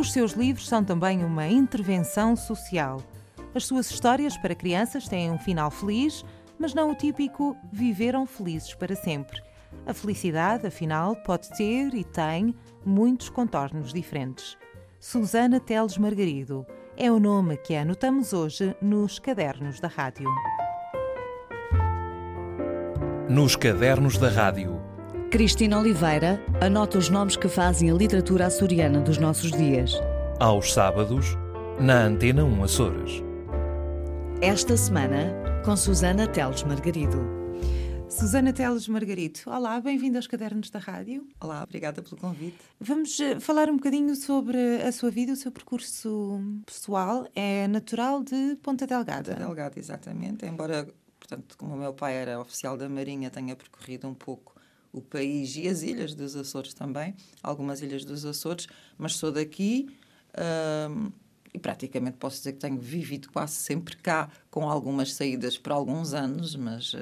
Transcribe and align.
Os 0.00 0.12
seus 0.12 0.32
livros 0.32 0.66
são 0.66 0.82
também 0.82 1.22
uma 1.22 1.46
intervenção 1.46 2.34
social. 2.34 3.02
As 3.54 3.66
suas 3.66 3.90
histórias 3.90 4.34
para 4.34 4.54
crianças 4.54 5.06
têm 5.06 5.30
um 5.30 5.38
final 5.38 5.70
feliz, 5.70 6.24
mas 6.58 6.72
não 6.72 6.90
o 6.90 6.94
típico 6.94 7.54
viveram 7.70 8.24
felizes 8.24 8.72
para 8.72 8.96
sempre. 8.96 9.42
A 9.86 9.92
felicidade, 9.92 10.66
afinal, 10.66 11.14
pode 11.16 11.50
ter 11.50 11.92
e 11.92 12.02
tem 12.02 12.54
muitos 12.82 13.28
contornos 13.28 13.92
diferentes. 13.92 14.56
Susana 14.98 15.60
Teles 15.60 15.98
Margarido 15.98 16.64
é 16.96 17.12
o 17.12 17.20
nome 17.20 17.58
que 17.58 17.76
anotamos 17.76 18.32
hoje 18.32 18.74
nos 18.80 19.18
cadernos 19.18 19.80
da 19.80 19.88
rádio. 19.88 20.30
Nos 23.28 23.54
cadernos 23.54 24.16
da 24.16 24.30
rádio. 24.30 24.79
Cristina 25.30 25.78
Oliveira 25.78 26.44
anota 26.60 26.98
os 26.98 27.08
nomes 27.08 27.36
que 27.36 27.46
fazem 27.46 27.88
a 27.88 27.94
literatura 27.94 28.46
açoriana 28.46 29.00
dos 29.00 29.16
nossos 29.16 29.52
dias. 29.52 29.92
Aos 30.40 30.72
sábados, 30.72 31.24
na 31.78 32.02
Antena 32.02 32.44
1 32.44 32.64
Açores. 32.64 33.22
Esta 34.42 34.76
semana, 34.76 35.32
com 35.64 35.76
Susana 35.76 36.26
Teles 36.26 36.64
Margarido. 36.64 37.20
Susana 38.08 38.52
Teles 38.52 38.88
Margarito, 38.88 39.48
olá, 39.48 39.80
bem-vinda 39.80 40.18
aos 40.18 40.26
Cadernos 40.26 40.68
da 40.68 40.80
Rádio. 40.80 41.24
Olá, 41.40 41.62
obrigada 41.62 42.02
pelo 42.02 42.16
convite. 42.16 42.58
Vamos 42.80 43.20
eh, 43.20 43.38
falar 43.38 43.70
um 43.70 43.76
bocadinho 43.76 44.16
sobre 44.16 44.82
a 44.82 44.90
sua 44.90 45.12
vida, 45.12 45.32
o 45.32 45.36
seu 45.36 45.52
percurso 45.52 46.40
pessoal. 46.66 47.24
É 47.36 47.68
natural 47.68 48.24
de 48.24 48.56
Ponta 48.60 48.84
Delgada. 48.84 49.30
Ponta 49.30 49.44
Delgada, 49.44 49.78
exatamente. 49.78 50.44
Embora, 50.44 50.88
portanto, 51.20 51.56
como 51.56 51.76
o 51.76 51.78
meu 51.78 51.94
pai 51.94 52.16
era 52.16 52.40
oficial 52.40 52.76
da 52.76 52.88
Marinha, 52.88 53.30
tenha 53.30 53.54
percorrido 53.54 54.08
um 54.08 54.14
pouco 54.14 54.58
o 54.92 55.00
país 55.00 55.56
e 55.56 55.68
as 55.68 55.82
ilhas 55.82 56.14
dos 56.14 56.34
Açores 56.36 56.74
também, 56.74 57.14
algumas 57.42 57.80
ilhas 57.80 58.04
dos 58.04 58.24
Açores, 58.24 58.66
mas 58.98 59.16
sou 59.16 59.30
daqui. 59.30 59.88
Hum, 60.88 61.10
e 61.52 61.58
praticamente 61.58 62.16
posso 62.16 62.38
dizer 62.38 62.52
que 62.52 62.60
tenho 62.60 62.78
vivido 62.78 63.28
quase 63.32 63.54
sempre 63.54 63.96
cá, 63.96 64.30
com 64.50 64.68
algumas 64.68 65.14
saídas 65.14 65.58
por 65.58 65.72
alguns 65.72 66.14
anos, 66.14 66.54
mas 66.54 66.94
uh, 66.94 66.98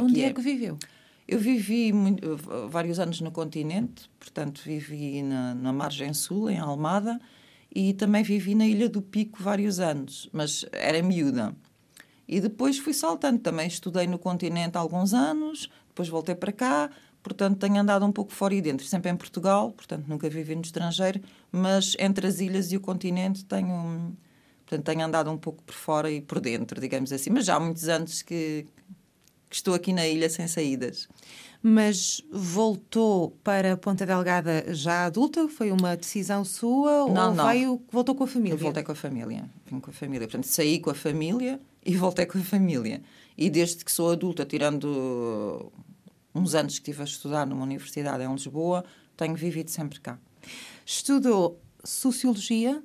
Onde 0.00 0.22
é, 0.22 0.26
é 0.26 0.32
que 0.32 0.40
viveu? 0.40 0.78
Eu 1.26 1.38
vivi 1.38 1.92
muito, 1.92 2.36
vários 2.68 2.98
anos 2.98 3.20
no 3.20 3.30
continente, 3.30 4.10
portanto, 4.18 4.60
vivi 4.64 5.22
na, 5.22 5.54
na 5.54 5.72
margem 5.72 6.12
sul, 6.12 6.50
em 6.50 6.58
Almada, 6.58 7.20
e 7.74 7.94
também 7.94 8.22
vivi 8.22 8.54
na 8.54 8.66
Ilha 8.66 8.88
do 8.88 9.00
Pico 9.00 9.42
vários 9.42 9.80
anos, 9.80 10.28
mas 10.32 10.64
era 10.72 11.02
miúda. 11.02 11.54
E 12.26 12.40
depois 12.40 12.78
fui 12.78 12.92
saltando, 12.92 13.38
também 13.38 13.66
estudei 13.66 14.06
no 14.06 14.18
continente 14.18 14.76
alguns 14.76 15.14
anos, 15.14 15.70
depois 15.88 16.08
voltei 16.08 16.34
para 16.34 16.52
cá, 16.52 16.90
portanto 17.22 17.58
tenho 17.58 17.80
andado 17.80 18.04
um 18.04 18.12
pouco 18.12 18.32
fora 18.32 18.54
e 18.54 18.60
dentro, 18.60 18.86
sempre 18.86 19.10
em 19.10 19.16
Portugal, 19.16 19.70
portanto 19.72 20.06
nunca 20.08 20.28
vivi 20.28 20.54
no 20.54 20.62
estrangeiro, 20.62 21.20
mas 21.50 21.96
entre 21.98 22.26
as 22.26 22.40
ilhas 22.40 22.72
e 22.72 22.76
o 22.76 22.80
continente 22.80 23.44
tenho, 23.44 24.16
portanto, 24.66 24.84
tenho 24.84 25.04
andado 25.04 25.30
um 25.30 25.38
pouco 25.38 25.62
por 25.62 25.74
fora 25.74 26.10
e 26.10 26.20
por 26.20 26.40
dentro, 26.40 26.80
digamos 26.80 27.12
assim, 27.12 27.30
mas 27.30 27.46
já 27.46 27.56
há 27.56 27.60
muitos 27.60 27.88
anos 27.88 28.22
que, 28.22 28.66
que 29.48 29.56
estou 29.56 29.74
aqui 29.74 29.92
na 29.92 30.06
ilha 30.06 30.28
sem 30.28 30.48
saídas. 30.48 31.08
Mas 31.62 32.20
voltou 32.32 33.30
para 33.44 33.76
Ponta 33.76 34.04
Delgada 34.04 34.64
já 34.74 35.06
adulta? 35.06 35.46
Foi 35.46 35.70
uma 35.70 35.96
decisão 35.96 36.44
sua 36.44 37.06
não, 37.08 37.28
ou 37.28 37.34
não. 37.36 37.46
Veio, 37.46 37.80
voltou 37.88 38.16
com 38.16 38.24
a 38.24 38.26
família? 38.26 38.54
Eu 38.54 38.58
voltei 38.58 38.82
com 38.82 38.90
a 38.90 38.96
família. 38.96 39.48
Vim 39.66 39.78
com 39.78 39.90
a 39.90 39.92
família. 39.92 40.26
Portanto, 40.26 40.46
saí 40.48 40.80
com 40.80 40.90
a 40.90 40.94
família 40.94 41.60
e 41.86 41.94
voltei 41.96 42.26
com 42.26 42.38
a 42.38 42.42
família. 42.42 43.00
E 43.38 43.48
desde 43.48 43.84
que 43.84 43.92
sou 43.92 44.10
adulta, 44.10 44.44
tirando 44.44 45.70
uns 46.34 46.54
anos 46.54 46.78
que 46.78 46.90
estive 46.90 47.02
a 47.02 47.04
estudar 47.04 47.46
numa 47.46 47.62
universidade 47.62 48.22
em 48.22 48.32
Lisboa, 48.32 48.84
tenho 49.16 49.34
vivido 49.34 49.68
sempre 49.68 50.00
cá. 50.00 50.18
Estudou 50.84 51.60
Sociologia 51.84 52.82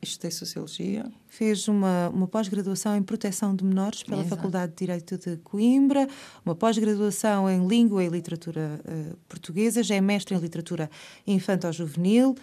Estudei 0.00 0.30
Sociologia. 0.30 1.10
Fez 1.26 1.66
uma, 1.66 2.08
uma 2.10 2.28
pós-graduação 2.28 2.96
em 2.96 3.02
Proteção 3.02 3.54
de 3.54 3.64
Menores 3.64 4.02
pela 4.02 4.20
Exato. 4.20 4.36
Faculdade 4.36 4.72
de 4.72 4.78
Direito 4.78 5.18
de 5.18 5.36
Coimbra, 5.38 6.08
uma 6.44 6.54
pós-graduação 6.54 7.50
em 7.50 7.66
Língua 7.66 8.04
e 8.04 8.08
Literatura 8.08 8.80
uh, 8.84 9.16
Portuguesa, 9.28 9.82
já 9.82 9.96
é 9.96 10.00
mestre 10.00 10.36
em 10.36 10.38
Literatura 10.38 10.88
Infanto-Juvenil. 11.26 12.36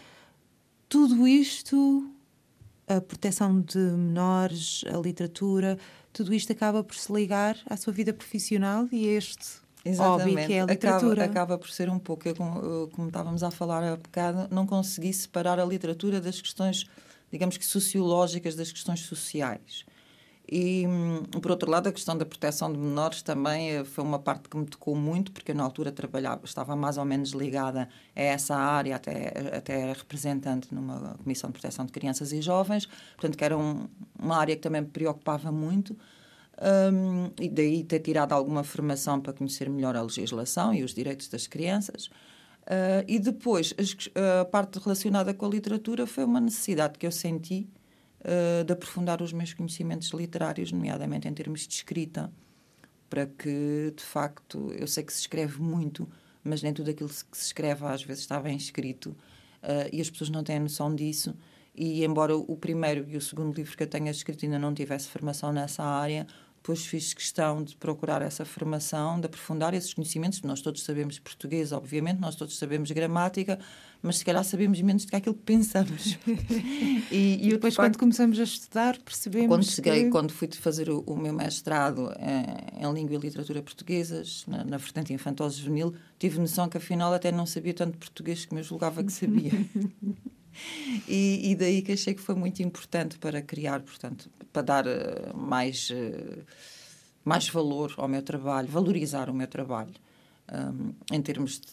Tudo 0.90 1.26
isto, 1.26 2.10
a 2.88 3.00
proteção 3.00 3.62
de 3.62 3.78
menores, 3.78 4.84
a 4.94 4.98
literatura, 4.98 5.78
tudo 6.12 6.34
isto 6.34 6.52
acaba 6.52 6.84
por 6.84 6.96
se 6.96 7.12
ligar 7.12 7.58
à 7.68 7.78
sua 7.78 7.94
vida 7.94 8.14
profissional 8.14 8.88
e 8.92 9.08
a 9.08 9.14
este 9.14 9.65
Exatamente. 9.86 10.36
hobby 10.36 10.48
que 10.48 10.54
é 10.54 10.62
a 10.62 10.66
literatura. 10.66 11.26
Acaba, 11.26 11.32
acaba 11.32 11.58
por 11.58 11.70
ser 11.70 11.90
um 11.90 12.00
pouco, 12.00 12.28
eu, 12.28 12.36
como, 12.36 12.88
como 12.90 13.08
estávamos 13.08 13.44
a 13.44 13.52
falar 13.52 13.84
há 13.84 13.96
bocado, 13.96 14.48
não 14.50 14.66
consegui 14.66 15.14
separar 15.14 15.60
a 15.60 15.66
literatura 15.66 16.20
das 16.20 16.42
questões 16.42 16.86
digamos 17.32 17.58
que 17.58 17.66
sociológicas 17.66 18.56
das 18.56 18.72
questões 18.72 19.02
sociais. 19.02 19.86
E, 20.48 20.86
hum, 20.86 21.24
por 21.42 21.50
outro 21.50 21.70
lado, 21.70 21.88
a 21.90 21.92
questão 21.92 22.16
da 22.16 22.24
proteção 22.24 22.72
de 22.72 22.78
menores 22.78 23.24
também 23.24 23.72
eh, 23.72 23.84
foi 23.84 24.04
uma 24.04 24.20
parte 24.20 24.48
que 24.48 24.56
me 24.56 24.66
tocou 24.68 24.96
muito, 24.96 25.32
porque 25.32 25.52
eu, 25.52 25.56
na 25.56 25.64
altura, 25.64 25.92
trabalhava, 25.92 26.46
estava 26.46 26.76
mais 26.76 27.00
ou 27.00 27.06
menos 27.06 27.32
ligada 27.32 27.90
a 28.16 28.22
essa 28.22 28.56
área, 28.56 28.96
até, 28.96 29.34
até 29.58 29.82
era 29.82 29.94
representante 29.94 30.74
numa 30.74 31.16
Comissão 31.24 31.50
de 31.50 31.54
Proteção 31.54 31.84
de 31.84 31.92
Crianças 31.92 32.32
e 32.32 32.42
Jovens, 32.42 32.86
portanto, 33.16 33.36
que 33.36 33.44
era 33.44 33.58
um, 33.58 33.88
uma 34.20 34.38
área 34.38 34.56
que 34.56 34.62
também 34.62 34.82
me 34.82 34.88
preocupava 34.88 35.52
muito. 35.52 35.98
Um, 36.62 37.32
e 37.40 37.50
daí 37.50 37.84
ter 37.84 38.00
tirado 38.00 38.32
alguma 38.32 38.64
formação 38.64 39.20
para 39.20 39.34
conhecer 39.34 39.70
melhor 39.70 39.96
a 39.96 40.02
legislação 40.02 40.74
e 40.74 40.84
os 40.84 40.94
direitos 40.94 41.28
das 41.28 41.48
crianças. 41.48 42.08
Uh, 42.66 43.04
e 43.08 43.20
depois, 43.20 43.74
a 44.42 44.46
parte 44.46 44.80
relacionada 44.80 45.34
com 45.34 45.46
a 45.46 45.50
literatura 45.50 46.08
foi 46.08 46.24
uma 46.24 46.40
necessidade 46.40 46.98
que 46.98 47.06
eu 47.06 47.12
senti 47.12 47.70
uh, 48.22 48.64
de 48.64 48.74
aprofundar 48.74 49.22
os 49.22 49.34
meus 49.34 49.54
conhecimentos 49.54 50.10
literários, 50.10 50.72
nomeadamente 50.72 51.28
em 51.28 51.34
termos 51.34 51.68
de 51.68 51.74
escrita, 51.74 52.32
para 53.10 53.28
que, 53.28 53.94
de 53.96 54.04
facto, 54.04 54.72
eu 54.78 54.88
sei 54.88 55.04
que 55.04 55.14
se 55.14 55.20
escreve 55.22 55.62
muito, 55.62 56.08
mas 56.44 56.64
nem 56.64 56.74
tudo 56.74 56.90
aquilo 56.90 57.10
que 57.10 57.38
se 57.38 57.46
escreve 57.46 57.86
às 57.86 58.04
vezes 58.04 58.24
está 58.24 58.40
bem 58.40 58.56
escrito 58.56 59.10
uh, 59.62 59.90
e 59.92 60.02
as 60.02 60.10
pessoas 60.10 60.30
não 60.30 60.44
têm 60.44 60.60
noção 60.60 60.94
disso. 60.96 61.36
E 61.78 62.06
embora 62.06 62.36
o 62.36 62.56
primeiro 62.56 63.06
e 63.10 63.18
o 63.18 63.22
segundo 63.22 63.54
livro 63.54 63.76
que 63.76 63.84
eu 63.84 63.88
tenha 63.88 64.10
escrito 64.10 64.46
ainda 64.46 64.58
não 64.58 64.74
tivesse 64.74 65.10
formação 65.10 65.52
nessa 65.52 65.84
área, 65.84 66.26
depois 66.66 66.84
fiz 66.84 67.14
questão 67.14 67.64
de 67.64 67.76
procurar 67.76 68.24
essa 68.24 68.44
formação, 68.44 69.20
de 69.20 69.28
aprofundar 69.28 69.76
esses 69.76 69.94
conhecimentos. 69.94 70.42
Nós 70.42 70.62
todos 70.62 70.82
sabemos 70.82 71.20
português, 71.20 71.72
obviamente, 71.72 72.20
nós 72.20 72.36
todos 72.36 72.58
sabemos 72.58 72.90
gramática, 72.90 73.60
mas 74.02 74.18
se 74.18 74.26
calhar 74.26 74.44
sabemos 74.44 74.82
menos 74.82 75.06
do 75.06 75.12
que 75.12 75.16
aquilo 75.16 75.36
que 75.36 75.44
pensamos. 75.44 76.18
e, 77.12 77.38
e 77.40 77.50
depois, 77.52 77.76
quando 77.76 78.00
começamos 78.00 78.40
a 78.40 78.44
estudar, 78.44 78.98
percebemos. 78.98 79.48
Quando 79.48 79.64
cheguei, 79.64 80.06
que... 80.06 80.10
quando 80.10 80.32
fui 80.32 80.50
fazer 80.54 80.90
o, 80.90 81.02
o 81.02 81.16
meu 81.16 81.34
mestrado 81.34 82.12
em, 82.20 82.84
em, 82.84 82.94
Língua 82.94 83.14
e 83.14 83.20
Literatura 83.20 83.62
Portuguesas, 83.62 84.44
na, 84.48 84.64
na 84.64 84.78
vertente 84.78 85.14
infantil-juvenil, 85.14 85.94
tive 86.18 86.40
noção 86.40 86.68
que 86.68 86.78
afinal 86.78 87.14
até 87.14 87.32
não 87.32 87.46
sabia 87.46 87.76
tanto 87.76 87.96
português 88.00 88.44
como 88.44 88.60
eu 88.60 88.64
julgava 88.64 89.04
que 89.04 89.14
sabia. 89.14 89.52
E, 91.08 91.52
e, 91.52 91.56
daí 91.56 91.82
que 91.82 91.92
achei 91.92 92.14
que 92.14 92.22
foi 92.22 92.36
muito 92.36 92.62
importante 92.62 93.18
para 93.18 93.42
criar, 93.42 93.82
portanto, 93.82 94.30
para 94.52 94.62
dar 94.62 94.86
uh, 94.88 95.36
mais, 95.36 95.90
uh, 95.90 96.44
mais 97.24 97.48
valor 97.50 97.94
ao 97.98 98.08
meu 98.08 98.22
trabalho, 98.22 98.68
valorizar 98.68 99.30
o 99.30 99.34
meu 99.34 99.48
trabalho, 99.48 99.94
um, 100.52 100.94
em 101.12 101.22
termos 101.22 101.60
de 101.60 101.68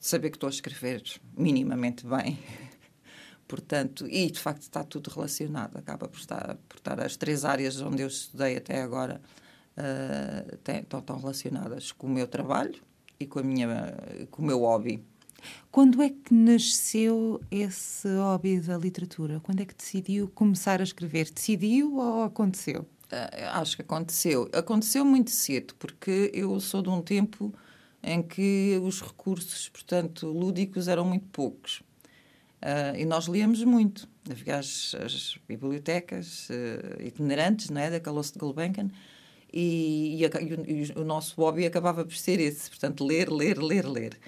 saber 0.00 0.30
que 0.30 0.36
estou 0.36 0.48
a 0.48 0.50
escrever 0.50 1.02
minimamente 1.36 2.06
bem. 2.06 2.38
Portanto, 3.48 4.06
e 4.06 4.30
de 4.30 4.38
facto 4.38 4.62
está 4.62 4.84
tudo 4.84 5.08
relacionado, 5.08 5.78
acaba 5.78 6.06
por 6.06 6.18
estar, 6.18 6.56
por 6.68 6.76
estar 6.76 7.00
as 7.00 7.16
três 7.16 7.46
áreas 7.46 7.80
onde 7.80 8.02
eu 8.02 8.08
estudei 8.08 8.58
até 8.58 8.82
agora 8.82 9.22
uh, 9.76 10.56
têm, 10.58 10.80
estão, 10.80 11.00
estão 11.00 11.18
relacionadas 11.18 11.90
com 11.90 12.06
o 12.06 12.10
meu 12.10 12.28
trabalho 12.28 12.78
e 13.18 13.26
com, 13.26 13.38
a 13.38 13.42
minha, 13.42 13.68
com 14.30 14.42
o 14.42 14.44
meu 14.44 14.60
hobby. 14.60 15.02
Quando 15.70 16.02
é 16.02 16.10
que 16.10 16.34
nasceu 16.34 17.40
esse 17.50 18.08
hobby 18.16 18.60
da 18.60 18.76
literatura? 18.76 19.40
Quando 19.40 19.60
é 19.60 19.64
que 19.64 19.74
decidiu 19.74 20.28
começar 20.28 20.80
a 20.80 20.84
escrever? 20.84 21.30
Decidiu 21.30 21.96
ou 21.96 22.24
aconteceu? 22.24 22.82
Uh, 23.12 23.44
acho 23.52 23.76
que 23.76 23.82
aconteceu. 23.82 24.48
Aconteceu 24.52 25.04
muito 25.04 25.30
cedo, 25.30 25.74
porque 25.78 26.30
eu 26.34 26.58
sou 26.60 26.82
de 26.82 26.88
um 26.88 27.00
tempo 27.00 27.54
em 28.02 28.22
que 28.22 28.80
os 28.82 29.00
recursos, 29.00 29.68
portanto, 29.68 30.26
lúdicos 30.26 30.88
eram 30.88 31.04
muito 31.04 31.26
poucos. 31.26 31.82
Uh, 32.62 32.96
e 32.98 33.04
nós 33.04 33.26
líamos 33.26 33.62
muito. 33.62 34.08
Havia 34.28 34.58
as, 34.58 34.94
as 34.94 35.38
bibliotecas 35.48 36.48
uh, 36.50 37.02
itinerantes, 37.02 37.70
não 37.70 37.80
é? 37.80 37.90
da 37.90 38.00
Calosso 38.00 38.32
de 38.32 38.38
Gulbenkian, 38.38 38.90
e, 39.52 40.20
e, 40.20 40.24
e, 40.24 40.82
e, 40.82 40.92
o, 40.98 41.04
nosso 41.04 41.40
hobby 41.40 41.64
acabava 41.64 42.04
por 42.04 42.14
ser 42.14 42.38
esse, 42.40 42.68
portanto, 42.68 43.04
ler, 43.04 43.30
ler, 43.30 43.58
ler, 43.58 43.86
ler. 43.86 44.18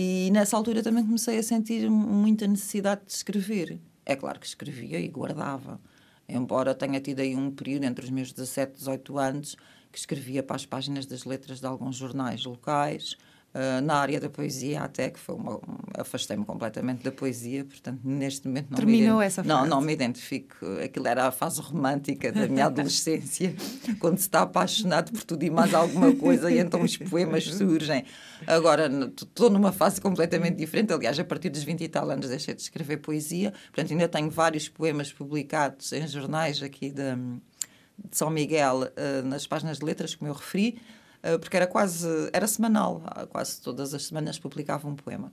E 0.00 0.30
nessa 0.30 0.56
altura 0.56 0.80
também 0.80 1.04
comecei 1.04 1.38
a 1.38 1.42
sentir 1.42 1.90
muita 1.90 2.46
necessidade 2.46 3.00
de 3.04 3.10
escrever. 3.10 3.80
É 4.06 4.14
claro 4.14 4.38
que 4.38 4.46
escrevia 4.46 5.00
e 5.00 5.08
guardava. 5.08 5.80
Embora 6.28 6.72
tenha 6.72 7.00
tido 7.00 7.18
aí 7.18 7.34
um 7.34 7.50
período 7.50 7.82
entre 7.82 8.04
os 8.04 8.10
meus 8.12 8.32
17 8.32 8.74
e 8.74 8.76
18 8.76 9.18
anos 9.18 9.56
que 9.90 9.98
escrevia 9.98 10.40
para 10.40 10.54
as 10.54 10.64
páginas 10.64 11.04
das 11.04 11.24
letras 11.24 11.58
de 11.58 11.66
alguns 11.66 11.96
jornais 11.96 12.44
locais, 12.44 13.16
Uh, 13.54 13.80
na 13.80 13.94
área 13.94 14.20
da 14.20 14.28
poesia 14.28 14.82
até 14.82 15.08
que 15.08 15.18
foi 15.18 15.34
uma, 15.34 15.58
afastei-me 15.96 16.44
completamente 16.44 17.02
da 17.02 17.10
poesia 17.10 17.64
portanto 17.64 18.00
neste 18.04 18.46
momento 18.46 18.66
não 18.68 18.76
terminou 18.76 19.18
me, 19.20 19.24
essa 19.24 19.42
fase. 19.42 19.48
não 19.48 19.66
não 19.66 19.80
me 19.80 19.90
identifico. 19.90 20.54
Aquilo 20.84 21.08
era 21.08 21.26
a 21.26 21.30
fase 21.32 21.58
romântica 21.62 22.30
da 22.30 22.46
minha 22.46 22.66
adolescência 22.68 23.54
quando 23.98 24.18
se 24.18 24.24
está 24.24 24.42
apaixonado 24.42 25.12
por 25.12 25.24
tudo 25.24 25.44
e 25.44 25.50
mais 25.50 25.72
alguma 25.72 26.14
coisa 26.14 26.50
e 26.50 26.58
então 26.58 26.82
os 26.82 26.98
poemas 26.98 27.44
surgem. 27.44 28.04
Agora 28.46 28.86
estou 29.16 29.48
numa 29.48 29.72
fase 29.72 29.98
completamente 29.98 30.56
diferente. 30.56 30.92
Aliás 30.92 31.18
a 31.18 31.24
partir 31.24 31.48
dos 31.48 31.62
20 31.62 31.80
e 31.84 31.88
tal 31.88 32.10
anos 32.10 32.28
deixei 32.28 32.54
de 32.54 32.60
escrever 32.60 32.98
poesia. 32.98 33.54
Portanto 33.72 33.92
ainda 33.92 34.08
tenho 34.08 34.30
vários 34.30 34.68
poemas 34.68 35.10
publicados 35.10 35.90
em 35.94 36.06
jornais 36.06 36.62
aqui 36.62 36.90
de, 36.90 37.14
de 37.14 38.16
São 38.16 38.28
Miguel 38.28 38.82
uh, 38.82 39.26
nas 39.26 39.46
páginas 39.46 39.78
de 39.78 39.84
letras 39.86 40.14
como 40.14 40.30
eu 40.30 40.34
referi. 40.34 40.76
eh, 40.76 40.97
porque 41.40 41.56
era 41.56 41.66
quase, 41.66 42.08
era 42.32 42.46
semanal, 42.46 43.02
ah, 43.06 43.26
quase 43.26 43.60
todas 43.60 43.92
as 43.94 44.06
semanas 44.06 44.38
publicava 44.38 44.88
um 44.88 44.94
poema. 44.94 45.32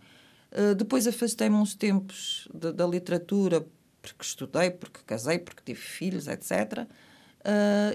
Eh, 0.51 0.73
depois 0.73 1.07
afastei-me 1.07 1.55
uns 1.55 1.75
tempos 1.75 2.47
da 2.53 2.85
literatura, 2.87 3.65
porque 4.01 4.23
estudei, 4.23 4.71
porque 4.71 5.01
casei, 5.05 5.39
porque 5.39 5.61
tive 5.65 5.79
filhos, 5.79 6.27
etc. 6.27 6.87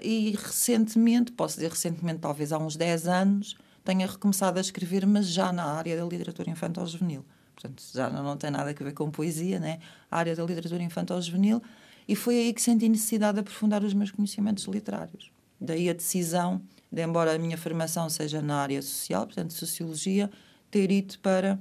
E 0.03 0.37
recentemente, 0.37 1.33
posso 1.33 1.57
dizer 1.57 1.71
recentemente, 1.71 2.21
talvez 2.21 2.53
há 2.53 2.59
uns 2.59 2.77
10 2.77 3.09
anos, 3.09 3.57
tenha 3.85 4.07
recomeçado 4.07 4.59
a 4.59 4.61
escrever, 4.61 5.07
mas 5.07 5.27
já 5.27 5.53
na 5.53 5.65
área 5.65 5.97
da 5.97 6.05
literatura 6.05 6.51
infantil-juvenil. 6.51 7.25
Portanto, 7.55 7.83
já 7.93 8.09
não 8.09 8.37
tem 8.37 8.51
nada 8.51 8.71
a 8.71 8.73
ver 8.73 8.95
com 8.95 9.11
poesia, 9.11 9.59
né? 9.59 9.81
a 10.11 10.19
área 10.19 10.35
da 10.35 10.45
literatura 10.45 10.83
infantil-juvenil. 10.83 11.63
E 12.09 12.17
foi 12.17 12.37
aí 12.37 12.53
que 12.53 12.63
senti 12.63 12.89
necessidade 12.89 13.35
de 13.35 13.41
aprofundar 13.41 13.85
os 13.85 13.95
meus 13.95 14.11
conhecimentos 14.11 14.65
literários. 14.65 15.31
Daí 15.61 15.91
a 15.91 15.93
decisão 15.93 16.63
de, 16.91 17.03
embora 17.03 17.35
a 17.35 17.39
minha 17.39 17.57
formação 17.57 18.09
seja 18.11 18.43
na 18.43 18.57
área 18.57 18.83
social, 18.83 19.27
portanto, 19.27 19.53
sociologia, 19.53 20.31
ter 20.71 20.91
ido 20.91 21.19
para 21.21 21.59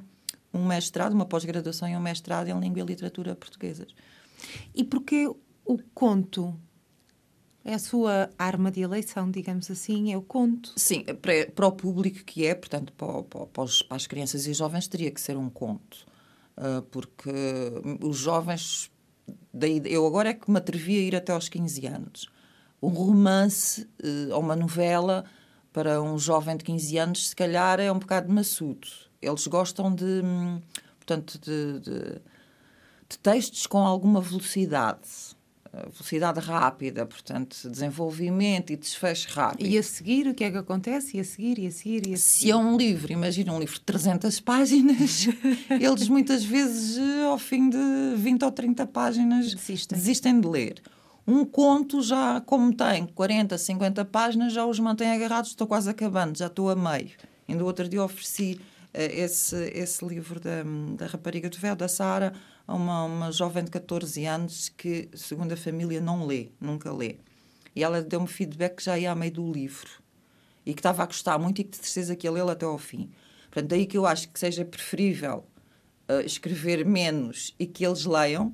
um 0.53 0.65
mestrado, 0.65 1.13
uma 1.13 1.25
pós-graduação 1.25 1.87
e 1.87 1.95
um 1.95 1.99
mestrado 1.99 2.47
em 2.47 2.59
língua 2.59 2.81
e 2.81 2.85
literatura 2.85 3.35
portuguesas. 3.35 3.93
E 4.73 4.83
porquê 4.83 5.27
o 5.65 5.77
conto? 5.93 6.59
É 7.63 7.73
a 7.73 7.79
sua 7.79 8.31
arma 8.37 8.71
de 8.71 8.81
eleição, 8.81 9.29
digamos 9.29 9.69
assim, 9.69 10.11
é 10.11 10.17
o 10.17 10.21
conto. 10.21 10.73
Sim, 10.77 11.03
para, 11.03 11.45
para 11.51 11.67
o 11.67 11.71
público 11.71 12.23
que 12.23 12.45
é, 12.45 12.55
portanto, 12.55 12.91
para, 12.93 13.21
para, 13.23 13.45
para, 13.45 13.63
os, 13.63 13.83
para 13.83 13.97
as 13.97 14.07
crianças 14.07 14.47
e 14.47 14.53
jovens, 14.53 14.87
teria 14.87 15.11
que 15.11 15.21
ser 15.21 15.37
um 15.37 15.49
conto. 15.49 16.07
Uh, 16.57 16.81
porque 16.83 17.29
os 18.01 18.17
jovens. 18.17 18.89
Daí, 19.53 19.81
eu 19.85 20.07
agora 20.07 20.29
é 20.29 20.33
que 20.33 20.49
me 20.49 20.57
atrevi 20.57 20.97
a 20.97 21.01
ir 21.01 21.15
até 21.15 21.31
aos 21.31 21.49
15 21.49 21.85
anos 21.85 22.38
um 22.81 22.89
romance 22.89 23.87
uh, 24.03 24.33
ou 24.33 24.39
uma 24.39 24.55
novela 24.55 25.25
para 25.71 26.01
um 26.01 26.17
jovem 26.17 26.57
de 26.57 26.63
15 26.63 26.97
anos, 26.97 27.29
se 27.29 27.35
calhar 27.35 27.79
é 27.79 27.91
um 27.91 27.99
bocado 27.99 28.31
maçudo. 28.31 28.87
Eles 29.21 29.45
gostam 29.47 29.93
de, 29.93 30.21
hum, 30.23 30.61
portanto, 30.97 31.37
de, 31.39 31.79
de, 31.79 32.21
de 33.09 33.19
textos 33.19 33.67
com 33.67 33.79
alguma 33.79 34.21
velocidade 34.21 35.37
eh, 35.71 35.87
velocidade 35.91 36.39
rápida, 36.39 37.05
portanto, 37.05 37.69
desenvolvimento 37.69 38.73
e 38.73 38.75
desfecho 38.75 39.29
rápido. 39.29 39.67
E 39.67 39.77
a 39.77 39.83
seguir, 39.83 40.27
o 40.27 40.33
que 40.33 40.43
é 40.43 40.49
que 40.49 40.57
acontece? 40.57 41.17
E 41.17 41.19
a 41.19 41.23
seguir, 41.23 41.59
e 41.59 41.67
a 41.67 41.71
seguir, 41.71 42.07
e 42.07 42.13
a 42.13 42.17
seguir? 42.17 42.17
Se 42.17 42.49
é 42.49 42.55
um 42.55 42.75
livro, 42.75 43.11
imagina 43.11 43.53
um 43.53 43.59
livro 43.59 43.75
de 43.75 43.81
300 43.81 44.39
páginas, 44.39 45.27
eles 45.69 46.09
muitas 46.09 46.43
vezes, 46.43 46.97
eh, 46.97 47.25
ao 47.25 47.37
fim 47.37 47.69
de 47.69 47.77
20 48.15 48.45
ou 48.45 48.51
30 48.51 48.87
páginas, 48.87 49.53
desistem, 49.53 49.97
desistem 49.97 50.41
de 50.41 50.47
ler. 50.47 50.81
Um 51.29 51.45
conto 51.45 52.01
já, 52.01 52.41
como 52.41 52.75
tem 52.75 53.05
40, 53.05 53.55
50 53.55 54.03
páginas, 54.05 54.51
já 54.51 54.65
os 54.65 54.79
mantém 54.79 55.11
agarrados, 55.11 55.51
estou 55.51 55.67
quase 55.67 55.87
acabando, 55.87 56.35
já 56.35 56.47
estou 56.47 56.71
a 56.71 56.75
meio. 56.75 57.11
Ainda 57.47 57.63
outro 57.63 57.87
dia 57.87 58.03
ofereci 58.03 58.59
uh, 58.59 58.97
esse, 58.97 59.55
esse 59.75 60.03
livro 60.03 60.39
da, 60.39 60.63
da 60.97 61.05
Rapariga 61.05 61.47
do 61.47 61.55
Véu, 61.59 61.75
da 61.75 61.87
Sara, 61.87 62.33
a 62.65 62.73
uma, 62.73 63.03
uma 63.03 63.31
jovem 63.31 63.63
de 63.63 63.69
14 63.69 64.25
anos 64.25 64.69
que, 64.69 65.07
segundo 65.13 65.51
a 65.51 65.55
família, 65.55 66.01
não 66.01 66.25
lê, 66.25 66.49
nunca 66.59 66.91
lê. 66.91 67.17
E 67.75 67.83
ela 67.83 68.01
deu-me 68.01 68.27
feedback 68.27 68.77
que 68.77 68.85
já 68.85 68.97
ia 68.97 69.11
a 69.11 69.15
meio 69.15 69.33
do 69.33 69.51
livro 69.51 70.01
e 70.65 70.73
que 70.73 70.79
estava 70.79 71.03
a 71.03 71.05
gostar 71.05 71.37
muito 71.37 71.61
e 71.61 71.63
que 71.63 71.69
de 71.69 71.85
certeza 71.85 72.15
que 72.15 72.25
ia 72.25 72.31
lê-lo 72.31 72.49
até 72.49 72.65
ao 72.65 72.79
fim. 72.79 73.07
Portanto, 73.51 73.69
daí 73.69 73.85
que 73.85 73.99
eu 73.99 74.07
acho 74.07 74.29
que 74.29 74.39
seja 74.39 74.65
preferível 74.65 75.45
uh, 76.09 76.25
escrever 76.25 76.83
menos 76.83 77.53
e 77.59 77.67
que 77.67 77.85
eles 77.85 78.03
leiam 78.03 78.51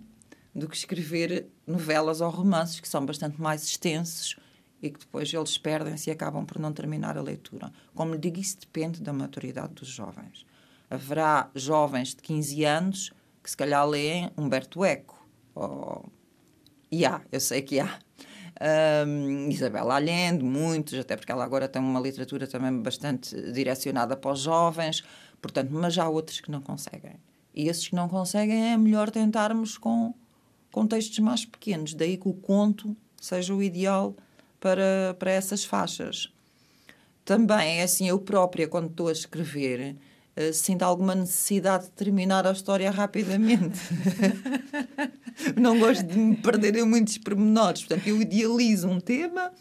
do 0.55 0.69
que 0.69 0.77
escrever 0.77 1.47
novelas 1.67 2.21
ou 2.21 2.29
romances 2.29 2.79
que 2.79 2.87
são 2.87 3.05
bastante 3.05 3.41
mais 3.41 3.65
extensos 3.65 4.37
e 4.81 4.89
que 4.89 4.99
depois 4.99 5.33
eles 5.33 5.57
perdem-se 5.57 6.09
e 6.09 6.13
acabam 6.13 6.45
por 6.45 6.59
não 6.59 6.71
terminar 6.71 7.17
a 7.17 7.21
leitura. 7.21 7.71
Como 7.93 8.13
lhe 8.13 8.19
digo, 8.19 8.39
isso 8.39 8.59
depende 8.61 9.01
da 9.01 9.11
maturidade 9.11 9.73
dos 9.73 9.89
jovens. 9.89 10.45
Haverá 10.89 11.49
jovens 11.53 12.09
de 12.09 12.21
15 12.21 12.63
anos 12.63 13.13
que 13.43 13.49
se 13.49 13.57
calhar 13.57 13.85
leem 13.85 14.31
Humberto 14.37 14.85
Eco. 14.85 15.27
Ou... 15.53 16.05
E 16.89 17.05
há, 17.05 17.21
eu 17.31 17.39
sei 17.39 17.61
que 17.61 17.79
há. 17.79 17.99
Um, 19.05 19.49
Isabela 19.49 19.95
Allende, 19.95 20.41
muitos, 20.41 20.97
até 20.97 21.17
porque 21.17 21.29
ela 21.29 21.43
agora 21.43 21.67
tem 21.67 21.81
uma 21.81 21.99
literatura 21.99 22.47
também 22.47 22.81
bastante 22.81 23.35
direcionada 23.51 24.15
para 24.15 24.31
os 24.31 24.39
jovens, 24.39 25.03
portanto, 25.41 25.71
mas 25.73 25.97
há 25.97 26.07
outros 26.07 26.39
que 26.39 26.49
não 26.49 26.61
conseguem. 26.61 27.17
E 27.53 27.67
esses 27.67 27.89
que 27.89 27.95
não 27.95 28.07
conseguem 28.07 28.71
é 28.71 28.77
melhor 28.77 29.11
tentarmos 29.11 29.77
com 29.77 30.13
com 30.75 30.85
textos 30.85 31.19
mais 31.19 31.45
pequenos. 31.45 31.93
Daí 31.93 32.17
que 32.17 32.27
o 32.27 32.33
conto 32.33 32.97
seja 33.15 33.55
o 33.55 33.63
ideal 33.63 34.13
para, 34.59 35.15
para 35.17 35.31
essas 35.31 35.63
faixas. 35.63 36.29
Também 37.23 37.79
é 37.79 37.83
assim, 37.83 38.09
eu 38.09 38.19
própria, 38.19 38.67
quando 38.67 38.89
estou 38.89 39.07
a 39.07 39.13
escrever, 39.13 39.95
uh, 40.35 40.53
sinto 40.53 40.83
alguma 40.83 41.15
necessidade 41.15 41.85
de 41.85 41.91
terminar 41.91 42.45
a 42.45 42.51
história 42.51 42.91
rapidamente. 42.91 43.79
Não 45.55 45.79
gosto 45.79 46.03
de 46.03 46.17
me 46.17 46.35
perder 46.35 46.75
em 46.75 46.83
muitos 46.83 47.17
pormenores. 47.19 47.85
Portanto, 47.85 48.05
eu 48.09 48.21
idealizo 48.21 48.89
um 48.89 48.99
tema. 48.99 49.53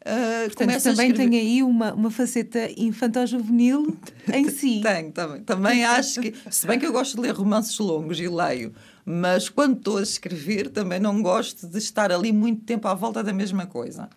Uh, 0.00 0.52
Portanto, 0.52 0.82
também 0.82 1.12
tem 1.12 1.38
aí 1.38 1.62
uma, 1.62 1.94
uma 1.94 2.10
faceta 2.10 2.68
infantil-juvenil 2.76 3.96
em 4.34 4.50
si. 4.50 4.80
Tenho, 4.82 5.12
também. 5.12 5.42
Também 5.44 5.84
acho 5.84 6.20
que, 6.20 6.34
se 6.50 6.66
bem 6.66 6.76
que 6.76 6.86
eu 6.86 6.92
gosto 6.92 7.14
de 7.14 7.20
ler 7.20 7.34
romances 7.34 7.78
longos 7.78 8.18
e 8.18 8.26
leio, 8.26 8.74
mas 9.10 9.48
quando 9.48 9.76
estou 9.76 9.98
a 9.98 10.02
escrever 10.02 10.70
também 10.70 11.00
não 11.00 11.20
gosto 11.20 11.66
de 11.66 11.78
estar 11.78 12.12
ali 12.12 12.32
muito 12.32 12.64
tempo 12.64 12.86
à 12.86 12.94
volta 12.94 13.24
da 13.24 13.32
mesma 13.32 13.66
coisa. 13.66 14.08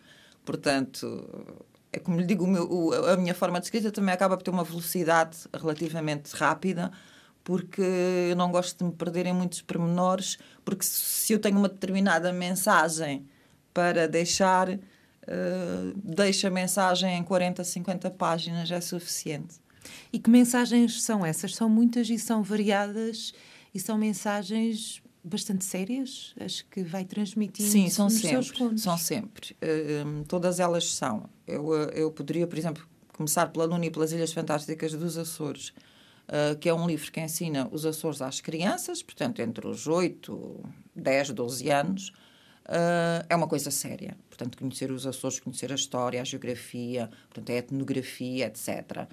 Portanto, 0.46 1.26
é 1.92 1.98
como 1.98 2.20
lhe 2.20 2.28
digo, 2.28 2.46
meu, 2.46 2.72
o, 2.72 2.94
a 2.94 3.18
minha 3.18 3.34
forma 3.34 3.60
de 3.60 3.66
escrita 3.66 3.92
também 3.92 4.14
acaba 4.14 4.38
por 4.38 4.44
ter 4.44 4.52
uma 4.52 4.64
velocidade 4.64 5.38
relativamente 5.52 6.32
rápida, 6.34 6.92
porque 7.44 7.82
eu 8.30 8.36
não 8.36 8.52
gosto 8.52 8.78
de 8.78 8.84
me 8.84 8.92
perder 8.92 9.26
em 9.26 9.34
muitos 9.34 9.64
pormenores, 9.64 10.38
porque 10.64 10.86
se 10.86 11.34
eu 11.34 11.40
tenho 11.40 11.58
uma 11.58 11.70
determinada 11.70 12.32
mensagem 12.32 13.28
para 13.74 14.08
deixar, 14.08 14.70
uh, 14.70 14.80
deixo 15.96 16.46
a 16.46 16.52
mensagem 16.52 17.18
em 17.18 17.24
40, 17.24 17.64
50 17.64 18.12
páginas, 18.12 18.70
é 18.70 18.80
suficiente. 18.80 19.56
E 20.12 20.20
que 20.20 20.30
mensagens 20.30 21.02
são 21.02 21.26
essas? 21.26 21.56
São 21.56 21.68
muitas 21.68 22.10
e 22.12 22.20
são 22.20 22.44
variadas 22.44 23.34
e 23.74 23.80
são 23.80 23.98
mensagens 23.98 25.02
bastante 25.24 25.64
sérias, 25.64 26.36
as 26.40 26.62
que 26.62 26.84
vai 26.84 27.06
transmitindo 27.06 27.70
Sim, 27.70 27.90
são 27.90 28.10
sempre, 28.10 28.78
são 28.78 28.98
sempre. 28.98 29.56
Uh, 29.56 30.24
todas 30.26 30.60
elas 30.60 30.94
são. 30.94 31.30
Eu, 31.48 31.74
eh, 31.74 31.94
eu 31.96 32.12
poderia, 32.12 32.46
por 32.46 32.58
exemplo, 32.58 32.86
começar 33.14 33.48
pela 33.48 33.66
Luna 33.66 33.86
e 33.86 33.90
pelas 33.90 34.12
Ilhas 34.12 34.34
Fantásticas 34.34 34.94
dos 34.94 35.18
Açores, 35.18 35.70
uh, 36.28 36.58
que 36.60 36.68
é 36.68 36.74
um 36.74 36.86
livro 36.86 37.10
que 37.10 37.22
ensina 37.22 37.70
os 37.72 37.86
Açores 37.86 38.22
às 38.22 38.42
crianças, 38.42 39.02
portanto, 39.02 39.42
entre 39.42 39.66
os 39.66 39.88
8, 39.88 40.64
10, 40.94 41.30
12 41.32 41.70
anos. 41.70 42.10
Uh, 42.66 43.24
é 43.30 43.36
uma 43.36 43.48
coisa 43.48 43.72
séria. 43.72 44.18
Portanto, 44.30 44.58
conhecer 44.58 44.92
os 44.92 45.08
Açores, 45.08 45.40
conhecer 45.40 45.72
a 45.72 45.76
história, 45.76 46.22
a 46.22 46.26
geografia, 46.26 47.10
portanto, 47.30 47.50
a 47.50 47.56
etnografia, 47.56 48.48
etc. 48.48 49.08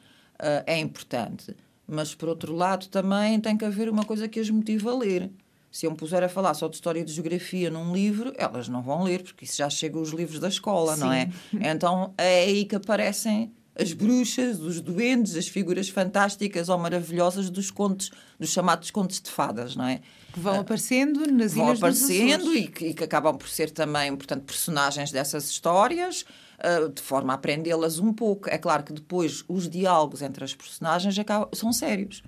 é 0.66 0.78
importante 0.78 1.54
mas, 1.90 2.14
por 2.14 2.28
outro 2.28 2.54
lado, 2.54 2.88
também 2.88 3.40
tem 3.40 3.56
que 3.56 3.64
haver 3.64 3.88
uma 3.88 4.04
coisa 4.04 4.28
que 4.28 4.40
as 4.40 4.48
motive 4.48 4.88
a 4.88 4.94
ler. 4.94 5.30
Se 5.70 5.86
eu 5.86 5.90
me 5.90 5.96
puser 5.96 6.22
a 6.22 6.28
falar 6.28 6.54
só 6.54 6.68
de 6.68 6.74
história 6.74 7.00
e 7.00 7.04
de 7.04 7.12
geografia 7.12 7.70
num 7.70 7.94
livro, 7.94 8.32
elas 8.36 8.68
não 8.68 8.82
vão 8.82 9.04
ler, 9.04 9.22
porque 9.22 9.44
isso 9.44 9.56
já 9.56 9.70
chega 9.70 9.98
os 9.98 10.10
livros 10.10 10.40
da 10.40 10.48
escola, 10.48 10.94
Sim. 10.94 11.00
não 11.00 11.12
é? 11.12 11.30
Então 11.52 12.12
é 12.18 12.44
aí 12.44 12.64
que 12.64 12.74
aparecem 12.74 13.52
as 13.80 13.92
bruxas, 13.92 14.60
os 14.60 14.80
duendes, 14.80 15.36
as 15.36 15.48
figuras 15.48 15.88
fantásticas 15.88 16.68
ou 16.68 16.76
maravilhosas 16.76 17.48
dos 17.48 17.70
contos, 17.70 18.10
dos 18.38 18.50
chamados 18.50 18.90
contos 18.90 19.20
de 19.20 19.30
fadas, 19.30 19.76
não 19.76 19.86
é? 19.86 20.00
Que 20.32 20.40
vão 20.40 20.60
aparecendo 20.60 21.20
nas 21.32 21.54
vão 21.54 21.70
aparecendo 21.70 22.54
e 22.54 22.66
que, 22.66 22.86
e 22.88 22.94
que 22.94 23.04
acabam 23.04 23.36
por 23.36 23.48
ser 23.48 23.70
também, 23.70 24.14
portanto, 24.14 24.42
personagens 24.42 25.10
dessas 25.12 25.48
histórias 25.48 26.24
uh, 26.64 26.88
de 26.88 27.02
forma 27.02 27.32
a 27.32 27.36
aprendê-las 27.36 27.98
um 27.98 28.12
pouco. 28.12 28.48
É 28.48 28.58
claro 28.58 28.82
que 28.82 28.92
depois 28.92 29.44
os 29.48 29.68
diálogos 29.68 30.22
entre 30.22 30.44
as 30.44 30.54
personagens 30.54 31.14
são 31.52 31.72
sérios. 31.72 32.22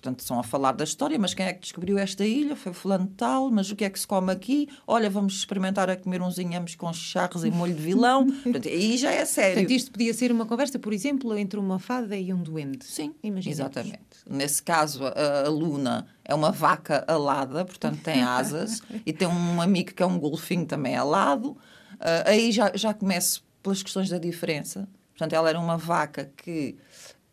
Portanto, 0.00 0.20
estão 0.20 0.40
a 0.40 0.42
falar 0.42 0.72
da 0.72 0.82
história, 0.82 1.18
mas 1.18 1.34
quem 1.34 1.44
é 1.44 1.52
que 1.52 1.60
descobriu 1.60 1.98
esta 1.98 2.24
ilha? 2.24 2.56
Foi 2.56 2.72
fulano 2.72 3.06
tal, 3.18 3.50
mas 3.50 3.70
o 3.70 3.76
que 3.76 3.84
é 3.84 3.90
que 3.90 4.00
se 4.00 4.06
come 4.06 4.32
aqui? 4.32 4.66
Olha, 4.86 5.10
vamos 5.10 5.34
experimentar 5.34 5.90
a 5.90 5.96
comer 5.96 6.22
uns 6.22 6.38
inhames 6.38 6.74
com 6.74 6.90
charros 6.90 7.44
e 7.44 7.50
molho 7.50 7.74
de 7.74 7.82
vilão. 7.82 8.26
Portanto, 8.42 8.66
aí 8.66 8.96
já 8.96 9.12
é 9.12 9.26
sério. 9.26 9.56
Portanto, 9.56 9.70
isto 9.72 9.92
podia 9.92 10.14
ser 10.14 10.32
uma 10.32 10.46
conversa, 10.46 10.78
por 10.78 10.94
exemplo, 10.94 11.36
entre 11.36 11.60
uma 11.60 11.78
fada 11.78 12.16
e 12.16 12.32
um 12.32 12.42
duende. 12.42 12.82
Sim, 12.86 13.14
Imaginemos. 13.22 13.46
exatamente. 13.46 14.00
Nesse 14.26 14.62
caso, 14.62 15.04
a, 15.04 15.46
a 15.46 15.50
Luna 15.50 16.06
é 16.24 16.34
uma 16.34 16.50
vaca 16.50 17.04
alada, 17.06 17.62
portanto 17.66 18.00
tem 18.02 18.22
asas, 18.22 18.82
e 19.04 19.12
tem 19.12 19.28
um 19.28 19.60
amigo 19.60 19.92
que 19.92 20.02
é 20.02 20.06
um 20.06 20.18
golfinho 20.18 20.64
também 20.64 20.96
alado. 20.96 21.50
Uh, 21.50 22.24
aí 22.24 22.50
já, 22.50 22.72
já 22.74 22.94
começo 22.94 23.44
pelas 23.62 23.82
questões 23.82 24.08
da 24.08 24.18
diferença. 24.18 24.88
Portanto, 25.10 25.32
ela 25.34 25.48
era 25.48 25.58
uma 25.58 25.76
vaca 25.76 26.32
que 26.36 26.76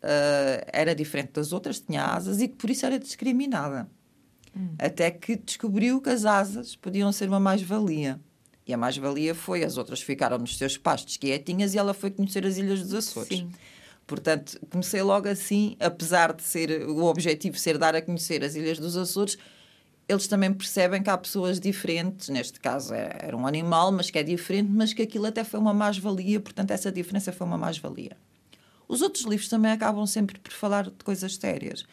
uh, 0.02 0.64
era 0.72 0.94
diferente 0.94 1.32
das 1.32 1.52
outras, 1.52 1.80
tinha 1.80 2.04
asas 2.04 2.40
e 2.40 2.48
que 2.48 2.56
por 2.56 2.70
isso 2.70 2.84
era 2.84 2.98
discriminada. 2.98 3.88
Hum. 4.56 4.74
Até 4.78 5.10
que 5.10 5.36
descobriu 5.36 6.00
que 6.00 6.10
as 6.10 6.24
asas 6.24 6.76
podiam 6.76 7.10
ser 7.12 7.28
uma 7.28 7.40
mais-valia. 7.40 8.20
E 8.66 8.74
a 8.74 8.76
mais-valia 8.76 9.34
foi, 9.34 9.64
as 9.64 9.78
outras 9.78 10.02
ficaram 10.02 10.36
nos 10.36 10.58
seus 10.58 10.76
pastos 10.76 11.16
quietinhas 11.16 11.74
e 11.74 11.78
ela 11.78 11.94
foi 11.94 12.10
conhecer 12.10 12.44
as 12.44 12.58
Ilhas 12.58 12.82
dos 12.82 12.92
Açores. 12.92 13.38
Sim. 13.38 13.50
Portanto, 14.06 14.58
comecei 14.70 15.02
logo 15.02 15.28
assim, 15.28 15.76
apesar 15.80 16.34
de 16.34 16.42
ser 16.42 16.82
o 16.88 17.04
objetivo 17.04 17.58
ser 17.58 17.78
dar 17.78 17.94
a 17.94 18.02
conhecer 18.02 18.44
as 18.44 18.54
Ilhas 18.54 18.78
dos 18.78 18.96
Açores, 18.96 19.38
eles 20.08 20.26
também 20.26 20.52
percebem 20.52 21.02
que 21.02 21.10
há 21.10 21.18
pessoas 21.18 21.60
diferentes, 21.60 22.30
neste 22.30 22.58
caso 22.58 22.94
é, 22.94 23.18
era 23.20 23.36
um 23.36 23.46
animal, 23.46 23.92
mas 23.92 24.10
que 24.10 24.18
é 24.18 24.22
diferente, 24.22 24.70
mas 24.70 24.94
que 24.94 25.02
aquilo 25.02 25.26
até 25.26 25.44
foi 25.44 25.60
uma 25.60 25.74
mais-valia, 25.74 26.40
portanto, 26.40 26.70
essa 26.70 26.90
diferença 26.90 27.30
foi 27.30 27.46
uma 27.46 27.58
mais-valia. 27.58 28.16
Os 28.88 29.02
outros 29.02 29.24
livros 29.24 29.50
também 29.50 29.70
acabam 29.70 30.06
sempre 30.06 30.38
por 30.38 30.50
falar 30.50 30.84
de 30.84 31.04
coisas 31.04 31.36
sérias. 31.36 31.84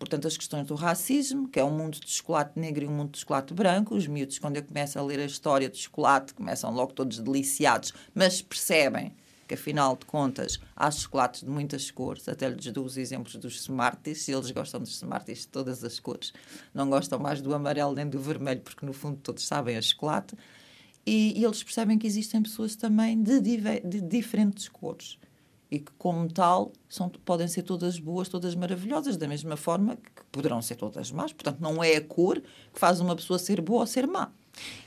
Portanto, 0.00 0.26
as 0.26 0.36
questões 0.36 0.66
do 0.66 0.74
racismo, 0.74 1.46
que 1.46 1.60
é 1.60 1.64
um 1.64 1.70
mundo 1.70 2.00
de 2.00 2.10
chocolate 2.10 2.58
negro 2.58 2.84
e 2.84 2.88
um 2.88 2.92
mundo 2.92 3.12
de 3.12 3.18
chocolate 3.18 3.54
branco. 3.54 3.94
Os 3.94 4.06
miúdos, 4.06 4.38
quando 4.38 4.56
eu 4.56 4.64
começo 4.64 4.98
a 4.98 5.02
ler 5.02 5.20
a 5.20 5.26
história 5.26 5.68
de 5.68 5.76
chocolate, 5.76 6.34
começam 6.34 6.72
logo 6.72 6.92
todos 6.92 7.18
deliciados, 7.18 7.92
mas 8.14 8.42
percebem 8.42 9.14
que, 9.50 9.54
afinal 9.54 9.96
de 9.96 10.06
contas, 10.06 10.60
há 10.76 10.88
chocolates 10.92 11.40
de 11.40 11.48
muitas 11.48 11.90
cores. 11.90 12.28
Até 12.28 12.48
lhes 12.48 12.72
dou 12.72 12.84
os 12.84 12.96
exemplos 12.96 13.34
dos 13.34 13.56
Smarties, 13.62 14.28
eles 14.28 14.52
gostam 14.52 14.78
dos 14.78 14.90
Smarties 14.90 15.40
de 15.40 15.48
todas 15.48 15.82
as 15.82 15.98
cores. 15.98 16.32
Não 16.72 16.88
gostam 16.88 17.18
mais 17.18 17.40
do 17.40 17.52
amarelo 17.52 17.92
nem 17.92 18.08
do 18.08 18.20
vermelho, 18.20 18.60
porque, 18.60 18.86
no 18.86 18.92
fundo, 18.92 19.18
todos 19.20 19.44
sabem 19.44 19.76
a 19.76 19.82
chocolate. 19.82 20.36
E, 21.04 21.36
e 21.36 21.44
eles 21.44 21.64
percebem 21.64 21.98
que 21.98 22.06
existem 22.06 22.40
pessoas 22.40 22.76
também 22.76 23.20
de, 23.20 23.40
de 23.40 24.00
diferentes 24.00 24.68
cores 24.68 25.18
e 25.68 25.80
que, 25.80 25.90
como 25.98 26.28
tal, 26.28 26.72
são, 26.88 27.08
podem 27.08 27.48
ser 27.48 27.62
todas 27.62 27.98
boas, 27.98 28.28
todas 28.28 28.54
maravilhosas, 28.54 29.16
da 29.16 29.26
mesma 29.26 29.56
forma 29.56 29.96
que 29.96 30.24
poderão 30.30 30.62
ser 30.62 30.76
todas 30.76 31.10
más. 31.10 31.32
Portanto, 31.32 31.58
não 31.60 31.82
é 31.82 31.96
a 31.96 32.00
cor 32.00 32.40
que 32.40 32.78
faz 32.78 33.00
uma 33.00 33.16
pessoa 33.16 33.38
ser 33.38 33.60
boa 33.60 33.80
ou 33.80 33.86
ser 33.86 34.06
má. 34.06 34.30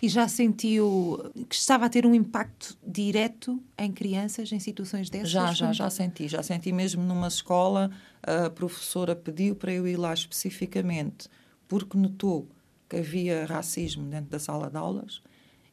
E 0.01 0.09
já 0.09 0.27
sentiu 0.27 1.31
que 1.49 1.55
estava 1.55 1.85
a 1.85 1.89
ter 1.89 2.05
um 2.05 2.13
impacto 2.13 2.77
direto 2.85 3.61
em 3.77 3.91
crianças 3.91 4.51
em 4.51 4.59
situações 4.59 5.09
dessas? 5.09 5.29
Já, 5.29 5.53
já, 5.53 5.71
já 5.71 5.89
senti. 5.89 6.27
Já 6.27 6.43
senti 6.43 6.71
mesmo 6.71 7.03
numa 7.03 7.27
escola, 7.27 7.91
a 8.21 8.49
professora 8.49 9.15
pediu 9.15 9.55
para 9.55 9.71
eu 9.71 9.87
ir 9.87 9.97
lá 9.97 10.13
especificamente 10.13 11.29
porque 11.67 11.97
notou 11.97 12.47
que 12.87 12.97
havia 12.97 13.45
racismo 13.45 14.07
dentro 14.07 14.29
da 14.29 14.39
sala 14.39 14.69
de 14.69 14.77
aulas 14.77 15.21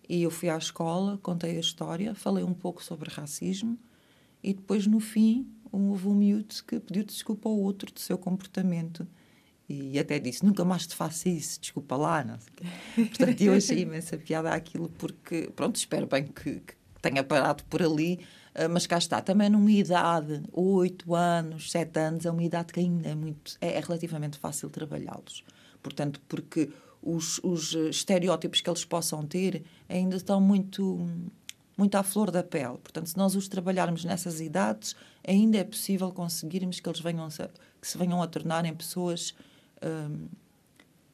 e 0.08 0.22
eu 0.22 0.30
fui 0.30 0.48
à 0.48 0.56
escola, 0.56 1.18
contei 1.22 1.56
a 1.56 1.60
história, 1.60 2.14
falei 2.14 2.42
um 2.42 2.54
pouco 2.54 2.82
sobre 2.82 3.10
racismo 3.10 3.78
e 4.42 4.54
depois, 4.54 4.86
no 4.86 4.98
fim, 4.98 5.46
houve 5.70 6.08
um 6.08 6.14
miúdo 6.14 6.54
que 6.66 6.80
pediu 6.80 7.04
desculpa 7.04 7.48
ao 7.48 7.56
outro 7.56 7.92
do 7.92 8.00
seu 8.00 8.16
comportamento. 8.16 9.06
E 9.72 10.00
até 10.00 10.18
disse: 10.18 10.44
Nunca 10.44 10.64
mais 10.64 10.84
te 10.84 10.96
faço 10.96 11.28
isso, 11.28 11.60
desculpa 11.60 11.96
lá. 11.96 12.24
Não 12.24 12.36
sei. 12.40 13.06
Portanto, 13.06 13.40
eu 13.40 13.54
achei 13.54 13.78
imensa 13.82 14.18
piada 14.18 14.50
aquilo, 14.50 14.88
porque, 14.98 15.48
pronto, 15.54 15.76
espero 15.76 16.08
bem 16.08 16.24
que, 16.24 16.56
que 16.56 16.74
tenha 17.00 17.22
parado 17.22 17.62
por 17.64 17.80
ali, 17.80 18.18
ah, 18.52 18.68
mas 18.68 18.84
cá 18.88 18.98
está. 18.98 19.20
Também 19.20 19.48
numa 19.48 19.70
idade, 19.70 20.42
8 20.52 21.14
anos, 21.14 21.70
7 21.70 22.00
anos, 22.00 22.26
é 22.26 22.30
uma 22.32 22.42
idade 22.42 22.72
que 22.72 22.80
ainda 22.80 23.10
é 23.10 23.14
muito. 23.14 23.56
é, 23.60 23.76
é 23.76 23.80
relativamente 23.80 24.38
fácil 24.38 24.68
trabalhá-los. 24.70 25.44
Portanto, 25.80 26.20
porque 26.28 26.70
os, 27.00 27.38
os 27.44 27.72
estereótipos 27.72 28.60
que 28.60 28.68
eles 28.68 28.84
possam 28.84 29.24
ter 29.24 29.62
ainda 29.88 30.16
estão 30.16 30.40
muito 30.40 31.08
muito 31.76 31.94
à 31.94 32.02
flor 32.02 32.30
da 32.30 32.42
pele. 32.42 32.76
Portanto, 32.76 33.06
se 33.06 33.16
nós 33.16 33.34
os 33.34 33.48
trabalharmos 33.48 34.04
nessas 34.04 34.38
idades, 34.38 34.94
ainda 35.26 35.56
é 35.56 35.64
possível 35.64 36.12
conseguirmos 36.12 36.78
que 36.78 36.86
eles 36.86 37.00
venham 37.00 37.26
que 37.28 37.88
se 37.88 37.96
venham 37.96 38.20
a 38.20 38.26
tornar 38.26 38.66
em 38.66 38.74
pessoas, 38.74 39.34
hum, 39.84 40.28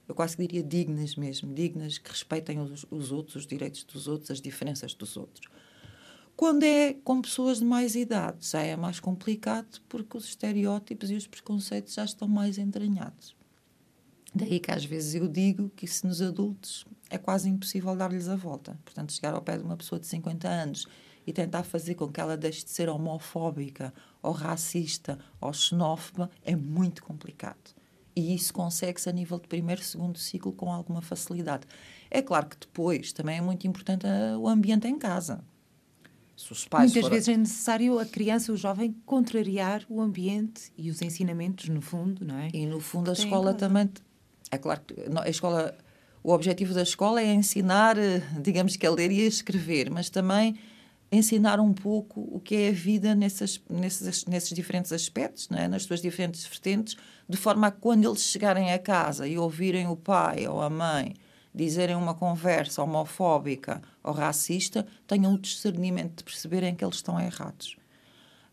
eu 0.08 0.14
quase 0.14 0.36
diria 0.36 0.62
dignas 0.62 1.16
mesmo, 1.16 1.52
dignas, 1.52 1.98
que 1.98 2.10
respeitem 2.10 2.60
os, 2.60 2.86
os 2.90 3.10
outros, 3.10 3.36
os 3.36 3.46
direitos 3.46 3.82
dos 3.84 4.06
outros, 4.06 4.30
as 4.30 4.40
diferenças 4.40 4.94
dos 4.94 5.16
outros. 5.16 5.48
Quando 6.36 6.64
é 6.64 6.92
com 6.92 7.22
pessoas 7.22 7.58
de 7.58 7.64
mais 7.64 7.94
idade, 7.94 8.46
já 8.46 8.60
é 8.60 8.76
mais 8.76 9.00
complicado 9.00 9.80
porque 9.88 10.16
os 10.16 10.26
estereótipos 10.26 11.10
e 11.10 11.14
os 11.14 11.26
preconceitos 11.26 11.94
já 11.94 12.04
estão 12.04 12.28
mais 12.28 12.58
entranhados. 12.58 13.34
Daí 14.34 14.60
que 14.60 14.70
às 14.70 14.84
vezes 14.84 15.14
eu 15.14 15.26
digo 15.26 15.70
que 15.74 15.86
se 15.86 16.06
nos 16.06 16.20
adultos 16.20 16.84
é 17.08 17.16
quase 17.16 17.48
impossível 17.48 17.96
dar-lhes 17.96 18.28
a 18.28 18.36
volta. 18.36 18.78
Portanto, 18.84 19.12
chegar 19.14 19.32
ao 19.32 19.40
pé 19.40 19.56
de 19.56 19.64
uma 19.64 19.78
pessoa 19.78 19.98
de 19.98 20.06
50 20.06 20.46
anos 20.46 20.86
e 21.26 21.32
tentar 21.32 21.62
fazer 21.62 21.94
com 21.94 22.06
que 22.06 22.20
ela 22.20 22.36
deixe 22.36 22.62
de 22.62 22.70
ser 22.70 22.90
homofóbica, 22.90 23.94
ou 24.22 24.32
racista, 24.32 25.18
ou 25.40 25.52
xenófoba, 25.54 26.30
é 26.42 26.54
muito 26.54 27.02
complicado. 27.02 27.74
E 28.16 28.34
isso 28.34 28.52
consegue-se 28.52 29.08
a 29.08 29.12
nível 29.12 29.38
de 29.38 29.46
primeiro, 29.46 29.82
segundo 29.82 30.18
ciclo 30.18 30.50
com 30.52 30.72
alguma 30.72 31.02
facilidade. 31.02 31.66
É 32.10 32.22
claro 32.22 32.46
que 32.46 32.56
depois 32.58 33.12
também 33.12 33.36
é 33.36 33.40
muito 33.42 33.66
importante 33.66 34.06
o 34.40 34.48
ambiente 34.48 34.88
em 34.88 34.98
casa. 34.98 35.44
Muitas 36.84 37.02
forem... 37.02 37.10
vezes 37.10 37.28
é 37.28 37.36
necessário 37.36 37.98
a 37.98 38.06
criança, 38.06 38.52
o 38.52 38.56
jovem, 38.56 38.94
contrariar 39.04 39.84
o 39.88 40.00
ambiente 40.00 40.72
e 40.76 40.90
os 40.90 41.02
ensinamentos, 41.02 41.68
no 41.68 41.80
fundo, 41.80 42.24
não 42.24 42.38
é? 42.38 42.48
E 42.52 42.66
no 42.66 42.80
fundo 42.80 43.10
a 43.10 43.14
Tem 43.14 43.24
escola 43.24 43.54
também 43.54 43.90
é 44.50 44.58
claro 44.58 44.80
que 44.86 44.94
a 45.18 45.28
escola, 45.28 45.76
o 46.22 46.32
objetivo 46.32 46.74
da 46.74 46.82
escola 46.82 47.20
é 47.20 47.32
ensinar, 47.32 47.98
eh, 47.98 48.22
digamos 48.40 48.76
que 48.76 48.86
a 48.86 48.90
ler 48.90 49.10
e 49.10 49.22
a 49.22 49.26
escrever, 49.26 49.90
mas 49.90 50.10
também 50.10 50.56
ensinar 51.10 51.60
um 51.60 51.72
pouco 51.72 52.20
o 52.32 52.40
que 52.40 52.54
é 52.54 52.68
a 52.68 52.72
vida 52.72 53.14
nesses, 53.14 53.60
nesses, 53.68 54.24
nesses 54.24 54.50
diferentes 54.50 54.92
aspectos, 54.92 55.48
é? 55.52 55.68
nas 55.68 55.84
suas 55.84 56.00
diferentes 56.00 56.44
vertentes, 56.44 56.96
de 57.28 57.36
forma 57.36 57.68
a 57.68 57.70
que 57.70 57.80
quando 57.80 58.08
eles 58.08 58.22
chegarem 58.22 58.72
a 58.72 58.78
casa 58.78 59.26
e 59.26 59.38
ouvirem 59.38 59.86
o 59.86 59.96
pai 59.96 60.46
ou 60.46 60.60
a 60.60 60.70
mãe 60.70 61.14
dizerem 61.54 61.96
uma 61.96 62.14
conversa 62.14 62.82
homofóbica 62.82 63.80
ou 64.02 64.12
racista, 64.12 64.86
tenham 65.06 65.34
o 65.34 65.38
discernimento 65.38 66.18
de 66.18 66.24
perceberem 66.24 66.74
que 66.74 66.84
eles 66.84 66.96
estão 66.96 67.18
errados. 67.18 67.76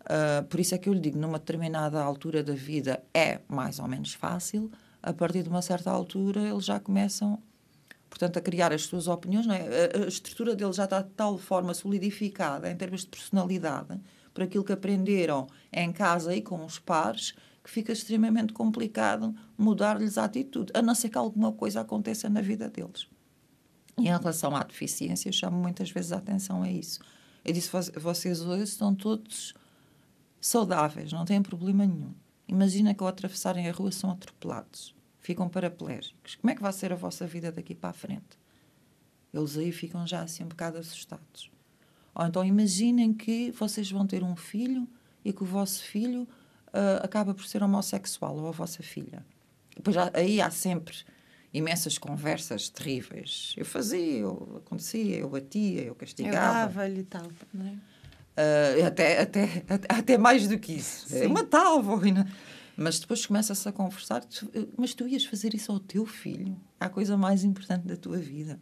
Uh, 0.02 0.44
por 0.46 0.60
isso 0.60 0.74
é 0.74 0.78
que 0.78 0.88
eu 0.88 0.94
lhe 0.94 1.00
digo, 1.00 1.18
numa 1.18 1.40
determinada 1.40 2.02
altura 2.02 2.42
da 2.42 2.54
vida 2.54 3.04
é 3.14 3.40
mais 3.48 3.80
ou 3.80 3.88
menos 3.88 4.14
fácil, 4.14 4.72
a 5.02 5.12
partir 5.12 5.44
de 5.44 5.50
uma 5.50 5.62
certa 5.62 5.92
altura, 5.92 6.42
eles 6.42 6.64
já 6.64 6.80
começam, 6.80 7.38
portanto, 8.14 8.38
a 8.38 8.42
criar 8.42 8.72
as 8.72 8.84
suas 8.84 9.08
opiniões. 9.08 9.48
Não 9.48 9.56
é? 9.56 9.90
a, 9.96 10.08
estrutura 10.08 10.56
deles 10.56 10.76
já 10.76 10.84
está 10.84 11.02
de 11.02 11.10
tal 11.12 11.36
forma 11.40 11.74
solidificada 11.74 12.70
em 12.70 12.76
termos 12.76 13.02
de 13.02 13.08
personalidade, 13.08 14.00
por 14.32 14.44
aquilo 14.44 14.64
que 14.64 14.72
aprenderam 14.72 15.48
em 15.72 15.92
casa 15.92 16.36
e 16.36 16.42
com 16.42 16.64
os 16.64 16.78
pares, 16.78 17.34
que 17.64 17.70
fica 17.72 17.92
extremamente 17.92 18.54
complicado 18.54 19.34
mudar-lhes 19.58 20.18
a 20.18 20.26
atitude, 20.26 20.72
a 20.76 20.82
não 20.82 20.94
ser 20.94 21.10
que 21.10 21.18
alguma 21.18 21.52
coisa 21.52 21.82
aconteça 21.82 22.30
na 22.30 22.42
vida 22.42 22.70
deles. 22.70 23.08
E 23.98 24.04
em 24.04 24.18
relação 24.18 24.56
à 24.56 24.64
deficiência, 24.64 25.30
eu 25.30 25.34
chamo 25.34 25.58
muitas 25.58 25.90
vezes 25.90 26.12
a 26.12 26.18
atenção 26.18 26.62
a 26.62 26.70
isso. 26.70 27.00
Eu 27.44 27.52
disse, 27.54 27.70
vocês 27.96 28.42
hoje 28.42 28.64
estão 28.64 28.94
todos 28.94 29.54
saudáveis, 30.40 31.12
não 31.12 31.26
têm 31.26 31.42
problema 31.42 31.86
nenhum. 31.86 32.14
Imagina 32.48 32.94
que 32.94 33.02
ao 33.02 33.10
atravessarem 33.10 33.68
a 33.68 33.72
rua 33.72 33.92
são 33.92 34.12
atropelados, 34.12 34.96
ficam 35.24 35.50
paraplégicos. 35.50 36.36
Como 36.36 36.52
é 36.52 36.56
que 36.56 36.62
vai 36.62 36.74
ser 36.74 36.92
a 36.92 36.96
vossa 36.96 37.26
vida 37.26 37.52
daqui 37.52 37.74
para 37.74 37.90
a 37.90 37.94
frente? 37.94 38.38
Eles 39.34 39.58
aí 39.58 39.72
ficam 39.72 40.06
já 40.06 40.22
assim 40.22 40.44
um 40.44 40.50
bocado 40.50 40.78
assustados. 40.78 41.50
Ou 42.14 42.26
então 42.28 42.46
imaginem 42.46 43.12
que 43.14 43.50
vocês 43.52 43.90
vão 43.90 44.06
ter 44.06 44.22
um 44.22 44.36
filho 44.36 44.88
e 45.26 45.34
que 45.34 45.42
o 45.42 45.46
vosso 45.46 45.82
filho 45.82 46.24
uh, 46.68 47.02
acaba 47.02 47.34
por 47.34 47.46
ser 47.46 47.64
homossexual 47.64 48.36
ou 48.38 48.50
a 48.50 48.52
vossa 48.52 48.84
filha. 48.84 49.26
Depois 49.76 49.96
aí 50.14 50.40
há 50.40 50.52
sempre 50.52 50.98
imensas 51.52 51.98
conversas 51.98 52.70
terríveis. 52.70 53.56
Eu 53.58 53.66
fazia, 53.66 54.20
eu 54.20 54.62
acontecia, 54.64 55.18
eu 55.18 55.30
batia, 55.30 55.84
eu 55.84 55.96
castigava. 55.96 56.36
Eu 56.36 56.68
dava-lhe 56.68 57.00
e 57.00 57.04
tal, 57.04 57.28
não 57.52 57.66
é? 57.66 57.74
Uh, 58.36 58.88
até, 58.88 59.22
até, 59.22 59.64
até, 59.88 60.18
mais 60.18 60.48
do 60.48 60.58
que 60.58 60.74
isso. 60.74 61.08
Sim. 61.08 61.24
Eu 61.24 61.30
matava. 61.30 62.00
Mas 62.76 63.00
depois 63.00 63.26
começa-se 63.26 63.68
a 63.68 63.72
conversar. 63.72 64.24
Mas 64.78 64.94
tu 64.94 65.08
ias 65.08 65.26
fazer 65.26 65.54
isso 65.54 65.72
ao 65.72 65.80
teu 65.80 66.06
filho? 66.06 66.60
A 66.80 66.90
coisa 66.90 67.16
mais 67.16 67.44
importante 67.44 67.86
da 67.86 67.96
tua 67.96 68.18
vida. 68.18 68.60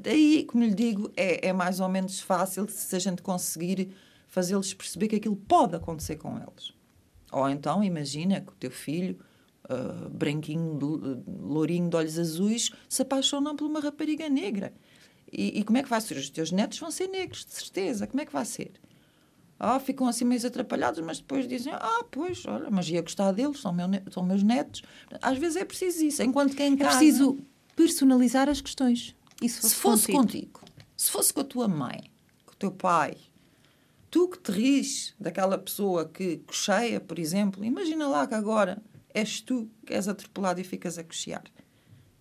Daí, 0.00 0.44
como 0.44 0.64
lhe 0.64 0.74
digo, 0.74 1.10
é, 1.16 1.48
é 1.48 1.52
mais 1.52 1.80
ou 1.80 1.88
menos 1.88 2.20
fácil 2.20 2.68
se 2.68 2.94
a 2.94 2.98
gente 2.98 3.22
conseguir 3.22 3.90
fazê-los 4.28 4.74
perceber 4.74 5.08
que 5.08 5.16
aquilo 5.16 5.36
pode 5.36 5.74
acontecer 5.74 6.16
com 6.16 6.36
eles. 6.36 6.72
Ou 7.32 7.48
então, 7.48 7.82
imagina 7.82 8.40
que 8.40 8.52
o 8.52 8.56
teu 8.56 8.70
filho 8.70 9.18
uh, 9.64 10.08
branquinho, 10.10 10.78
lourinho 11.26 11.88
de 11.88 11.96
olhos 11.96 12.18
azuis, 12.18 12.70
se 12.88 13.02
apaixonam 13.02 13.56
por 13.56 13.66
uma 13.66 13.80
rapariga 13.80 14.28
negra. 14.28 14.72
E, 15.30 15.58
e, 15.58 15.64
como 15.64 15.78
é 15.78 15.82
que 15.82 15.88
vai 15.88 16.00
ser? 16.00 16.16
Os 16.16 16.30
teus 16.30 16.50
netos 16.52 16.78
vão 16.78 16.90
ser 16.90 17.08
negros, 17.08 17.44
de 17.44 17.52
certeza. 17.52 18.06
Como 18.06 18.20
é 18.20 18.26
que 18.26 18.32
vai 18.32 18.44
ser? 18.44 18.72
Ah, 19.58 19.80
ficam 19.80 20.06
assim 20.06 20.24
meio 20.24 20.46
atrapalhados, 20.46 21.04
mas 21.04 21.18
depois 21.18 21.48
dizem: 21.48 21.72
Ah, 21.72 22.04
pois, 22.10 22.44
olha, 22.46 22.70
mas 22.70 22.88
ia 22.88 23.02
gostar 23.02 23.32
deles, 23.32 23.60
são, 23.60 23.72
meu, 23.72 23.88
são 24.12 24.22
meus 24.22 24.42
netos. 24.42 24.82
Às 25.20 25.36
vezes 25.36 25.56
é 25.56 25.64
preciso 25.64 26.04
isso, 26.04 26.22
enquanto 26.22 26.54
que 26.54 26.62
em 26.62 26.76
casa. 26.76 26.96
É 26.96 26.98
preciso 26.98 27.38
personalizar 27.74 28.48
as 28.48 28.60
questões. 28.60 29.16
Isso 29.42 29.68
se 29.68 29.74
fosse 29.74 30.12
contigo, 30.12 30.60
se 30.96 31.10
fosse 31.10 31.32
com 31.32 31.40
a 31.40 31.44
tua 31.44 31.68
mãe, 31.68 32.10
com 32.46 32.52
o 32.52 32.56
teu 32.56 32.70
pai, 32.70 33.16
tu 34.10 34.28
que 34.28 34.38
te 34.38 34.52
ris 34.52 35.14
daquela 35.18 35.58
pessoa 35.58 36.04
que 36.04 36.38
cocheia, 36.38 37.00
por 37.00 37.18
exemplo, 37.18 37.64
imagina 37.64 38.08
lá 38.08 38.26
que 38.26 38.34
agora 38.34 38.82
és 39.14 39.40
tu 39.40 39.68
que 39.86 39.94
és 39.94 40.08
atropelado 40.08 40.60
e 40.60 40.64
ficas 40.64 40.98
a 40.98 41.04
cochear. 41.04 41.44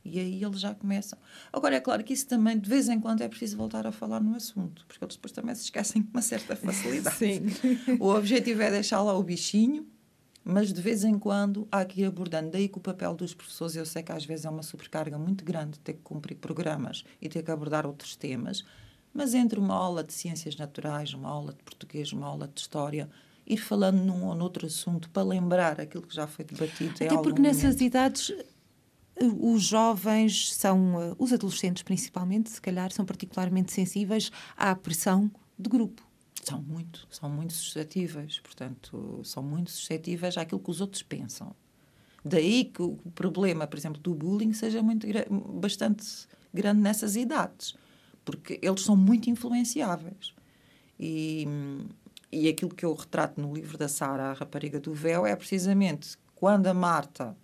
E 0.07 0.19
aí 0.19 0.43
eles 0.43 0.59
já 0.59 0.73
começam. 0.73 1.19
Agora, 1.51 1.75
é 1.75 1.79
claro 1.79 2.03
que 2.03 2.13
isso 2.13 2.27
também, 2.27 2.57
de 2.57 2.69
vez 2.69 2.87
em 2.87 2.99
quando, 2.99 3.21
é 3.21 3.27
preciso 3.27 3.57
voltar 3.57 3.85
a 3.85 3.91
falar 3.91 4.19
no 4.19 4.35
assunto, 4.35 4.85
porque 4.87 5.03
eles 5.03 5.15
depois 5.15 5.31
também 5.31 5.53
se 5.53 5.63
esquecem 5.63 6.01
com 6.01 6.09
uma 6.11 6.21
certa 6.21 6.55
facilidade. 6.57 7.17
Sim. 7.17 7.45
O 7.99 8.07
objetivo 8.07 8.61
é 8.61 8.71
deixar 8.71 9.01
lá 9.01 9.13
o 9.17 9.23
bichinho, 9.23 9.85
mas 10.43 10.71
de 10.71 10.81
vez 10.81 11.03
em 11.03 11.19
quando 11.19 11.67
há 11.69 11.83
que 11.83 12.01
ir 12.01 12.05
abordando. 12.05 12.51
Daí 12.51 12.69
que 12.69 12.77
o 12.77 12.81
papel 12.81 13.13
dos 13.15 13.33
professores, 13.33 13.75
eu 13.75 13.85
sei 13.85 14.01
que 14.01 14.13
às 14.13 14.25
vezes 14.25 14.45
é 14.45 14.49
uma 14.49 14.63
sobrecarga 14.63 15.17
muito 15.17 15.43
grande 15.43 15.77
ter 15.79 15.93
que 15.93 16.01
cumprir 16.01 16.35
programas 16.35 17.03
e 17.21 17.27
ter 17.27 17.43
que 17.43 17.51
abordar 17.51 17.85
outros 17.85 18.15
temas, 18.15 18.63
mas 19.13 19.33
entre 19.33 19.59
uma 19.59 19.75
aula 19.75 20.03
de 20.03 20.13
ciências 20.13 20.55
naturais, 20.55 21.13
uma 21.13 21.27
aula 21.29 21.51
de 21.51 21.61
português, 21.63 22.13
uma 22.13 22.27
aula 22.27 22.47
de 22.47 22.61
história, 22.61 23.09
ir 23.45 23.57
falando 23.57 23.97
num 23.97 24.25
ou 24.25 24.35
noutro 24.35 24.65
assunto 24.65 25.09
para 25.09 25.23
lembrar 25.23 25.79
aquilo 25.79 26.05
que 26.05 26.15
já 26.15 26.27
foi 26.27 26.45
debatido. 26.45 26.93
Até 26.95 27.17
porque 27.17 27.41
nessas 27.41 27.79
idades 27.81 28.31
os 29.19 29.63
jovens 29.63 30.53
são, 30.53 31.01
eh, 31.01 31.15
os 31.17 31.33
adolescentes 31.33 31.83
principalmente, 31.83 32.49
se 32.49 32.61
calhar, 32.61 32.91
são 32.91 33.05
particularmente 33.05 33.71
sensíveis 33.73 34.31
à 34.55 34.75
pressão 34.75 35.31
de 35.57 35.69
grupo. 35.69 36.05
São 36.43 36.61
muito, 36.61 37.07
são 37.09 37.29
muito 37.29 37.53
suscetíveis, 37.53 38.39
portanto, 38.39 39.21
são 39.23 39.43
muito 39.43 39.71
suscetíveis 39.71 40.37
àquilo 40.37 40.61
que 40.61 40.69
os 40.69 40.79
outros 40.79 41.01
pensam. 41.01 41.55
Daí 42.23 42.65
que 42.65 42.81
o 42.81 42.97
problema, 43.15 43.65
por 43.67 43.77
exemplo, 43.77 44.01
do 44.01 44.13
bullying 44.13 44.53
seja 44.53 44.81
muito, 44.81 45.07
bastante 45.59 46.05
grande 46.53 46.81
nessas 46.81 47.15
idades, 47.15 47.75
porque 48.23 48.59
eles 48.61 48.81
são 48.81 48.95
muito 48.95 49.29
influenciáveis. 49.29 50.33
E, 50.99 51.47
e 52.31 52.47
aquilo 52.47 52.73
que 52.73 52.85
eu 52.85 52.93
retrato 52.93 53.39
no 53.41 53.53
livro 53.53 53.77
da 53.77 53.87
Sara, 53.87 54.31
A 54.31 54.33
Rapariga 54.33 54.79
do 54.79 54.93
Véu, 54.93 55.25
é 55.25 55.35
precisamente 55.35 56.17
quando 56.35 56.67
a 56.67 56.73
Marta 56.73 57.35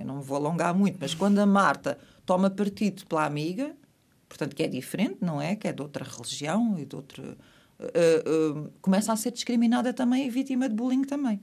eu 0.00 0.06
não 0.06 0.16
me 0.16 0.22
vou 0.22 0.36
alongar 0.36 0.74
muito, 0.74 0.98
mas 1.00 1.14
quando 1.14 1.38
a 1.38 1.46
Marta 1.46 1.98
toma 2.26 2.50
partido 2.50 3.04
pela 3.06 3.24
amiga, 3.24 3.74
portanto, 4.28 4.54
que 4.54 4.62
é 4.62 4.68
diferente, 4.68 5.18
não 5.20 5.40
é? 5.40 5.54
Que 5.56 5.68
é 5.68 5.72
de 5.72 5.82
outra 5.82 6.04
religião 6.04 6.78
e 6.78 6.84
de 6.84 6.96
outro. 6.96 7.36
Uh, 7.78 8.58
uh, 8.58 8.72
começa 8.82 9.12
a 9.12 9.16
ser 9.16 9.30
discriminada 9.30 9.92
também 9.92 10.26
e 10.26 10.30
vítima 10.30 10.68
de 10.68 10.74
bullying 10.74 11.02
também. 11.02 11.40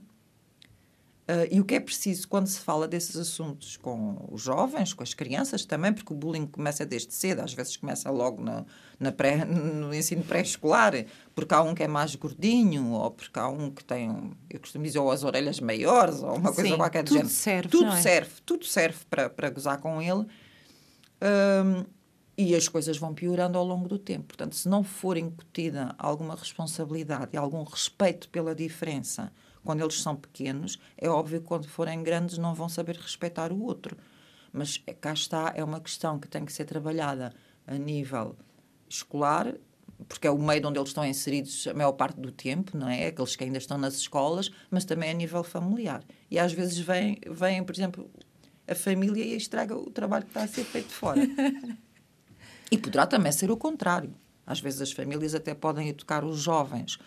Uh, 1.28 1.44
e 1.50 1.60
o 1.60 1.64
que 1.64 1.74
é 1.74 1.80
preciso 1.80 2.26
quando 2.26 2.46
se 2.46 2.58
fala 2.58 2.88
desses 2.88 3.14
assuntos 3.14 3.76
com 3.76 4.16
os 4.32 4.40
jovens, 4.40 4.94
com 4.94 5.02
as 5.02 5.12
crianças 5.12 5.62
também, 5.62 5.92
porque 5.92 6.10
o 6.10 6.16
bullying 6.16 6.46
começa 6.46 6.86
desde 6.86 7.12
cedo, 7.12 7.40
às 7.40 7.52
vezes 7.52 7.76
começa 7.76 8.10
logo 8.10 8.42
na, 8.42 8.64
na 8.98 9.12
pré, 9.12 9.44
no 9.44 9.92
ensino 9.92 10.24
pré-escolar, 10.24 11.04
porque 11.34 11.52
há 11.52 11.60
um 11.60 11.74
que 11.74 11.82
é 11.82 11.86
mais 11.86 12.14
gordinho, 12.14 12.92
ou 12.92 13.10
porque 13.10 13.38
há 13.38 13.46
um 13.46 13.70
que 13.70 13.84
tem, 13.84 14.32
eu 14.48 14.58
costumo 14.58 14.84
dizer, 14.84 15.00
ou 15.00 15.10
as 15.10 15.22
orelhas 15.22 15.60
maiores, 15.60 16.22
ou 16.22 16.34
uma 16.34 16.50
coisa 16.50 16.70
Sim, 16.70 16.76
qualquer 16.78 17.02
do 17.02 17.12
género. 17.12 17.28
Serve, 17.28 17.68
tudo 17.68 17.90
é? 17.90 18.00
serve, 18.00 18.30
tudo 18.46 18.64
serve 18.64 18.98
para, 19.10 19.28
para 19.28 19.50
gozar 19.50 19.78
com 19.80 20.00
ele. 20.00 20.26
Um, 21.20 21.84
e 22.38 22.54
as 22.54 22.68
coisas 22.68 22.96
vão 22.96 23.12
piorando 23.12 23.58
ao 23.58 23.64
longo 23.66 23.86
do 23.86 23.98
tempo. 23.98 24.28
Portanto, 24.28 24.56
se 24.56 24.66
não 24.66 24.82
for 24.82 25.18
incutida 25.18 25.94
alguma 25.98 26.34
responsabilidade 26.34 27.32
e 27.34 27.36
algum 27.36 27.64
respeito 27.64 28.30
pela 28.30 28.54
diferença 28.54 29.30
quando 29.64 29.80
eles 29.80 30.00
são 30.00 30.16
pequenos, 30.16 30.78
é 30.96 31.08
óbvio 31.08 31.40
que 31.40 31.46
quando 31.46 31.68
forem 31.68 32.02
grandes 32.02 32.38
não 32.38 32.54
vão 32.54 32.68
saber 32.68 32.96
respeitar 32.96 33.52
o 33.52 33.62
outro. 33.62 33.96
Mas 34.52 34.82
é, 34.86 34.92
cá 34.92 35.12
está, 35.12 35.52
é 35.54 35.62
uma 35.62 35.80
questão 35.80 36.18
que 36.18 36.28
tem 36.28 36.44
que 36.44 36.52
ser 36.52 36.64
trabalhada 36.64 37.32
a 37.66 37.74
nível 37.74 38.36
escolar, 38.88 39.54
porque 40.08 40.26
é 40.26 40.30
o 40.30 40.38
meio 40.38 40.66
onde 40.66 40.78
eles 40.78 40.90
estão 40.90 41.04
inseridos 41.04 41.66
a 41.66 41.74
maior 41.74 41.92
parte 41.92 42.20
do 42.20 42.30
tempo, 42.30 42.76
não 42.76 42.88
é? 42.88 43.06
Aqueles 43.06 43.36
que 43.36 43.44
ainda 43.44 43.58
estão 43.58 43.76
nas 43.76 43.94
escolas, 43.94 44.50
mas 44.70 44.84
também 44.84 45.10
a 45.10 45.14
nível 45.14 45.42
familiar. 45.42 46.02
E 46.30 46.38
às 46.38 46.52
vezes 46.52 46.78
vem, 46.78 47.18
vem 47.28 47.62
por 47.64 47.74
exemplo, 47.74 48.10
a 48.66 48.74
família 48.74 49.24
e 49.24 49.36
estraga 49.36 49.76
o 49.76 49.90
trabalho 49.90 50.24
que 50.24 50.30
está 50.30 50.42
a 50.44 50.48
ser 50.48 50.64
feito 50.64 50.92
fora. 50.92 51.20
e 52.70 52.78
poderá 52.78 53.06
também 53.06 53.32
ser 53.32 53.50
o 53.50 53.56
contrário. 53.56 54.14
Às 54.46 54.60
vezes 54.60 54.80
as 54.80 54.92
famílias 54.92 55.34
até 55.34 55.54
podem 55.54 55.88
educar 55.88 56.24
os 56.24 56.38
jovens 56.38 56.98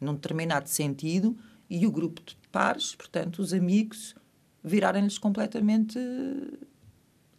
num 0.00 0.14
determinado 0.14 0.68
sentido 0.68 1.36
e 1.68 1.86
o 1.86 1.90
grupo 1.90 2.22
de 2.22 2.36
pares, 2.50 2.94
portanto, 2.94 3.40
os 3.40 3.52
amigos, 3.52 4.14
virarem-lhes 4.62 5.18
completamente 5.18 5.98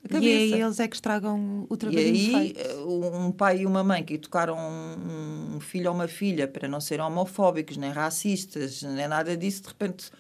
a 0.04 0.08
cabeça. 0.08 0.26
E 0.26 0.54
aí 0.54 0.62
eles 0.62 0.80
é 0.80 0.88
que 0.88 0.96
estragam 0.96 1.66
o 1.70 1.76
trabalho 1.76 2.00
E 2.00 2.36
aí, 2.36 2.56
um 2.86 3.32
pai 3.32 3.60
e 3.60 3.66
uma 3.66 3.84
mãe 3.84 4.04
que 4.04 4.14
educaram 4.14 4.58
um 4.58 5.60
filho 5.60 5.90
ou 5.90 5.96
uma 5.96 6.08
filha 6.08 6.48
para 6.48 6.68
não 6.68 6.80
serem 6.80 7.06
homofóbicos, 7.06 7.78
nem 7.78 7.92
racistas, 7.92 8.82
nem 8.84 9.08
nada 9.08 9.36
disso, 9.36 9.64
de 9.64 9.68
repente 9.70 10.12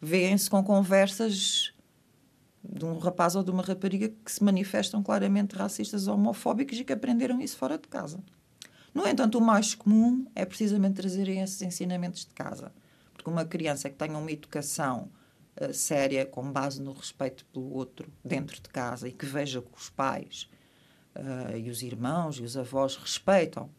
vêem-se 0.00 0.48
com 0.48 0.62
conversas 0.64 1.72
de 2.62 2.84
um 2.84 2.98
rapaz 2.98 3.34
ou 3.36 3.42
de 3.42 3.50
uma 3.50 3.62
rapariga 3.62 4.08
que 4.08 4.32
se 4.32 4.42
manifestam 4.42 5.02
claramente 5.02 5.56
racistas 5.56 6.06
ou 6.06 6.14
homofóbicos 6.14 6.78
e 6.78 6.84
que 6.84 6.92
aprenderam 6.92 7.40
isso 7.40 7.56
fora 7.56 7.76
de 7.76 7.88
casa. 7.88 8.22
No 8.94 9.06
entanto, 9.06 9.38
o 9.38 9.40
mais 9.40 9.74
comum 9.74 10.26
é 10.34 10.44
precisamente 10.44 10.94
trazerem 10.94 11.40
esses 11.40 11.60
ensinamentos 11.62 12.24
de 12.24 12.34
casa. 12.34 12.72
Uma 13.26 13.44
criança 13.44 13.90
que 13.90 13.96
tenha 13.96 14.16
uma 14.16 14.30
educação 14.30 15.10
uh, 15.60 15.72
séria, 15.72 16.24
com 16.26 16.50
base 16.50 16.80
no 16.80 16.92
respeito 16.92 17.44
pelo 17.46 17.72
outro 17.72 18.10
dentro 18.24 18.56
de 18.56 18.68
casa 18.68 19.08
e 19.08 19.12
que 19.12 19.26
veja 19.26 19.60
que 19.60 19.76
os 19.76 19.90
pais 19.90 20.48
uh, 21.14 21.56
e 21.56 21.70
os 21.70 21.82
irmãos 21.82 22.36
e 22.36 22.42
os 22.42 22.56
avós 22.56 22.96
respeitam 22.96 23.70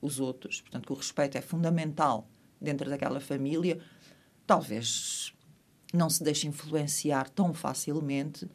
os 0.00 0.20
outros, 0.20 0.60
portanto, 0.60 0.86
que 0.86 0.92
o 0.92 0.96
respeito 0.96 1.38
é 1.38 1.40
fundamental 1.40 2.28
dentro 2.60 2.90
daquela 2.90 3.20
família, 3.20 3.80
talvez 4.46 5.34
não 5.92 6.10
se 6.10 6.22
deixe 6.22 6.46
influenciar 6.46 7.30
tão 7.30 7.54
facilmente 7.54 8.48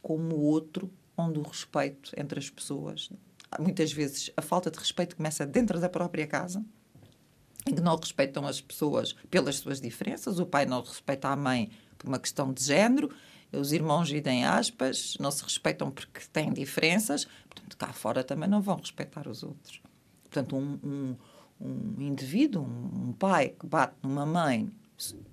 como 0.00 0.36
o 0.36 0.40
outro, 0.40 0.90
onde 1.16 1.38
o 1.38 1.42
respeito 1.42 2.12
entre 2.16 2.38
as 2.38 2.48
pessoas, 2.48 3.10
muitas 3.58 3.92
vezes 3.92 4.30
a 4.36 4.42
falta 4.42 4.70
de 4.70 4.78
respeito 4.78 5.16
começa 5.16 5.46
dentro 5.46 5.78
da 5.80 5.88
própria 5.88 6.26
casa 6.26 6.64
em 7.66 7.74
que 7.74 7.80
não 7.80 7.96
respeitam 7.96 8.46
as 8.46 8.60
pessoas 8.60 9.14
pelas 9.30 9.56
suas 9.56 9.80
diferenças, 9.80 10.38
o 10.38 10.46
pai 10.46 10.66
não 10.66 10.82
respeita 10.82 11.28
a 11.28 11.36
mãe 11.36 11.70
por 11.96 12.08
uma 12.08 12.18
questão 12.18 12.52
de 12.52 12.62
género, 12.62 13.10
os 13.52 13.72
irmãos 13.72 14.10
idem 14.10 14.44
aspas, 14.44 15.16
não 15.18 15.30
se 15.30 15.42
respeitam 15.42 15.90
porque 15.90 16.20
têm 16.32 16.52
diferenças, 16.52 17.26
portanto, 17.48 17.76
cá 17.76 17.92
fora 17.92 18.24
também 18.24 18.48
não 18.48 18.60
vão 18.60 18.76
respeitar 18.76 19.28
os 19.28 19.42
outros. 19.42 19.80
Portanto, 20.24 20.56
um, 20.56 20.78
um, 20.82 21.16
um 21.60 22.02
indivíduo, 22.02 22.62
um, 22.62 23.08
um 23.08 23.12
pai 23.12 23.50
que 23.50 23.66
bate 23.66 23.94
numa 24.02 24.26
mãe, 24.26 24.70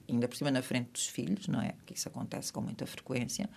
ainda 0.07 0.27
por 0.27 0.35
cima 0.37 0.51
na 0.51 0.61
frente 0.61 0.91
dos 0.91 1.07
filhos, 1.07 1.47
não 1.47 1.61
é? 1.61 1.73
Que 1.85 1.93
isso 1.93 2.07
acontece 2.07 2.53
com 2.53 2.61
muita 2.61 2.85
frequência, 2.85 3.49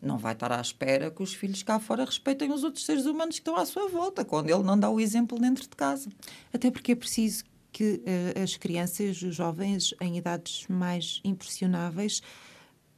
não 0.00 0.18
vai 0.18 0.32
estar 0.32 0.52
à 0.52 0.60
espera 0.60 1.10
que 1.10 1.22
os 1.22 1.34
filhos 1.34 1.62
cá 1.62 1.80
fora 1.80 2.04
respeitem 2.04 2.52
os 2.52 2.62
outros 2.62 2.84
seres 2.84 3.06
humanos 3.06 3.36
que 3.36 3.40
estão 3.40 3.56
à 3.56 3.66
sua 3.66 3.88
volta, 3.88 4.24
quando 4.24 4.50
ele 4.50 4.62
não 4.62 4.78
dá 4.78 4.88
o 4.88 5.00
exemplo 5.00 5.38
dentro 5.38 5.64
de 5.64 5.76
casa. 5.76 6.10
Até 6.52 6.70
porque 6.70 6.92
é 6.92 6.96
preciso 6.96 7.44
que 7.78 8.02
uh, 8.04 8.42
as 8.42 8.56
crianças, 8.56 9.22
os 9.22 9.36
jovens 9.36 9.94
em 10.00 10.18
idades 10.18 10.66
mais 10.68 11.20
impressionáveis 11.22 12.20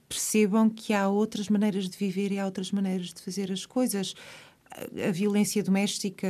percebam 0.08 0.70
que 0.70 0.94
há 0.94 1.06
outras 1.06 1.50
maneiras 1.50 1.86
de 1.86 1.98
viver 1.98 2.32
e 2.32 2.38
há 2.38 2.46
outras 2.46 2.72
maneiras 2.72 3.12
de 3.12 3.20
fazer 3.20 3.52
as 3.52 3.66
coisas. 3.66 4.14
A, 4.70 5.08
a 5.08 5.12
violência 5.12 5.62
doméstica, 5.62 6.26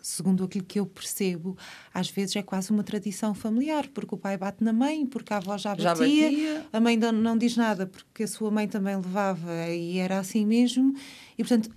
segundo 0.00 0.44
aquilo 0.44 0.64
que 0.64 0.80
eu 0.80 0.86
percebo, 0.86 1.58
às 1.92 2.08
vezes 2.08 2.36
é 2.36 2.42
quase 2.42 2.70
uma 2.70 2.82
tradição 2.82 3.34
familiar, 3.34 3.86
porque 3.88 4.14
o 4.14 4.18
pai 4.18 4.38
bate 4.38 4.64
na 4.64 4.72
mãe, 4.72 5.04
porque 5.04 5.34
a 5.34 5.36
avó 5.36 5.58
já 5.58 5.74
batia, 5.74 5.82
já 5.82 5.94
batia. 5.94 6.66
a 6.72 6.80
mãe 6.80 6.96
não, 6.96 7.12
não 7.12 7.36
diz 7.36 7.54
nada 7.54 7.86
porque 7.86 8.22
a 8.22 8.28
sua 8.28 8.50
mãe 8.50 8.66
também 8.66 8.96
levava 8.96 9.68
e 9.68 9.98
era 9.98 10.18
assim 10.18 10.46
mesmo. 10.46 10.94
E, 11.36 11.44
portanto, 11.44 11.68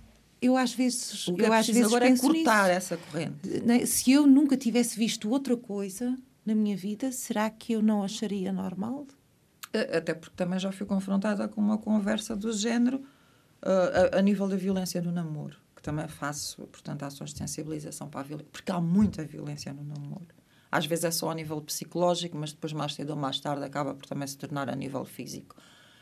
eu 0.44 0.56
às 0.56 0.74
vezes, 0.74 1.26
o 1.28 1.34
que 1.34 1.42
é 1.42 1.48
eu 1.48 1.52
é 1.52 1.58
às 1.58 1.66
vezes 1.66 1.84
agora 1.84 2.06
penso 2.06 2.24
é 2.24 2.28
cortar 2.28 2.64
nisso. 2.64 2.76
essa 2.76 2.96
corrente. 2.96 3.60
Né, 3.64 3.86
se 3.86 4.12
eu 4.12 4.26
nunca 4.26 4.56
tivesse 4.56 4.98
visto 4.98 5.30
outra 5.30 5.56
coisa 5.56 6.16
na 6.44 6.54
minha 6.54 6.76
vida, 6.76 7.10
será 7.12 7.48
que 7.50 7.72
eu 7.72 7.82
não 7.82 8.02
acharia 8.02 8.52
normal? 8.52 9.06
Até 9.72 10.14
porque 10.14 10.36
também 10.36 10.58
já 10.58 10.70
fui 10.70 10.86
confrontada 10.86 11.48
com 11.48 11.60
uma 11.60 11.78
conversa 11.78 12.36
do 12.36 12.52
género 12.52 12.98
uh, 13.62 14.14
a, 14.14 14.18
a, 14.18 14.22
nível 14.22 14.46
da 14.46 14.56
violência 14.56 15.02
no 15.02 15.10
namoro, 15.10 15.56
que 15.74 15.82
também 15.82 16.06
faço, 16.06 16.66
portanto, 16.68 17.02
ações 17.02 17.32
de 17.32 17.38
sensibilização 17.38 18.08
para 18.08 18.20
a 18.20 18.22
violência, 18.22 18.50
porque 18.52 18.70
há 18.70 18.80
muita 18.80 19.24
violência 19.24 19.72
no 19.72 19.82
namoro. 19.82 20.28
Às 20.70 20.86
vezes 20.86 21.04
é 21.04 21.10
só 21.10 21.30
a 21.30 21.34
nível 21.34 21.60
psicológico, 21.60 22.36
mas 22.36 22.52
depois, 22.52 22.72
mais 22.72 22.94
cedo 22.94 23.10
ou 23.10 23.16
mais 23.16 23.40
tarde, 23.40 23.64
acaba 23.64 23.94
por 23.94 24.06
também 24.06 24.26
se 24.26 24.36
tornar 24.36 24.68
a 24.68 24.74
nível 24.74 25.04
físico. 25.04 25.56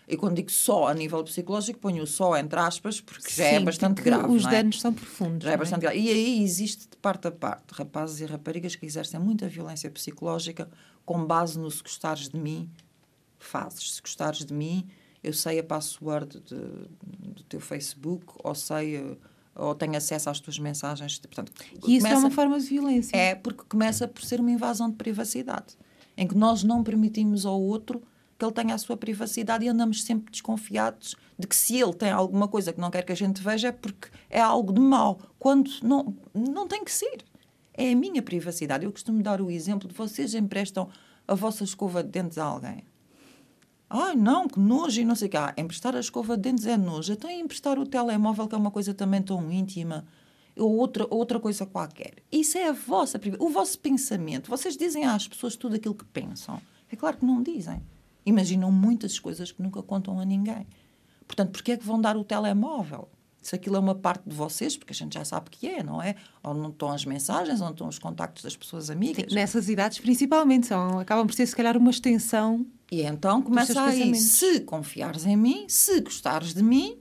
E 0.07 0.17
quando 0.17 0.37
digo 0.37 0.51
só 0.51 0.89
a 0.89 0.95
nível 0.95 1.23
psicológico, 1.25 1.79
ponho 1.79 2.07
só 2.07 2.37
entre 2.37 2.59
aspas, 2.59 3.01
porque 3.01 3.31
Sim, 3.31 3.43
já 3.43 3.45
é 3.45 3.61
bastante 3.61 4.03
grave. 4.03 4.33
Os 4.33 4.45
é? 4.47 4.51
danos 4.51 4.81
são 4.81 4.93
profundos. 4.93 5.45
Já 5.45 5.51
é, 5.51 5.55
é 5.55 5.57
bastante 5.57 5.81
grave. 5.81 5.99
E 5.99 6.09
aí 6.09 6.43
existe 6.43 6.89
de 6.89 6.97
parte 6.97 7.29
a 7.29 7.31
parte 7.31 7.73
rapazes 7.73 8.21
e 8.21 8.27
raparigas 8.27 8.75
que 8.75 8.85
exercem 8.85 9.21
muita 9.21 9.49
violência 9.49 9.91
psicológica 9.91 10.69
com 11.05 11.25
base 11.25 11.59
no 11.59 11.71
se 11.71 11.83
gostares 11.83 12.29
de 12.29 12.39
mim, 12.39 12.69
fazes. 13.39 13.95
Se 13.95 14.03
gostares 14.03 14.45
de 14.45 14.53
mim, 14.53 14.87
eu 15.23 15.33
sei 15.33 15.59
a 15.59 15.65
password 15.65 16.41
de, 16.41 16.57
do 16.57 17.43
teu 17.49 17.61
Facebook, 17.61 18.35
ou 18.43 18.55
sei 18.55 19.17
ou 19.55 19.75
tenho 19.75 19.97
acesso 19.97 20.31
às 20.31 20.41
tuas 20.41 20.59
mensagens. 20.59 21.19
Portanto, 21.19 21.53
e 21.87 21.97
isso 21.97 22.07
é 22.07 22.17
uma 22.17 22.31
forma 22.31 22.59
de 22.59 22.67
violência. 22.67 23.17
É, 23.17 23.35
porque 23.35 23.63
começa 23.69 24.09
por 24.09 24.23
ser 24.23 24.41
uma 24.41 24.51
invasão 24.51 24.91
de 24.91 24.97
privacidade, 24.97 25.77
em 26.17 26.27
que 26.27 26.35
nós 26.35 26.63
não 26.63 26.83
permitimos 26.83 27.45
ao 27.45 27.61
outro 27.61 28.03
que 28.43 28.45
ele 28.45 28.53
tenha 28.53 28.75
a 28.75 28.79
sua 28.79 28.97
privacidade 28.97 29.65
e 29.65 29.69
andamos 29.69 30.03
sempre 30.03 30.33
desconfiados 30.33 31.15
de 31.39 31.47
que 31.47 31.55
se 31.55 31.81
ele 31.81 31.93
tem 31.93 32.11
alguma 32.11 32.49
coisa 32.49 32.73
que 32.73 32.81
não 32.81 32.91
quer 32.91 33.05
que 33.05 33.13
a 33.13 33.15
gente 33.15 33.41
veja 33.41 33.69
é 33.69 33.73
porque 33.73 34.09
é 34.29 34.41
algo 34.41 34.73
de 34.73 34.81
mau, 34.81 35.21
quando 35.39 35.71
não, 35.81 36.17
não 36.35 36.67
tem 36.67 36.85
que 36.85 36.91
ser. 36.91 37.25
É 37.73 37.93
a 37.93 37.97
minha 37.97 38.21
privacidade. 38.21 38.85
Eu 38.85 38.91
costumo 38.91 39.23
dar 39.23 39.41
o 39.41 39.49
exemplo 39.49 39.89
de 39.89 39.95
vocês 39.95 40.35
emprestam 40.35 40.89
a 41.27 41.35
vossa 41.35 41.63
escova 41.63 42.03
de 42.03 42.11
dentes 42.11 42.37
a 42.37 42.45
alguém. 42.45 42.85
Ai, 43.89 44.17
não, 44.17 44.49
que 44.49 44.59
nojo 44.59 45.01
e 45.01 45.05
não 45.05 45.15
sei 45.15 45.29
o 45.29 45.31
que. 45.31 45.37
Ah, 45.37 45.55
emprestar 45.57 45.95
a 45.95 46.01
escova 46.01 46.37
de 46.37 46.43
dentes 46.43 46.67
é 46.67 46.77
nojo. 46.77 47.13
Então, 47.13 47.31
emprestar 47.31 47.79
o 47.79 47.87
telemóvel, 47.87 48.49
que 48.49 48.55
é 48.55 48.59
uma 48.59 48.71
coisa 48.71 48.93
também 48.93 49.23
tão 49.23 49.53
íntima, 49.53 50.05
ou 50.57 50.77
outra, 50.77 51.07
outra 51.09 51.39
coisa 51.39 51.65
qualquer. 51.65 52.15
Isso 52.31 52.59
é 52.59 52.69
a 52.69 52.73
vossa 52.73 53.21
o 53.39 53.49
vosso 53.49 53.79
pensamento. 53.79 54.51
Vocês 54.51 54.77
dizem 54.77 55.05
às 55.05 55.29
pessoas 55.29 55.55
tudo 55.55 55.77
aquilo 55.77 55.95
que 55.95 56.05
pensam. 56.07 56.61
É 56.91 56.97
claro 56.97 57.17
que 57.17 57.25
não 57.25 57.43
dizem 57.43 57.81
imaginam 58.25 58.71
muitas 58.71 59.19
coisas 59.19 59.53
que 59.53 59.63
nunca 59.63 59.83
contam 59.83 60.19
a 60.21 60.25
ninguém. 60.25 60.67
Portanto, 61.27 61.53
porquê 61.53 61.73
é 61.73 61.77
que 61.77 61.85
vão 61.85 62.01
dar 62.01 62.17
o 62.17 62.25
telemóvel? 62.25 63.09
Se 63.41 63.57
aquilo 63.57 63.75
é 63.75 63.79
uma 63.81 63.95
parte 63.95 64.29
de 64.29 64.35
vocês, 64.37 64.77
porque 64.77 64.93
a 64.93 64.95
gente 64.95 65.15
já 65.15 65.25
sabe 65.25 65.51
que 65.51 65.67
é, 65.67 65.83
não 65.83 66.01
é? 66.01 66.15
Onde 66.45 66.61
não 66.61 66.71
estão 66.71 66.93
as 66.93 67.05
mensagens, 67.05 67.61
onde 67.61 67.73
estão 67.73 67.89
os 67.89 67.99
contactos 67.99 68.45
das 68.45 68.57
pessoas 68.57 68.89
amigas. 68.89 69.27
Sim, 69.29 69.35
nessas 69.35 69.69
idades, 69.69 69.99
principalmente, 69.99 70.69
são, 70.69 71.01
acabam 71.01 71.27
por 71.27 71.35
ser, 71.35 71.47
se 71.47 71.57
calhar, 71.57 71.77
uma 71.77 71.91
extensão. 71.91 72.65
E 72.91 73.03
então 73.03 73.43
começa 73.43 73.83
aí. 73.83 74.15
Se 74.15 74.61
confiares 74.61 75.27
em 75.27 75.37
mim, 75.37 75.65
se 75.69 76.01
gostares 76.01 76.55
de 76.55 76.63
mim, 76.63 77.01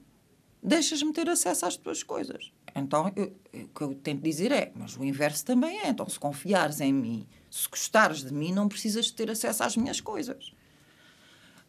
deixas-me 0.64 1.14
ter 1.14 1.30
acesso 1.30 1.66
às 1.66 1.78
tuas 1.78 2.02
coisas. 2.02 2.52
Então, 2.76 3.12
eu, 3.16 3.36
eu, 3.52 3.66
o 3.66 3.68
que 3.68 3.82
eu 3.82 3.94
tento 3.96 4.22
dizer 4.22 4.52
é, 4.52 4.72
mas 4.74 4.98
o 4.98 5.04
inverso 5.04 5.46
também 5.46 5.80
é. 5.80 5.90
Então, 5.90 6.08
se 6.08 6.20
confiares 6.20 6.80
em 6.82 6.94
mim, 6.94 7.28
se 7.50 7.68
gostares 7.70 8.24
de 8.24 8.34
mim, 8.34 8.52
não 8.52 8.68
precisas 8.68 9.12
ter 9.12 9.30
acesso 9.30 9.64
às 9.64 9.76
minhas 9.76 10.00
coisas. 10.00 10.54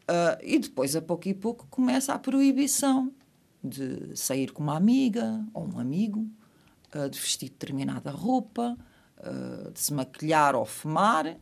Uh, 0.02 0.38
e 0.42 0.58
depois, 0.58 0.96
a 0.96 1.02
pouco 1.02 1.28
e 1.28 1.34
pouco, 1.34 1.66
começa 1.70 2.12
a 2.12 2.18
proibição 2.18 3.12
de 3.62 4.16
sair 4.16 4.52
com 4.52 4.62
uma 4.62 4.76
amiga 4.76 5.44
ou 5.54 5.66
um 5.66 5.78
amigo, 5.78 6.26
uh, 6.94 7.08
de 7.08 7.18
vestir 7.18 7.48
determinada 7.48 8.10
roupa, 8.10 8.76
uh, 9.18 9.70
de 9.70 9.80
se 9.80 9.92
maquilhar 9.92 10.54
ou 10.54 10.64
fumar. 10.64 11.36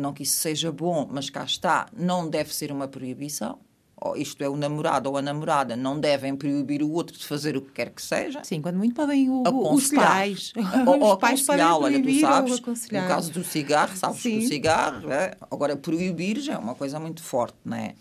não 0.00 0.12
que 0.12 0.22
isso 0.22 0.36
seja 0.38 0.72
bom, 0.72 1.08
mas 1.10 1.30
cá 1.30 1.44
está, 1.44 1.88
não 1.92 2.28
deve 2.28 2.54
ser 2.54 2.72
uma 2.72 2.88
proibição. 2.88 3.60
Ou 3.98 4.14
isto 4.14 4.44
é, 4.44 4.48
o 4.48 4.56
namorado 4.56 5.08
ou 5.08 5.16
a 5.16 5.22
namorada 5.22 5.74
não 5.74 5.98
devem 5.98 6.36
proibir 6.36 6.82
o 6.82 6.90
outro 6.90 7.16
de 7.16 7.26
fazer 7.26 7.56
o 7.56 7.62
que 7.62 7.72
quer 7.72 7.90
que 7.90 8.02
seja. 8.02 8.44
Sim, 8.44 8.60
quando 8.60 8.76
muito 8.76 8.94
podem 8.94 9.30
o, 9.30 9.42
os 9.72 9.88
pais. 9.88 10.52
Ou, 10.86 11.00
ou 11.00 11.16
pais 11.16 11.42
podem 11.42 11.64
olha, 11.64 12.02
tu 12.02 12.20
sabes, 12.20 12.60
no 12.60 13.08
caso 13.08 13.32
do 13.32 13.42
cigarro, 13.42 13.96
sabes 13.96 14.20
Sim. 14.20 14.38
que 14.38 14.44
o 14.44 14.48
cigarro, 14.48 15.10
é, 15.10 15.34
agora 15.50 15.76
proibir 15.76 16.40
já 16.40 16.54
é 16.54 16.58
uma 16.58 16.74
coisa 16.74 17.00
muito 17.00 17.22
forte, 17.22 17.56
não 17.64 17.76
é? 17.76 17.94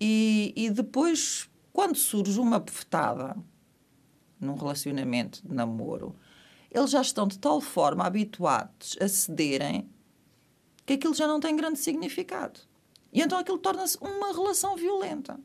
E, 0.00 0.54
e 0.56 0.70
depois, 0.70 1.50
quando 1.70 1.96
surge 1.96 2.40
uma 2.40 2.58
bofetada 2.58 3.36
num 4.40 4.54
relacionamento 4.54 5.46
de 5.46 5.54
namoro, 5.54 6.16
eles 6.70 6.90
já 6.90 7.02
estão 7.02 7.28
de 7.28 7.38
tal 7.38 7.60
forma 7.60 8.04
habituados 8.04 8.96
a 9.00 9.06
cederem 9.06 9.88
que 10.86 10.94
aquilo 10.94 11.14
já 11.14 11.26
não 11.26 11.40
tem 11.40 11.54
grande 11.54 11.78
significado. 11.78 12.60
E 13.14 13.22
então 13.22 13.38
aquilo 13.38 13.58
torna-se 13.58 13.96
uma 14.00 14.32
relação 14.32 14.76
violenta. 14.76 15.38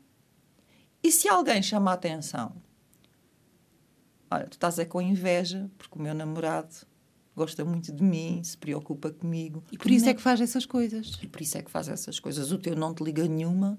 E 1.02 1.10
se 1.12 1.28
alguém 1.28 1.62
chama 1.62 1.92
a 1.92 1.94
atenção, 1.94 2.54
olha, 4.30 4.46
tu 4.46 4.54
estás 4.54 4.78
é 4.78 4.84
com 4.84 5.00
inveja 5.00 5.70
porque 5.78 5.98
o 5.98 6.02
meu 6.02 6.12
namorado 6.12 6.74
gosta 7.34 7.64
muito 7.64 7.92
de 7.92 8.02
mim, 8.02 8.42
se 8.42 8.58
preocupa 8.58 9.10
comigo. 9.10 9.62
E 9.70 9.78
por 9.78 9.90
isso 9.90 10.08
é 10.08 10.12
que 10.12 10.20
faz 10.20 10.40
essas 10.40 10.66
coisas. 10.66 11.18
E 11.22 11.28
por 11.28 11.40
isso 11.40 11.56
é 11.56 11.62
que 11.62 11.70
faz 11.70 11.88
essas 11.88 12.18
coisas. 12.18 12.50
O 12.50 12.58
teu 12.58 12.74
não 12.74 12.92
te 12.92 13.02
liga 13.02 13.26
nenhuma, 13.26 13.78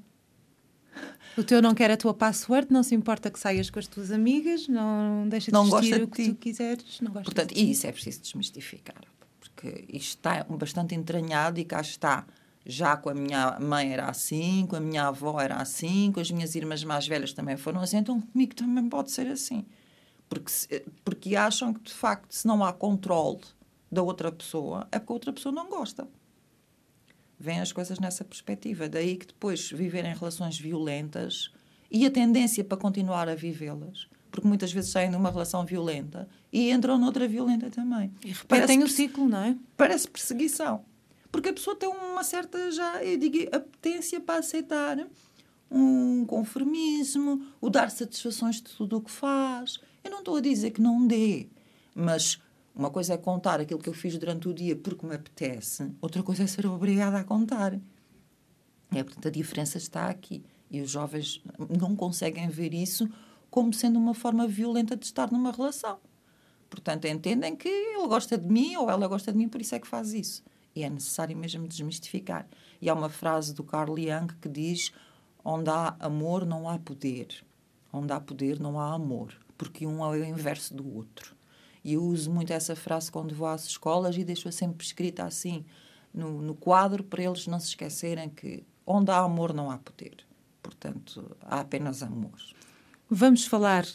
o 1.38 1.44
teu 1.44 1.62
não 1.62 1.74
quer 1.74 1.90
a 1.92 1.98
tua 1.98 2.14
password, 2.14 2.72
não 2.72 2.84
se 2.84 2.94
importa 2.94 3.30
que 3.30 3.40
saias 3.40 3.70
com 3.70 3.80
as 3.80 3.88
tuas 3.88 4.12
amigas, 4.12 4.68
não 4.68 5.28
deixa 5.30 5.48
de 5.48 5.54
não 5.54 5.70
gosta 5.70 5.98
de 5.98 6.04
o 6.04 6.08
que 6.08 6.24
ti. 6.24 6.30
tu 6.30 6.36
quiseres. 6.36 7.00
Não 7.02 7.12
gosta 7.12 7.26
Portanto, 7.26 7.54
e 7.56 7.72
isso 7.72 7.88
é 7.88 7.92
preciso 7.92 8.22
desmistificar, 8.22 9.02
porque 9.40 9.86
isto 9.90 10.18
está 10.18 10.44
bastante 10.50 10.96
entranhado 10.96 11.60
e 11.60 11.66
cá 11.66 11.82
está. 11.82 12.26
Já 12.66 12.96
com 12.96 13.10
a 13.10 13.14
minha 13.14 13.60
mãe 13.60 13.92
era 13.92 14.08
assim, 14.08 14.66
com 14.68 14.76
a 14.76 14.80
minha 14.80 15.08
avó 15.08 15.40
era 15.40 15.56
assim, 15.56 16.12
com 16.12 16.20
as 16.20 16.30
minhas 16.30 16.54
irmãs 16.56 16.84
mais 16.84 17.08
velhas 17.08 17.34
também 17.34 17.58
foram 17.58 17.82
assim, 17.82 17.98
então 17.98 18.22
comigo 18.22 18.54
também 18.56 18.88
pode 18.88 19.12
ser 19.12 19.28
assim. 19.28 19.66
Porque, 20.30 20.86
porque 21.04 21.36
acham 21.36 21.74
que, 21.74 21.82
de 21.82 21.94
facto, 21.94 22.32
se 22.32 22.48
não 22.48 22.64
há 22.64 22.72
controle 22.72 23.42
da 23.92 24.02
outra 24.02 24.32
pessoa, 24.32 24.88
é 24.92 25.00
porque 25.00 25.12
a 25.12 25.16
outra 25.16 25.34
pessoa 25.34 25.54
não 25.54 25.70
gosta 25.70 26.08
veem 27.42 27.60
as 27.60 27.72
coisas 27.72 28.00
nessa 28.00 28.24
perspectiva. 28.24 28.88
Daí 28.88 29.18
que 29.18 29.26
depois 29.26 29.72
viverem 29.72 30.14
relações 30.14 30.58
violentas 30.60 31.52
e 31.90 32.06
a 32.06 32.12
tendência 32.12 32.64
para 32.64 32.78
continuar 32.78 33.28
a 33.28 33.36
vivê-las. 33.36 34.08
Porque 34.30 34.48
muitas 34.48 34.72
vezes 34.72 34.92
saem 34.92 35.10
de 35.10 35.18
uma 35.18 35.30
relação 35.30 35.66
violenta 35.66 36.30
e 36.54 36.72
entram 36.72 36.98
noutra 36.98 37.28
violenta 37.28 37.70
também. 37.70 38.14
E 38.24 38.32
repetem 38.32 38.82
o 38.84 38.88
ciclo, 38.88 39.28
não 39.28 39.40
é? 39.44 39.58
Parece 39.76 40.08
perseguição. 40.08 40.86
Porque 41.32 41.50
a 41.50 41.54
pessoa 41.54 41.76
tem 41.76 41.90
uma 41.90 42.24
certa, 42.24 42.72
já, 42.72 43.04
eu 43.04 43.18
digo, 43.18 43.56
apetência 43.56 44.20
para 44.20 44.40
aceitar 44.40 44.98
um 45.70 46.26
conformismo, 46.26 47.46
o 47.62 47.70
dar 47.70 47.90
satisfações 47.90 48.58
de 48.58 48.64
tudo 48.64 48.98
o 48.98 49.02
que 49.02 49.10
faz. 49.10 49.80
Eu 50.04 50.12
não 50.12 50.20
estou 50.20 50.36
a 50.36 50.42
dizer 50.42 50.72
que 50.72 50.82
não 50.82 51.08
dê, 51.08 51.48
mas 51.96 52.42
uma 52.76 52.90
coisa 52.90 53.14
é 53.14 53.18
contar 53.18 53.62
aquilo 53.62 53.80
que 53.80 53.88
eu 53.88 53.94
fiz 53.94 54.18
durante 54.18 54.50
o 54.50 54.54
dia 54.54 54.76
porque 54.76 55.06
me 55.06 55.16
apetece, 55.16 55.92
outra 56.02 56.22
coisa 56.22 56.44
é 56.44 56.48
ser 56.48 56.66
obrigada 56.66 57.18
a 57.20 57.24
contar. 57.24 57.80
É, 58.94 59.04
portanto, 59.04 59.28
a 59.28 59.32
diferença 59.32 59.78
está 59.78 60.10
aqui. 60.10 60.44
E 60.70 60.82
os 60.82 60.90
jovens 60.90 61.42
não 61.80 61.96
conseguem 61.96 62.50
ver 62.50 62.74
isso 62.74 63.10
como 63.50 63.74
sendo 63.74 64.00
uma 64.00 64.14
forma 64.14 64.48
violenta 64.48 64.96
de 64.96 65.06
estar 65.06 65.32
numa 65.32 65.52
relação. 65.52 66.00
Portanto, 66.70 67.06
entendem 67.06 67.56
que 67.56 67.68
ele 67.68 68.08
gosta 68.08 68.38
de 68.38 68.48
mim 68.48 68.76
ou 68.78 68.90
ela 68.90 69.08
gosta 69.08 69.32
de 69.32 69.38
mim, 69.38 69.50
por 69.50 69.60
isso 69.60 69.76
é 69.76 69.80
que 69.80 69.88
faz 69.88 70.14
isso. 70.14 70.42
E 70.76 70.84
é 70.84 70.90
necessário 70.90 71.36
mesmo 71.36 71.68
desmistificar. 71.68 72.48
E 72.82 72.90
há 72.90 72.94
uma 72.94 73.10
frase 73.10 73.54
do 73.54 73.64
Carl 73.64 73.96
Jung 73.98 74.34
que 74.42 74.50
diz: 74.50 74.92
Onde 75.44 75.70
há 75.70 75.96
amor, 76.00 76.46
não 76.46 76.70
há 76.70 76.80
poder. 76.80 77.44
Onde 77.92 78.14
há 78.14 78.20
poder, 78.20 78.60
não 78.60 78.80
há 78.80 78.94
amor. 78.94 79.34
Porque 79.58 79.86
um 79.86 80.04
é 80.04 80.10
o 80.10 80.24
inverso 80.24 80.74
do 80.74 80.96
outro. 80.96 81.36
E 81.84 81.94
eu 81.94 82.04
uso 82.04 82.32
muito 82.32 82.54
essa 82.54 82.76
frase 82.76 83.12
quando 83.12 83.36
vou 83.36 83.48
às 83.48 83.66
escolas 83.66 84.16
e 84.16 84.24
deixo-a 84.24 84.52
sempre 84.52 84.86
escrita 84.86 85.24
assim 85.24 85.66
no, 86.14 86.42
no 86.42 86.56
quadro 86.56 87.04
para 87.04 87.24
eles 87.24 87.48
não 87.48 87.60
se 87.60 87.70
esquecerem 87.70 88.30
que 88.30 88.64
onde 88.86 89.12
há 89.12 89.20
amor 89.20 89.54
não 89.54 89.72
há 89.72 89.78
poder. 89.78 90.18
Portanto, 90.62 91.36
há 91.42 91.62
apenas 91.62 92.04
amor. 92.04 92.38
Vamos 93.10 93.46
falar 93.46 93.86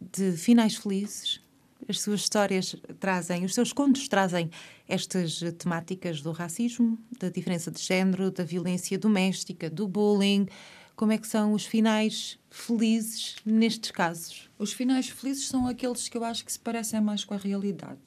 de 0.00 0.32
finais 0.32 0.76
felizes. 0.76 1.40
As 1.88 2.00
suas 2.00 2.20
histórias 2.20 2.74
trazem, 2.98 3.44
os 3.44 3.54
seus 3.54 3.72
contos 3.72 4.08
trazem 4.08 4.50
estas 4.88 5.40
temáticas 5.58 6.20
do 6.20 6.32
racismo, 6.32 6.98
da 7.18 7.28
diferença 7.28 7.70
de 7.70 7.80
género, 7.80 8.30
da 8.30 8.42
violência 8.42 8.98
doméstica, 8.98 9.70
do 9.70 9.86
bullying, 9.86 10.48
como 10.96 11.12
é 11.12 11.18
que 11.18 11.28
são 11.28 11.52
os 11.52 11.66
finais 11.66 12.38
felizes 12.50 13.36
nestes 13.44 13.90
casos? 13.90 14.50
Os 14.58 14.72
finais 14.72 15.10
felizes 15.10 15.46
são 15.46 15.66
aqueles 15.66 16.08
que 16.08 16.16
eu 16.16 16.24
acho 16.24 16.42
que 16.42 16.50
se 16.50 16.58
parecem 16.58 17.02
mais 17.02 17.22
com 17.22 17.34
a 17.34 17.36
realidade. 17.36 18.00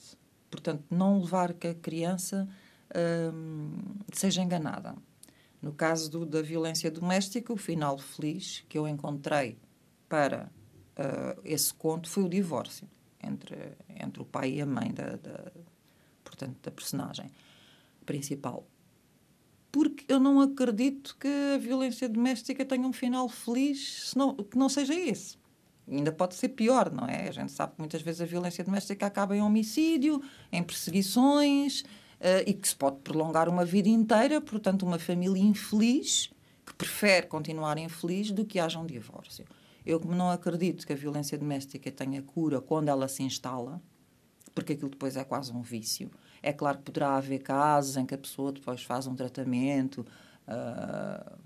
Portanto, 0.50 0.84
não 0.90 1.22
levar 1.22 1.54
que 1.54 1.68
a 1.68 1.76
criança 1.76 2.48
hum, 3.32 3.78
seja 4.12 4.42
enganada. 4.42 4.96
No 5.62 5.72
caso 5.72 6.10
do, 6.10 6.26
da 6.26 6.42
violência 6.42 6.90
doméstica, 6.90 7.54
o 7.54 7.58
final 7.58 8.00
feliz 8.00 8.66
que 8.68 8.78
eu 8.78 8.88
encontrei 8.88 9.60
para 10.08 10.52
uh, 10.98 11.40
esse 11.46 11.72
conto 11.72 12.10
foi 12.10 12.24
o 12.24 12.30
divórcio 12.30 12.88
entre, 13.24 13.56
entre 14.00 14.22
o 14.22 14.26
pai 14.26 14.54
e 14.54 14.62
a 14.62 14.66
mãe 14.66 14.94
da, 14.94 15.16
da, 15.18 15.52
portanto, 16.24 16.58
da 16.62 16.72
personagem 16.72 17.30
principal 18.06 18.66
porque 19.72 20.06
eu 20.08 20.20
não 20.20 20.42
acredito 20.42 21.16
que 21.20 21.28
a 21.56 21.58
violência 21.58 22.10
doméstica 22.10 22.66
tenha 22.66 22.88
um 22.88 22.94
final 22.94 23.30
feliz 23.30 24.10
senão, 24.10 24.36
que 24.36 24.58
não 24.58 24.68
seja 24.68 24.94
esse. 24.94 25.38
Ainda 25.88 26.12
pode 26.12 26.36
ser 26.36 26.50
pior, 26.50 26.92
não 26.92 27.08
é? 27.08 27.30
A 27.30 27.32
gente 27.32 27.52
sabe 27.52 27.74
que 27.74 27.80
muitas 27.80 28.02
vezes 28.02 28.22
a 28.22 28.26
violência 28.26 28.64
doméstica 28.64 29.06
acaba 29.06 29.36
em 29.36 29.42
homicídio, 29.42 30.22
em 30.52 30.62
perseguições 30.62 31.82
uh, 31.82 32.46
e 32.46 32.54
que 32.54 32.68
se 32.68 32.76
pode 32.76 32.98
prolongar 32.98 33.50
uma 33.50 33.66
vida 33.66 33.90
inteira, 33.90 34.40
portanto, 34.40 34.84
uma 34.84 35.00
família 35.00 35.42
infeliz 35.42 36.30
que 36.66 36.74
prefere 36.76 37.26
continuar 37.26 37.78
infeliz 37.80 38.32
do 38.32 38.46
que 38.46 38.60
haja 38.60 38.80
um 38.80 38.86
divórcio. 38.86 39.46
Eu, 39.90 40.00
não 40.02 40.30
acredito 40.30 40.86
que 40.86 40.94
a 40.94 40.96
violência 40.96 41.36
doméstica 41.36 41.92
tenha 41.92 42.22
cura 42.22 42.62
quando 42.62 42.90
ela 42.90 43.08
se 43.08 43.24
instala, 43.24 43.82
porque 44.54 44.74
aquilo 44.74 44.92
depois 44.92 45.18
é 45.18 45.24
quase 45.24 45.52
um 45.52 45.64
vício. 45.64 46.12
É 46.44 46.54
claro 46.54 46.78
que 46.78 46.84
poderá 46.84 47.16
haver 47.16 47.40
casos 47.40 47.98
em 47.98 48.06
que 48.06 48.14
a 48.14 48.18
pessoa 48.18 48.52
depois 48.52 48.84
faz 48.84 49.08
um 49.08 49.16
tratamento, 49.16 50.06
uh, 50.48 51.40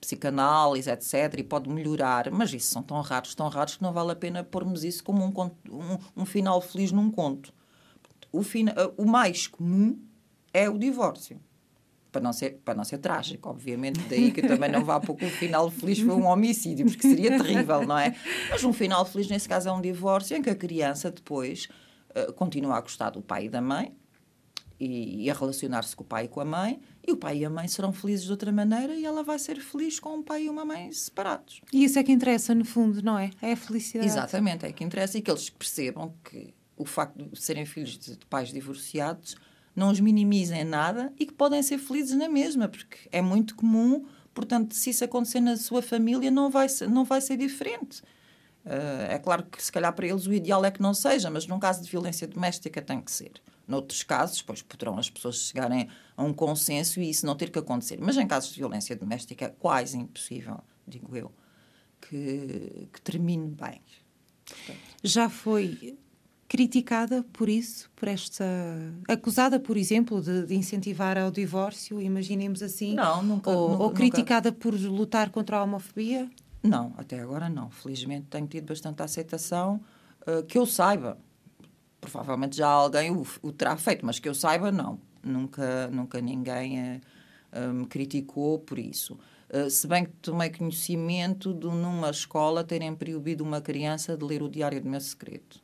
psicanálise, 0.00 0.88
etc., 0.90 1.34
e 1.36 1.42
pode 1.42 1.68
melhorar, 1.68 2.30
mas 2.30 2.50
isso 2.54 2.72
são 2.72 2.82
tão 2.82 2.98
raros, 3.02 3.34
tão 3.34 3.48
raros 3.48 3.76
que 3.76 3.82
não 3.82 3.92
vale 3.92 4.12
a 4.12 4.16
pena 4.16 4.42
pormos 4.42 4.84
isso 4.84 5.04
como 5.04 5.22
um, 5.22 5.50
um, 5.70 6.22
um 6.22 6.24
final 6.24 6.62
feliz 6.62 6.92
num 6.92 7.10
conto. 7.10 7.52
O, 8.32 8.42
fina, 8.42 8.74
o 8.96 9.04
mais 9.04 9.46
comum 9.46 10.00
é 10.54 10.66
o 10.66 10.78
divórcio. 10.78 11.38
Para 12.12 12.20
não, 12.20 12.32
ser, 12.32 12.60
para 12.62 12.74
não 12.74 12.84
ser 12.84 12.98
trágico, 12.98 13.48
obviamente, 13.48 13.98
daí 14.00 14.30
que 14.30 14.42
também 14.42 14.70
não 14.70 14.84
vá 14.84 15.00
pouco 15.00 15.24
o 15.24 15.30
final 15.30 15.70
feliz 15.70 15.98
foi 15.98 16.14
um 16.14 16.26
homicídio, 16.26 16.84
porque 16.84 17.00
seria 17.00 17.38
terrível, 17.38 17.86
não 17.86 17.98
é? 17.98 18.14
Mas 18.50 18.62
um 18.64 18.72
final 18.72 19.02
feliz, 19.06 19.28
nesse 19.28 19.48
caso, 19.48 19.70
é 19.70 19.72
um 19.72 19.80
divórcio 19.80 20.36
em 20.36 20.42
que 20.42 20.50
a 20.50 20.54
criança 20.54 21.10
depois 21.10 21.68
uh, 22.10 22.30
continua 22.34 22.76
a 22.76 22.80
gostar 22.82 23.08
do 23.08 23.22
pai 23.22 23.46
e 23.46 23.48
da 23.48 23.62
mãe, 23.62 23.96
e, 24.78 25.24
e 25.24 25.30
a 25.30 25.34
relacionar-se 25.34 25.94
com 25.94 26.02
o 26.02 26.06
pai 26.06 26.24
e 26.24 26.28
com 26.28 26.40
a 26.40 26.44
mãe, 26.44 26.80
e 27.06 27.12
o 27.12 27.16
pai 27.16 27.38
e 27.38 27.44
a 27.44 27.50
mãe 27.50 27.68
serão 27.68 27.92
felizes 27.92 28.26
de 28.26 28.32
outra 28.32 28.50
maneira 28.50 28.94
e 28.94 29.04
ela 29.04 29.22
vai 29.22 29.38
ser 29.38 29.60
feliz 29.60 30.00
com 30.00 30.16
um 30.16 30.22
pai 30.22 30.44
e 30.44 30.48
uma 30.50 30.64
mãe 30.64 30.90
separados. 30.92 31.60
E 31.72 31.84
isso 31.84 31.98
é 31.98 32.02
que 32.02 32.10
interessa, 32.10 32.54
no 32.54 32.64
fundo, 32.64 33.00
não 33.02 33.16
é? 33.16 33.30
É 33.40 33.52
a 33.52 33.56
felicidade. 33.56 34.06
Exatamente, 34.06 34.66
é 34.66 34.72
que 34.72 34.82
interessa 34.82 35.18
e 35.18 35.22
que 35.22 35.30
eles 35.30 35.48
percebam 35.48 36.12
que 36.24 36.52
o 36.76 36.84
facto 36.84 37.22
de 37.22 37.40
serem 37.40 37.64
filhos 37.64 37.96
de 37.96 38.18
pais 38.26 38.52
divorciados 38.52 39.36
não 39.74 39.90
os 39.90 40.00
minimiza 40.00 40.56
em 40.56 40.64
nada 40.64 41.12
e 41.18 41.26
que 41.26 41.32
podem 41.32 41.62
ser 41.62 41.78
felizes 41.78 42.16
na 42.16 42.28
mesma, 42.28 42.68
porque 42.68 43.08
é 43.10 43.22
muito 43.22 43.54
comum, 43.54 44.04
portanto, 44.34 44.74
se 44.74 44.90
isso 44.90 45.04
acontecer 45.04 45.40
na 45.40 45.56
sua 45.56 45.82
família, 45.82 46.30
não 46.30 46.50
vai 46.50 46.68
ser, 46.68 46.88
não 46.88 47.04
vai 47.04 47.20
ser 47.20 47.36
diferente. 47.36 48.02
Uh, 48.64 49.10
é 49.10 49.18
claro 49.18 49.44
que, 49.44 49.62
se 49.62 49.72
calhar, 49.72 49.92
para 49.92 50.06
eles 50.06 50.26
o 50.26 50.32
ideal 50.32 50.64
é 50.64 50.70
que 50.70 50.80
não 50.80 50.94
seja, 50.94 51.28
mas 51.30 51.46
num 51.46 51.58
caso 51.58 51.82
de 51.82 51.90
violência 51.90 52.28
doméstica 52.28 52.80
tem 52.80 53.00
que 53.00 53.10
ser. 53.10 53.32
Noutros 53.66 54.02
casos, 54.02 54.42
pois 54.42 54.62
poderão 54.62 54.98
as 54.98 55.08
pessoas 55.08 55.36
chegarem 55.36 55.88
a 56.16 56.22
um 56.22 56.32
consenso 56.32 57.00
e 57.00 57.10
isso 57.10 57.26
não 57.26 57.34
ter 57.34 57.50
que 57.50 57.58
acontecer. 57.58 57.98
Mas 58.00 58.16
em 58.16 58.26
casos 58.26 58.50
de 58.50 58.58
violência 58.58 58.94
doméstica 58.94 59.46
é 59.46 59.48
quase 59.48 59.96
impossível, 59.98 60.60
digo 60.86 61.16
eu, 61.16 61.32
que, 62.00 62.88
que 62.92 63.00
termine 63.00 63.48
bem. 63.48 63.80
Portanto, 64.44 64.78
Já 65.02 65.28
foi 65.28 65.96
criticada 66.52 67.24
por 67.32 67.48
isso, 67.48 67.90
por 67.96 68.06
esta. 68.06 68.44
acusada, 69.08 69.58
por 69.58 69.74
exemplo, 69.74 70.20
de, 70.20 70.44
de 70.44 70.54
incentivar 70.54 71.16
ao 71.16 71.30
divórcio, 71.30 71.98
imaginemos 71.98 72.62
assim? 72.62 72.94
Não, 72.94 73.22
nunca. 73.22 73.48
Ou, 73.48 73.70
nunca, 73.70 73.82
ou 73.84 73.90
criticada 73.90 74.50
nunca. 74.50 74.60
por 74.60 74.74
lutar 74.74 75.30
contra 75.30 75.56
a 75.56 75.62
homofobia? 75.62 76.30
Não, 76.62 76.92
até 76.98 77.18
agora 77.20 77.48
não. 77.48 77.70
Felizmente 77.70 78.26
tenho 78.28 78.46
tido 78.46 78.66
bastante 78.66 79.02
aceitação 79.02 79.80
uh, 80.26 80.42
que 80.42 80.58
eu 80.58 80.66
saiba 80.66 81.16
provavelmente 82.02 82.56
já 82.56 82.68
alguém 82.68 83.10
o, 83.10 83.24
o, 83.40 83.52
terá 83.52 83.76
feito, 83.78 84.04
mas 84.04 84.18
que 84.18 84.28
eu 84.28 84.34
saiba, 84.34 84.70
não. 84.70 84.98
Nunca, 85.22 85.88
nunca 85.88 86.20
ninguém 86.20 87.00
uh, 87.56 87.72
me 87.72 87.86
criticou 87.86 88.58
por 88.58 88.78
isso. 88.78 89.18
Uh, 89.48 89.70
se 89.70 89.86
bem 89.86 90.04
que 90.04 90.12
tomei 90.20 90.50
conhecimento 90.50 91.54
de 91.54 91.66
numa 91.68 92.10
escola 92.10 92.62
terem 92.62 92.94
proibido 92.94 93.42
uma 93.42 93.62
criança 93.62 94.18
de 94.18 94.24
ler 94.24 94.42
o 94.42 94.50
Diário 94.50 94.82
do 94.82 94.90
Meu 94.90 95.00
Segredo. 95.00 95.62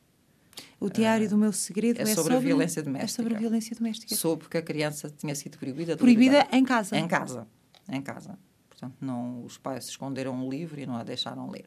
O 0.81 0.89
Diário 0.89 1.27
uh, 1.27 1.31
do 1.31 1.37
Meu 1.37 1.53
Segredo 1.53 1.99
é, 1.99 2.03
é 2.03 2.07
sobre, 2.07 2.23
sobre, 2.23 2.37
a 2.37 2.41
violência 2.41 2.83
doméstica. 2.83 3.05
É 3.05 3.09
sobre 3.09 3.35
a 3.35 3.39
violência 3.39 3.77
doméstica. 3.77 4.15
Soube 4.15 4.49
que 4.49 4.57
a 4.57 4.63
criança 4.63 5.11
tinha 5.11 5.35
sido 5.35 5.59
proibida 5.59 5.95
de 5.95 5.99
Proibida 5.99 6.47
em 6.53 6.65
casa? 6.65 6.97
Em 6.97 7.09
casa. 7.09 7.47
Em 7.89 8.01
casa. 8.01 8.39
Portanto, 8.69 8.97
não, 9.01 9.45
os 9.45 9.59
pais 9.59 9.87
esconderam 9.87 10.47
o 10.47 10.49
livro 10.49 10.79
e 10.79 10.87
não 10.87 10.97
a 10.97 11.03
deixaram 11.03 11.51
ler. 11.51 11.67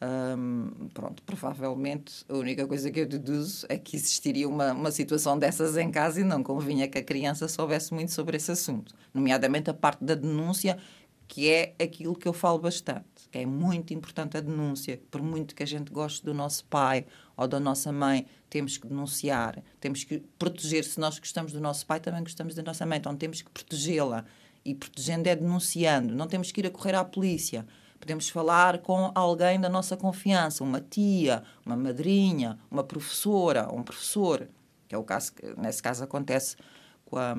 Um, 0.00 0.88
pronto, 0.94 1.22
provavelmente 1.24 2.24
a 2.28 2.34
única 2.34 2.66
coisa 2.68 2.88
que 2.88 3.00
eu 3.00 3.06
deduzo 3.06 3.66
é 3.68 3.76
que 3.76 3.96
existiria 3.96 4.48
uma, 4.48 4.72
uma 4.72 4.92
situação 4.92 5.36
dessas 5.36 5.76
em 5.76 5.90
casa 5.90 6.20
e 6.20 6.24
não 6.24 6.40
convinha 6.40 6.86
que 6.86 6.98
a 6.98 7.02
criança 7.02 7.48
soubesse 7.48 7.92
muito 7.92 8.12
sobre 8.12 8.36
esse 8.36 8.52
assunto, 8.52 8.94
nomeadamente 9.12 9.68
a 9.68 9.74
parte 9.74 10.04
da 10.04 10.14
denúncia, 10.14 10.78
que 11.26 11.50
é 11.50 11.74
aquilo 11.80 12.14
que 12.14 12.28
eu 12.28 12.32
falo 12.32 12.60
bastante. 12.60 13.04
É 13.32 13.44
muito 13.44 13.92
importante 13.92 14.36
a 14.36 14.40
denúncia, 14.40 15.00
por 15.10 15.20
muito 15.20 15.54
que 15.54 15.64
a 15.64 15.66
gente 15.66 15.92
goste 15.92 16.24
do 16.24 16.32
nosso 16.32 16.64
pai 16.66 17.04
ou 17.36 17.48
da 17.48 17.58
nossa 17.58 17.92
mãe, 17.92 18.24
temos 18.48 18.78
que 18.78 18.86
denunciar, 18.86 19.62
temos 19.80 20.04
que 20.04 20.18
proteger. 20.38 20.84
Se 20.84 20.98
nós 20.98 21.18
gostamos 21.18 21.52
do 21.52 21.60
nosso 21.60 21.86
pai, 21.86 22.00
também 22.00 22.22
gostamos 22.22 22.54
da 22.54 22.62
nossa 22.62 22.86
mãe, 22.86 22.98
então 22.98 23.14
temos 23.16 23.42
que 23.42 23.50
protegê-la. 23.50 24.24
E 24.64 24.74
protegendo 24.74 25.28
é 25.28 25.36
denunciando, 25.36 26.14
não 26.14 26.26
temos 26.26 26.52
que 26.52 26.60
ir 26.60 26.66
a 26.66 26.70
correr 26.70 26.94
à 26.94 27.04
polícia 27.04 27.64
Podemos 28.00 28.28
falar 28.28 28.78
com 28.78 29.10
alguém 29.14 29.60
da 29.60 29.68
nossa 29.68 29.96
confiança, 29.96 30.62
uma 30.62 30.80
tia, 30.80 31.42
uma 31.66 31.76
madrinha, 31.76 32.58
uma 32.70 32.84
professora, 32.84 33.68
um 33.72 33.82
professor, 33.82 34.48
que 34.86 34.94
é 34.94 34.98
o 34.98 35.02
caso 35.02 35.32
que 35.32 35.54
nesse 35.60 35.82
caso 35.82 36.04
acontece 36.04 36.56
com 37.04 37.18
a, 37.18 37.34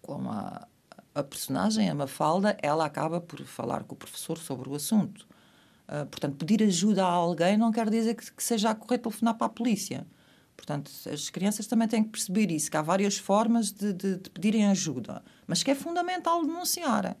com 0.00 0.30
a, 0.30 0.66
a 1.14 1.22
personagem, 1.24 1.90
a 1.90 1.94
Mafalda, 1.94 2.56
ela 2.62 2.84
acaba 2.84 3.20
por 3.20 3.44
falar 3.44 3.82
com 3.82 3.94
o 3.94 3.98
professor 3.98 4.38
sobre 4.38 4.68
o 4.68 4.74
assunto. 4.74 5.26
Uh, 5.86 6.06
portanto, 6.06 6.36
pedir 6.36 6.62
ajuda 6.62 7.04
a 7.04 7.08
alguém 7.08 7.58
não 7.58 7.70
quer 7.70 7.90
dizer 7.90 8.14
que, 8.14 8.32
que 8.32 8.42
seja 8.42 8.70
a 8.70 8.74
correr 8.74 8.98
telefonar 8.98 9.34
para 9.34 9.46
a 9.46 9.50
polícia. 9.50 10.06
Portanto, 10.56 10.90
as 11.12 11.28
crianças 11.30 11.66
também 11.66 11.86
têm 11.86 12.02
que 12.02 12.10
perceber 12.10 12.50
isso, 12.50 12.70
que 12.70 12.76
há 12.76 12.82
várias 12.82 13.18
formas 13.18 13.70
de, 13.70 13.92
de, 13.92 14.16
de 14.16 14.30
pedirem 14.30 14.66
ajuda, 14.66 15.22
mas 15.46 15.62
que 15.62 15.70
é 15.70 15.74
fundamental 15.74 16.44
denunciarem 16.44 17.14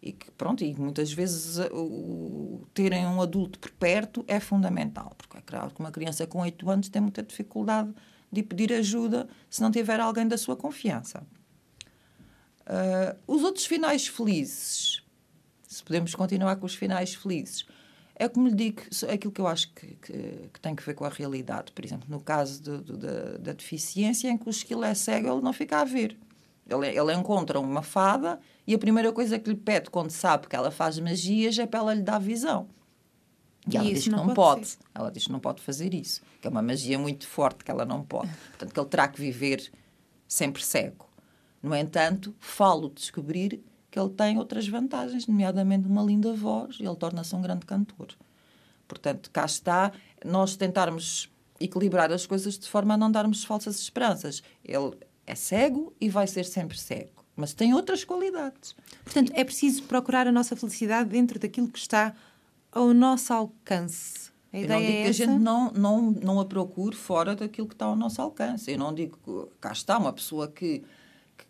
e 0.00 0.12
que 0.12 0.30
pronto 0.32 0.62
e 0.62 0.74
muitas 0.74 1.12
vezes 1.12 1.58
uh, 1.58 1.74
o, 1.74 2.66
terem 2.72 3.06
um 3.06 3.20
adulto 3.20 3.58
por 3.58 3.70
perto 3.72 4.24
é 4.28 4.38
fundamental 4.38 5.14
porque 5.18 5.38
é 5.38 5.40
claro 5.40 5.70
que 5.72 5.80
uma 5.80 5.90
criança 5.90 6.26
com 6.26 6.40
8 6.40 6.70
anos 6.70 6.88
tem 6.88 7.02
muita 7.02 7.22
dificuldade 7.22 7.92
de 8.30 8.42
pedir 8.42 8.72
ajuda 8.72 9.28
se 9.50 9.60
não 9.60 9.70
tiver 9.70 9.98
alguém 9.98 10.28
da 10.28 10.36
sua 10.36 10.54
confiança. 10.54 11.26
Uh, 12.66 13.18
os 13.26 13.42
outros 13.42 13.64
finais 13.64 14.06
felizes. 14.06 15.02
Se 15.66 15.82
podemos 15.82 16.14
continuar 16.14 16.56
com 16.56 16.66
os 16.66 16.74
finais 16.74 17.14
felizes 17.14 17.64
é 18.18 18.28
como 18.28 18.48
lhe 18.48 18.54
digo 18.54 18.82
aquilo 19.12 19.32
que 19.32 19.40
eu 19.40 19.46
acho 19.46 19.72
que, 19.72 19.86
que, 19.96 20.50
que 20.52 20.60
tem 20.60 20.74
que 20.74 20.82
ver 20.82 20.94
com 20.94 21.04
a 21.04 21.08
realidade 21.08 21.72
por 21.72 21.84
exemplo 21.84 22.06
no 22.08 22.20
caso 22.20 22.62
do, 22.62 22.82
do, 22.82 22.96
da, 22.96 23.38
da 23.38 23.52
deficiência 23.52 24.28
em 24.28 24.36
que 24.36 24.48
o 24.48 24.50
esquilo 24.50 24.84
é 24.84 24.94
cego 24.94 25.28
ele 25.28 25.40
não 25.40 25.52
fica 25.52 25.80
a 25.80 25.84
ver 25.84 26.16
ele, 26.68 26.86
ele 26.86 27.14
encontra 27.14 27.58
uma 27.58 27.82
fada 27.82 28.38
e 28.66 28.74
a 28.74 28.78
primeira 28.78 29.10
coisa 29.10 29.38
que 29.38 29.48
lhe 29.48 29.56
pede 29.56 29.88
quando 29.88 30.10
sabe 30.10 30.46
que 30.46 30.54
ela 30.54 30.70
faz 30.70 30.98
magias 30.98 31.58
é 31.58 31.66
para 31.66 31.80
ela 31.80 31.94
lhe 31.94 32.02
dar 32.02 32.18
visão. 32.18 32.68
E, 33.66 33.74
e 33.74 33.76
ela 33.76 33.86
diz 33.86 34.04
que 34.04 34.10
não, 34.10 34.26
não 34.26 34.34
pode. 34.34 34.60
pode. 34.60 34.78
Ela 34.94 35.10
diz 35.10 35.24
que 35.24 35.32
não 35.32 35.40
pode 35.40 35.62
fazer 35.62 35.94
isso. 35.94 36.20
Que 36.40 36.46
é 36.46 36.50
uma 36.50 36.60
magia 36.60 36.98
muito 36.98 37.26
forte 37.26 37.64
que 37.64 37.70
ela 37.70 37.86
não 37.86 38.02
pode. 38.02 38.30
Portanto, 38.50 38.72
que 38.72 38.80
ele 38.80 38.88
terá 38.88 39.08
que 39.08 39.18
viver 39.18 39.72
sempre 40.26 40.62
cego. 40.62 41.08
No 41.62 41.74
entanto, 41.74 42.34
falo 42.38 42.88
de 42.88 42.96
descobrir 42.96 43.64
que 43.98 44.00
ele 44.00 44.10
tem 44.10 44.38
outras 44.38 44.68
vantagens, 44.68 45.26
nomeadamente 45.26 45.88
uma 45.88 46.02
linda 46.02 46.32
voz, 46.32 46.76
e 46.78 46.84
ele 46.84 46.94
torna-se 46.94 47.34
um 47.34 47.42
grande 47.42 47.66
cantor. 47.66 48.08
Portanto, 48.86 49.28
cá 49.32 49.44
está 49.44 49.92
nós 50.24 50.54
tentarmos 50.56 51.28
equilibrar 51.60 52.12
as 52.12 52.24
coisas 52.24 52.56
de 52.56 52.68
forma 52.68 52.94
a 52.94 52.96
não 52.96 53.10
darmos 53.10 53.42
falsas 53.42 53.80
esperanças. 53.80 54.40
Ele 54.64 54.96
é 55.26 55.34
cego 55.34 55.92
e 56.00 56.08
vai 56.08 56.28
ser 56.28 56.44
sempre 56.44 56.78
cego, 56.78 57.24
mas 57.34 57.52
tem 57.52 57.74
outras 57.74 58.04
qualidades. 58.04 58.76
Portanto, 59.02 59.32
é 59.34 59.42
preciso 59.42 59.82
procurar 59.82 60.28
a 60.28 60.32
nossa 60.32 60.54
felicidade 60.54 61.10
dentro 61.10 61.38
daquilo 61.40 61.68
que 61.68 61.78
está 61.78 62.14
ao 62.70 62.94
nosso 62.94 63.32
alcance. 63.32 64.30
A 64.52 64.58
eu 64.58 64.68
não 64.68 64.80
digo 64.80 64.92
é 64.92 65.02
que 65.02 65.08
a 65.08 65.12
gente 65.12 65.38
não, 65.38 65.72
não, 65.72 66.10
não 66.12 66.40
a 66.40 66.44
procure 66.44 66.94
fora 66.96 67.34
daquilo 67.34 67.66
que 67.66 67.74
está 67.74 67.86
ao 67.86 67.96
nosso 67.96 68.22
alcance. 68.22 68.70
Eu 68.70 68.78
não 68.78 68.94
digo 68.94 69.18
que 69.24 69.56
cá 69.60 69.72
está 69.72 69.98
uma 69.98 70.12
pessoa 70.12 70.46
que, 70.46 70.84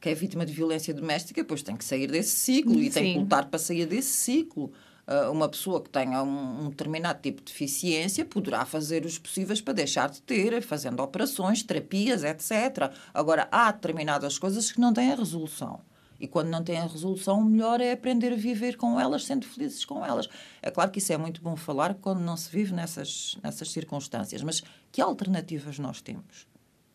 que 0.00 0.08
é 0.08 0.14
vítima 0.14 0.44
de 0.44 0.52
violência 0.52 0.92
doméstica, 0.94 1.44
pois 1.44 1.62
tem 1.62 1.76
que 1.76 1.84
sair 1.84 2.06
desse 2.06 2.30
ciclo 2.30 2.78
e 2.78 2.84
Sim. 2.84 2.90
tem 2.90 3.12
que 3.12 3.18
lutar 3.20 3.46
para 3.46 3.58
sair 3.58 3.86
desse 3.86 4.10
ciclo. 4.10 4.72
Uh, 5.06 5.32
uma 5.32 5.48
pessoa 5.48 5.82
que 5.82 5.88
tenha 5.88 6.22
um, 6.22 6.66
um, 6.66 6.68
determinado 6.68 7.20
tipo 7.22 7.38
de 7.42 7.50
deficiência 7.50 8.26
poderá 8.26 8.66
fazer 8.66 9.06
os 9.06 9.18
possíveis 9.18 9.58
para 9.58 9.72
deixar 9.72 10.10
de 10.10 10.20
ter, 10.20 10.60
fazendo 10.60 11.02
operações, 11.02 11.62
terapias, 11.62 12.24
etc. 12.24 12.92
Agora, 13.14 13.48
há 13.50 13.72
determinadas 13.72 14.38
coisas 14.38 14.70
que 14.70 14.78
não 14.78 14.92
têm 14.92 15.12
a 15.12 15.16
resolução. 15.16 15.80
E 16.20 16.26
quando 16.26 16.48
não 16.48 16.62
têm 16.62 16.78
a 16.78 16.86
resolução, 16.86 17.40
o 17.40 17.44
melhor 17.44 17.80
é 17.80 17.92
aprender 17.92 18.32
a 18.32 18.36
viver 18.36 18.76
com 18.76 19.00
elas, 19.00 19.24
sendo 19.24 19.46
felizes 19.46 19.84
com 19.84 20.04
elas. 20.04 20.28
É 20.60 20.70
claro 20.70 20.90
que 20.90 20.98
isso 20.98 21.12
é 21.12 21.16
muito 21.16 21.40
bom 21.40 21.56
falar 21.56 21.94
quando 21.94 22.20
não 22.20 22.36
se 22.36 22.50
vive 22.50 22.74
nessas, 22.74 23.38
nessas 23.42 23.70
circunstâncias, 23.70 24.42
mas 24.42 24.62
que 24.90 25.00
alternativas 25.00 25.78
nós 25.78 26.00
temos? 26.00 26.46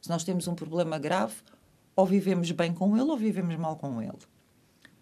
Se 0.02 0.10
nós 0.10 0.24
temos 0.24 0.48
um 0.48 0.54
problema 0.54 1.00
grave, 1.00 1.36
ou 1.96 2.06
vivemos 2.06 2.52
bem 2.52 2.74
com 2.74 2.98
ele 2.98 3.10
ou 3.10 3.18
vivemos 3.18 3.56
mal 3.56 3.76
com 3.76 4.02
ele. 4.02 4.18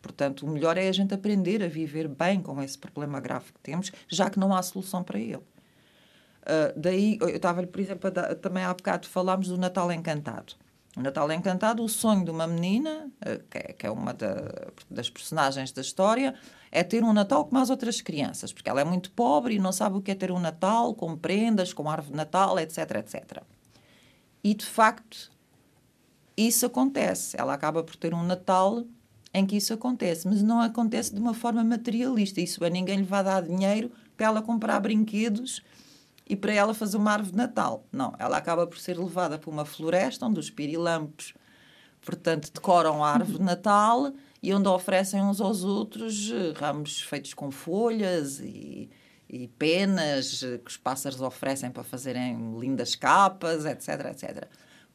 Portanto, 0.01 0.45
o 0.45 0.49
melhor 0.49 0.77
é 0.77 0.87
a 0.87 0.91
gente 0.91 1.13
aprender 1.13 1.63
a 1.63 1.67
viver 1.67 2.07
bem 2.07 2.41
com 2.41 2.61
esse 2.61 2.77
problema 2.77 3.19
grave 3.19 3.53
que 3.53 3.59
temos, 3.59 3.91
já 4.07 4.29
que 4.29 4.39
não 4.39 4.53
há 4.53 4.61
solução 4.61 5.03
para 5.03 5.19
ele. 5.19 5.35
Uh, 5.35 6.73
daí, 6.75 7.19
eu 7.21 7.29
estava, 7.29 7.65
por 7.67 7.79
exemplo, 7.79 8.09
também 8.41 8.63
há 8.63 8.73
bocado 8.73 9.07
falámos 9.07 9.47
do 9.47 9.57
Natal 9.57 9.91
Encantado. 9.91 10.55
O 10.97 11.01
Natal 11.01 11.31
Encantado, 11.31 11.83
o 11.83 11.87
sonho 11.87 12.25
de 12.25 12.31
uma 12.31 12.45
menina, 12.45 13.09
eh, 13.21 13.39
que 13.49 13.57
é, 13.57 13.61
que 13.73 13.87
é 13.87 13.91
uma 13.91 14.13
da, 14.13 14.69
das 14.89 15.09
personagens 15.09 15.71
da 15.71 15.81
história, 15.81 16.35
é 16.69 16.83
ter 16.83 17.01
um 17.01 17.13
Natal 17.13 17.45
como 17.45 17.61
as 17.61 17.69
outras 17.69 18.01
crianças, 18.01 18.51
porque 18.51 18.69
ela 18.69 18.81
é 18.81 18.83
muito 18.83 19.09
pobre 19.11 19.55
e 19.55 19.59
não 19.59 19.71
sabe 19.71 19.97
o 19.97 20.01
que 20.01 20.11
é 20.11 20.15
ter 20.15 20.31
um 20.31 20.39
Natal, 20.39 20.93
com 20.93 21.15
prendas, 21.15 21.71
com 21.71 21.89
árvore 21.89 22.11
de 22.11 22.17
Natal, 22.17 22.59
etc, 22.59 22.77
etc. 22.95 23.41
E, 24.43 24.53
de 24.53 24.65
facto, 24.65 25.30
isso 26.35 26.65
acontece. 26.65 27.35
Ela 27.39 27.53
acaba 27.53 27.83
por 27.83 27.95
ter 27.95 28.13
um 28.13 28.23
Natal 28.23 28.85
em 29.33 29.45
que 29.45 29.55
isso 29.55 29.73
acontece, 29.73 30.27
mas 30.27 30.41
não 30.41 30.59
acontece 30.59 31.13
de 31.13 31.19
uma 31.19 31.33
forma 31.33 31.63
materialista. 31.63 32.41
Isso 32.41 32.63
é, 32.63 32.69
ninguém 32.69 32.97
lhe 32.97 33.03
vai 33.03 33.23
dar 33.23 33.41
dinheiro 33.41 33.91
para 34.17 34.27
ela 34.27 34.41
comprar 34.41 34.79
brinquedos 34.79 35.61
e 36.27 36.35
para 36.35 36.53
ela 36.53 36.73
fazer 36.73 36.97
uma 36.97 37.11
árvore 37.11 37.31
de 37.31 37.37
Natal. 37.37 37.85
Não, 37.91 38.13
ela 38.19 38.37
acaba 38.37 38.67
por 38.67 38.77
ser 38.77 38.97
levada 38.97 39.37
para 39.37 39.49
uma 39.49 39.65
floresta 39.65 40.25
onde 40.25 40.39
os 40.39 40.49
pirilampos, 40.49 41.33
portanto, 42.01 42.51
decoram 42.53 43.03
a 43.03 43.11
árvore 43.11 43.37
de 43.37 43.43
Natal 43.43 44.13
e 44.43 44.53
onde 44.53 44.67
oferecem 44.67 45.21
uns 45.21 45.39
aos 45.39 45.63
outros 45.63 46.31
eh, 46.31 46.53
ramos 46.55 47.01
feitos 47.01 47.33
com 47.33 47.51
folhas 47.51 48.39
e, 48.39 48.89
e 49.29 49.47
penas 49.47 50.41
eh, 50.43 50.57
que 50.57 50.71
os 50.71 50.77
pássaros 50.77 51.21
oferecem 51.21 51.69
para 51.69 51.83
fazerem 51.83 52.59
lindas 52.59 52.95
capas, 52.95 53.65
etc, 53.65 54.05
etc. 54.11 54.47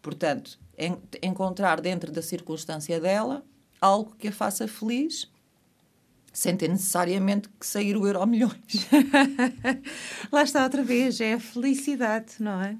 Portanto, 0.03 0.59
en 0.78 0.98
encontrar 1.22 1.80
dentro 1.80 2.12
da 2.12 2.22
circunstância 2.22 3.00
dela 3.00 3.44
algo 3.80 4.14
que 4.16 4.28
a 4.28 4.32
faça 4.32 4.66
feliz 4.68 5.30
sem 6.32 6.54
ter 6.54 6.68
necessariamente 6.68 7.48
que 7.58 7.66
sair 7.66 7.96
o 7.96 8.06
euro 8.06 8.26
milhões. 8.26 8.86
Lá 10.30 10.42
está 10.42 10.64
outra 10.64 10.84
vez, 10.84 11.18
é 11.18 11.32
a 11.32 11.40
felicidade, 11.40 12.34
não 12.40 12.60
é? 12.60 12.76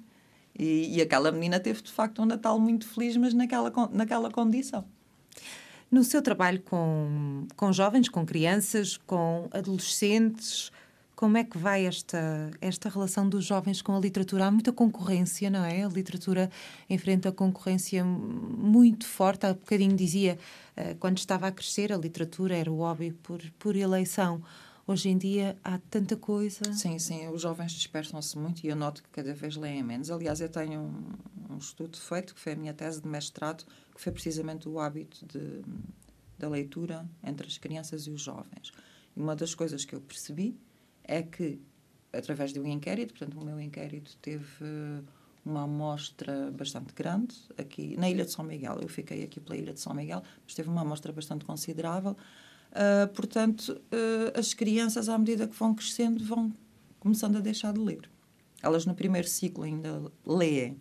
E, 0.59 0.97
e, 0.97 1.01
aquela 1.01 1.33
menina 1.33 1.59
teve 1.59 1.81
de 1.83 1.91
facto 1.91 2.21
um 2.21 2.27
Natal 2.27 2.59
muito 2.59 2.87
feliz, 2.87 3.17
mas 3.17 3.33
naquela, 3.33 3.73
naquela 3.93 4.31
condição. 4.31 4.85
No 5.91 6.05
seu 6.05 6.21
trabalho 6.21 6.61
com, 6.63 7.47
com 7.57 7.73
jovens, 7.73 8.11
com 8.11 8.27
crianças, 8.27 8.99
com 8.99 9.49
adolescentes, 9.51 10.71
como 11.17 11.39
é 11.39 11.45
que 11.45 11.57
vai 11.57 11.87
esta, 11.87 12.51
esta 12.61 12.91
relação 12.91 13.27
dos 13.27 13.43
jovens 13.43 13.81
com 13.81 13.97
a 13.97 13.99
literatura? 13.99 14.45
Há 14.45 14.51
muita 14.51 14.71
concorrência, 14.71 15.49
não 15.49 15.65
é? 15.65 15.83
A 15.83 15.89
literatura 15.89 16.51
enfrenta 16.91 17.33
concorrência 17.33 18.05
muito 18.05 19.07
forte. 19.07 19.47
Há 19.47 19.55
bocadinho 19.55 19.97
dizia, 19.97 20.39
eh, 20.77 20.95
quando 21.01 21.17
estava 21.17 21.47
a 21.47 21.53
crescer, 21.53 21.91
a 21.91 21.97
literatura 21.97 22.55
era 22.55 22.71
o 22.71 22.77
hobby 22.77 23.13
por, 23.13 23.41
por 23.59 23.75
eleição. 23.75 24.43
Hoje 24.87 25.09
em 25.09 25.17
dia 25.17 25.57
há 25.65 25.79
tanta 25.79 26.17
coisa. 26.17 26.71
Sim, 26.75 26.99
sim, 26.99 27.27
os 27.29 27.41
jovens 27.41 27.73
dispersam-se 27.73 28.39
muito 28.39 28.63
e 28.65 28.69
eu 28.69 28.77
noto 28.77 29.03
que 29.03 29.09
cada 29.09 29.33
vez 29.33 29.57
leem 29.57 29.83
menos. 29.83 30.11
Aliás, 30.11 30.43
eu 30.43 30.51
tenho 30.51 30.81
um, 30.81 31.55
um, 31.55 31.57
estudo 31.57 31.97
feito, 31.97 32.35
que 32.35 32.41
foi 32.41 32.53
a 32.53 32.57
minha 32.57 32.75
tese 32.75 33.01
de 33.01 33.09
mestrado, 33.09 33.65
que 33.95 34.01
foi 34.03 34.13
precisamente 34.13 34.69
o 34.69 34.79
hábito 34.79 35.25
de, 35.25 35.63
da 36.39 36.47
leitura 36.47 37.09
entre 37.25 37.47
as 37.47 37.57
crianças 37.57 38.07
e 38.07 38.11
os 38.11 38.21
jovens. 38.21 38.71
E 39.17 39.21
uma 39.21 39.35
das 39.35 39.55
coisas 39.55 39.83
que 39.87 39.95
eu 39.95 40.01
percebi 40.01 40.55
é 41.07 41.23
que, 41.23 41.61
através 42.13 42.53
de 42.53 42.61
um 42.61 42.67
inquérito, 42.67 43.15
portanto, 43.15 43.41
o 43.41 43.45
meu 43.45 43.61
inquérito 43.61 44.17
teve 44.21 44.65
uma 45.45 45.63
amostra 45.63 46.51
bastante 46.51 46.93
grande 46.93 47.35
aqui 47.57 47.97
na 47.97 48.11
Ilha 48.11 48.25
de 48.25 48.33
São 48.33 48.45
Miguel. 48.45 48.79
Eu 48.83 48.89
fiquei 48.89 49.23
aqui 49.23 49.41
pela 49.41 49.57
Ilha 49.57 49.73
de 49.73 49.81
São 49.81 49.95
Miguel, 49.95 50.23
mas 50.45 50.55
teve 50.55 50.69
uma 50.69 50.81
amostra 50.81 51.13
bastante 51.13 51.45
considerável. 51.45 52.17
Uh, 52.73 53.09
portanto, 53.15 53.71
uh, 53.71 54.39
as 54.39 54.53
crianças, 54.53 55.09
à 55.09 55.17
medida 55.17 55.47
que 55.47 55.55
vão 55.57 55.75
crescendo, 55.75 56.23
vão 56.25 56.53
começando 56.99 57.37
a 57.37 57.41
deixar 57.41 57.73
de 57.73 57.81
ler. 57.81 58.11
Elas, 58.61 58.85
no 58.85 58.95
primeiro 58.95 59.29
ciclo, 59.29 59.63
ainda 59.63 60.11
leem 60.27 60.77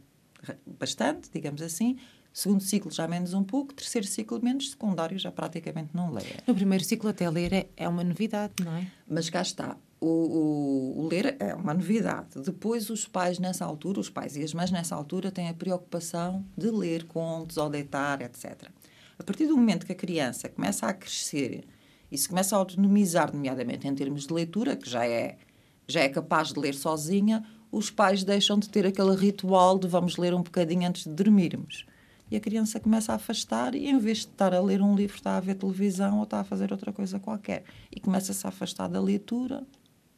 bastante, 0.65 1.29
digamos 1.31 1.61
assim, 1.61 1.97
Segundo 2.35 2.61
ciclo 2.61 2.91
já 2.91 3.07
menos 3.07 3.33
um 3.33 3.45
pouco, 3.45 3.73
terceiro 3.73 4.05
ciclo 4.05 4.43
menos, 4.43 4.71
secundário 4.71 5.17
já 5.17 5.31
praticamente 5.31 5.95
não 5.95 6.11
leia. 6.11 6.43
No 6.45 6.53
primeiro 6.53 6.83
ciclo 6.83 7.09
até 7.09 7.29
ler 7.29 7.53
é, 7.53 7.69
é 7.77 7.87
uma 7.87 8.03
novidade, 8.03 8.55
não 8.61 8.75
é? 8.75 8.91
Mas 9.07 9.29
cá 9.29 9.41
está. 9.41 9.77
O, 10.05 10.07
o, 10.07 10.99
o, 10.99 11.07
ler 11.07 11.35
é 11.39 11.55
uma 11.55 11.73
novidade. 11.73 12.39
Depois, 12.39 12.91
os 12.91 13.07
pais, 13.07 13.39
nessa 13.39 13.65
altura, 13.65 13.99
os 13.99 14.07
pais 14.07 14.35
e 14.35 14.43
as 14.43 14.53
mães, 14.53 14.69
nessa 14.69 14.93
altura, 14.93 15.31
têm 15.31 15.49
a 15.49 15.53
preocupação 15.55 16.45
de 16.55 16.69
ler 16.69 17.05
contos 17.05 17.57
ou 17.57 17.67
deitar, 17.71 18.21
etc. 18.21 18.69
A 19.17 19.23
partir 19.23 19.47
do 19.47 19.57
momento 19.57 19.83
que 19.83 19.93
a 19.93 19.95
criança 19.95 20.47
começa 20.47 20.85
a 20.85 20.93
crescer 20.93 21.65
e 22.11 22.17
se 22.19 22.29
começa 22.29 22.55
a 22.55 22.59
autonomizar, 22.59 23.33
nomeadamente 23.33 23.87
em 23.87 23.95
termos 23.95 24.27
de 24.27 24.33
leitura, 24.35 24.75
que 24.75 24.87
já 24.87 25.07
é, 25.07 25.39
já 25.87 26.01
é 26.01 26.09
capaz 26.09 26.53
de 26.53 26.59
ler 26.59 26.75
sozinha, 26.75 27.43
os 27.71 27.89
pais 27.89 28.23
deixam 28.23 28.59
de 28.59 28.69
ter 28.69 28.85
aquele 28.85 29.15
ritual 29.15 29.79
de 29.79 29.87
vamos 29.87 30.17
ler 30.17 30.35
um 30.35 30.43
bocadinho 30.43 30.87
antes 30.87 31.05
de 31.05 31.13
dormirmos 31.15 31.83
e 32.29 32.35
a 32.35 32.39
criança 32.39 32.79
começa 32.79 33.11
a 33.11 33.15
afastar 33.15 33.75
e 33.75 33.87
em 33.87 33.97
vez 33.97 34.19
de 34.19 34.25
estar 34.25 34.53
a 34.53 34.59
ler 34.59 34.81
um 34.81 34.95
livro 34.95 35.15
está 35.15 35.37
a 35.37 35.39
ver 35.39 35.55
televisão 35.55 36.17
ou 36.17 36.23
está 36.23 36.39
a 36.39 36.43
fazer 36.43 36.71
outra 36.71 36.91
coisa 36.91 37.19
qualquer 37.19 37.63
e 37.91 37.99
começa-se 37.99 38.45
a 38.47 38.49
afastar 38.49 38.87
da 38.87 38.99
leitura 38.99 39.63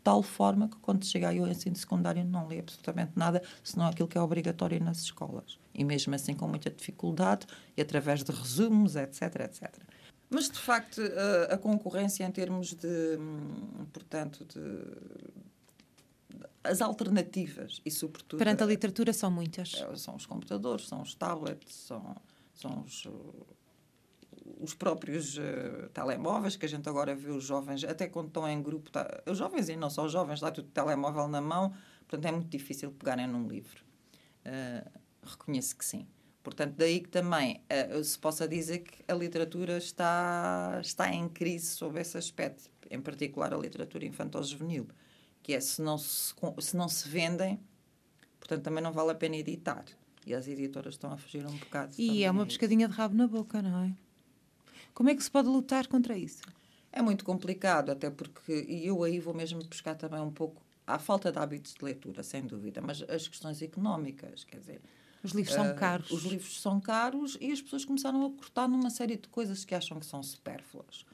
tal 0.08 0.24
forma 0.24 0.70
que 0.70 0.78
quando 0.78 1.04
chega 1.04 1.28
ao 1.28 1.48
ensino 1.50 1.76
secundário 1.76 2.24
não 2.24 2.48
lê 2.48 2.60
absolutamente 2.60 3.12
nada 3.14 3.44
senão 3.62 3.88
aquilo 3.88 4.08
que 4.08 4.18
é 4.18 4.22
obrigatório 4.22 4.82
nas 4.82 5.00
escolas 5.00 5.60
e 5.76 5.84
mesmo 5.84 6.16
assim 6.16 6.34
com 6.34 6.48
muita 6.48 6.70
dificuldade 6.70 7.46
e 7.76 7.82
através 7.82 8.24
de 8.24 8.32
resumos 8.32 8.96
etc 8.96 9.22
etc 9.42 9.70
mas 10.30 10.50
de 10.50 10.58
facto 10.60 11.02
a, 11.02 11.56
a 11.56 11.58
concorrência 11.58 12.24
em 12.24 12.32
termos 12.32 12.74
de 12.74 13.18
hum, 13.20 13.86
portanto 13.92 14.46
de 14.46 15.58
as 16.64 16.82
alternativas 16.82 17.82
e, 17.86 17.90
sobretudo. 17.90 18.40
Perante 18.40 18.62
a 18.62 18.66
literatura 18.66 19.14
são 19.14 19.32
muitas. 19.32 19.74
É, 19.76 19.96
são 19.96 20.16
os 20.16 20.26
computadores, 20.26 20.86
são 20.86 21.02
os 21.02 21.16
tablets, 21.16 21.74
são, 21.74 22.16
são 22.54 22.84
os, 22.86 23.08
os 24.60 24.74
próprios 24.74 25.38
uh, 25.38 25.90
telemóveis 25.94 26.56
que 26.56 26.66
a 26.66 26.70
gente 26.70 26.88
agora 26.88 27.16
vê 27.16 27.30
os 27.30 27.44
jovens, 27.44 27.84
até 27.84 28.08
quando 28.08 28.28
estão 28.28 28.48
em 28.48 28.62
grupo, 28.62 28.90
tá, 28.90 29.24
os 29.26 29.38
jovens 29.38 29.70
e 29.70 29.76
não 29.76 29.90
só 29.90 30.06
os 30.06 30.12
jovens, 30.12 30.42
lá 30.42 30.52
tudo 30.52 30.70
telemóvel 30.70 31.28
na 31.28 31.42
mão, 31.42 31.74
portanto 32.08 32.26
é 32.26 32.32
muito 32.32 32.50
difícil 32.50 32.92
pegarem 32.92 33.28
num 33.28 33.48
livro. 33.48 33.84
Uh, 34.46 34.90
reconheço 35.24 35.76
que 35.76 35.86
sim. 35.86 36.08
Portanto, 36.42 36.76
daí 36.78 37.02
que 37.02 37.10
também 37.10 37.62
uh, 37.92 38.04
se 38.04 38.18
possa 38.18 38.48
dizer 38.48 38.80
que 38.80 39.04
a 39.08 39.14
literatura 39.14 39.78
está, 39.78 40.80
está 40.82 41.12
em 41.14 41.28
crise 41.28 41.68
sob 41.68 42.00
esse 42.00 42.18
aspecto, 42.18 42.70
em 42.90 43.02
particular 43.02 43.54
a 43.54 43.58
literatura 43.58 44.06
infantil-juvenil 44.06 44.88
que 45.48 45.54
é 45.54 45.62
se 45.62 45.82
não 45.82 45.98
se, 45.98 46.34
se 46.60 46.76
não 46.76 46.90
se 46.90 47.08
vendem, 47.08 47.58
portanto 48.38 48.64
também 48.64 48.84
não 48.84 48.92
vale 48.92 49.12
a 49.12 49.16
pena 49.16 49.38
editar. 49.38 49.86
E 50.26 50.34
as 50.34 50.46
editoras 50.46 50.96
estão 50.96 51.10
a 51.10 51.16
fugir 51.16 51.46
um 51.48 51.56
bocado. 51.56 51.94
E 51.98 52.26
é 52.26 52.30
uma 52.30 52.46
pescadinha 52.46 52.86
de 52.86 52.94
rabo 52.94 53.16
na 53.16 53.28
boca, 53.28 53.62
não 53.62 53.86
é? 53.86 53.96
Como 54.98 55.12
é 55.12 55.16
que 55.16 55.24
se 55.24 55.30
pode 55.30 55.48
lutar 55.48 55.86
contra 55.86 56.18
isso? 56.18 56.42
É 56.92 57.04
muito 57.04 57.24
complicado, 57.24 57.92
até 57.92 58.10
porque, 58.10 58.66
e 58.68 58.88
eu 58.88 59.04
aí 59.04 59.20
vou 59.20 59.32
mesmo 59.32 59.64
buscar 59.64 59.94
também 59.94 60.20
um 60.20 60.32
pouco 60.32 60.60
a 60.88 60.98
falta 60.98 61.32
de 61.32 61.38
hábitos 61.38 61.76
de 61.76 61.86
leitura, 61.86 62.24
sem 62.24 62.42
dúvida, 62.42 62.82
mas 62.82 63.04
as 63.04 63.28
questões 63.28 63.62
económicas, 63.62 64.44
quer 64.44 64.58
dizer. 64.58 64.82
Os 65.22 65.34
livros 65.34 65.54
são 65.54 65.70
uh, 65.70 65.76
caros. 65.76 66.10
Os 66.10 66.24
livros 66.24 66.60
são 66.60 66.82
caros 66.82 67.38
e 67.40 67.52
as 67.52 67.62
pessoas 67.62 67.86
começaram 67.86 68.26
a 68.26 68.32
cortar 68.32 68.68
numa 68.68 68.90
série 68.90 69.18
de 69.18 69.28
coisas 69.28 69.64
que 69.64 69.76
acham 69.76 70.00
que 70.00 70.06
são 70.08 70.24
supérfluas. 70.24 71.06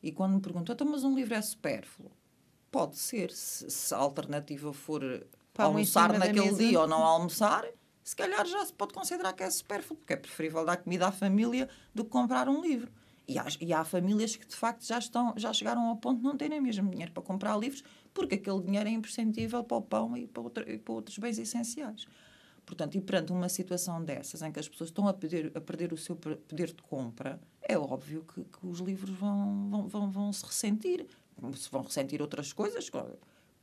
E 0.00 0.12
quando 0.12 0.34
me 0.34 0.40
perguntam, 0.40 0.72
então, 0.72 0.86
mas 0.88 1.02
um 1.02 1.16
livro 1.16 1.34
é 1.34 1.42
supérfluo? 1.42 2.12
Pode 2.70 2.96
ser, 2.96 3.32
se, 3.32 3.68
se 3.68 3.92
a 3.92 3.98
alternativa 3.98 4.72
for 4.72 5.02
Pão 5.52 5.66
almoçar 5.66 6.16
naquele 6.16 6.54
dia 6.54 6.78
ou 6.78 6.86
não 6.86 7.02
almoçar, 7.02 7.66
se 8.04 8.14
calhar 8.14 8.46
já 8.46 8.64
se 8.64 8.72
pode 8.72 8.94
considerar 8.94 9.32
que 9.32 9.42
é 9.42 9.50
supérfluo, 9.50 9.98
porque 9.98 10.12
é 10.12 10.16
preferível 10.16 10.64
dar 10.64 10.76
comida 10.76 11.08
à 11.08 11.10
família 11.10 11.68
do 11.92 12.04
que 12.04 12.10
comprar 12.10 12.48
um 12.48 12.62
livro. 12.62 12.92
E 13.26 13.38
há, 13.38 13.46
e 13.60 13.72
há 13.72 13.84
famílias 13.84 14.36
que 14.36 14.46
de 14.46 14.54
facto 14.54 14.86
já, 14.86 14.98
estão, 14.98 15.32
já 15.36 15.52
chegaram 15.52 15.88
ao 15.88 15.96
ponto 15.96 16.18
de 16.18 16.24
não 16.24 16.36
terem 16.36 16.60
mesmo 16.60 16.90
dinheiro 16.90 17.12
para 17.12 17.22
comprar 17.22 17.58
livros, 17.58 17.82
porque 18.12 18.34
aquele 18.34 18.60
dinheiro 18.60 18.88
é 18.88 18.92
imprescindível 18.92 19.64
para 19.64 19.76
o 19.76 19.82
pão 19.82 20.16
e 20.16 20.26
para, 20.26 20.70
e 20.70 20.78
para 20.78 20.94
outros 20.94 21.16
bens 21.18 21.38
essenciais. 21.38 22.06
Portanto, 22.66 22.96
e 22.96 23.00
perante 23.00 23.32
uma 23.32 23.48
situação 23.48 24.02
dessas, 24.02 24.42
em 24.42 24.50
que 24.50 24.58
as 24.58 24.68
pessoas 24.68 24.90
estão 24.90 25.06
a, 25.06 25.12
pedir, 25.12 25.52
a 25.54 25.60
perder 25.60 25.92
o 25.92 25.96
seu 25.96 26.16
poder 26.16 26.68
de 26.68 26.82
compra, 26.82 27.40
é 27.62 27.78
óbvio 27.78 28.24
que, 28.24 28.42
que 28.44 28.66
os 28.66 28.80
livros 28.80 29.16
vão, 29.16 29.68
vão, 29.70 29.88
vão, 29.88 30.10
vão 30.10 30.32
se 30.32 30.44
ressentir 30.44 31.06
se 31.54 31.70
vão 31.70 31.82
ressentir 31.82 32.22
outras 32.22 32.52
coisas, 32.52 32.90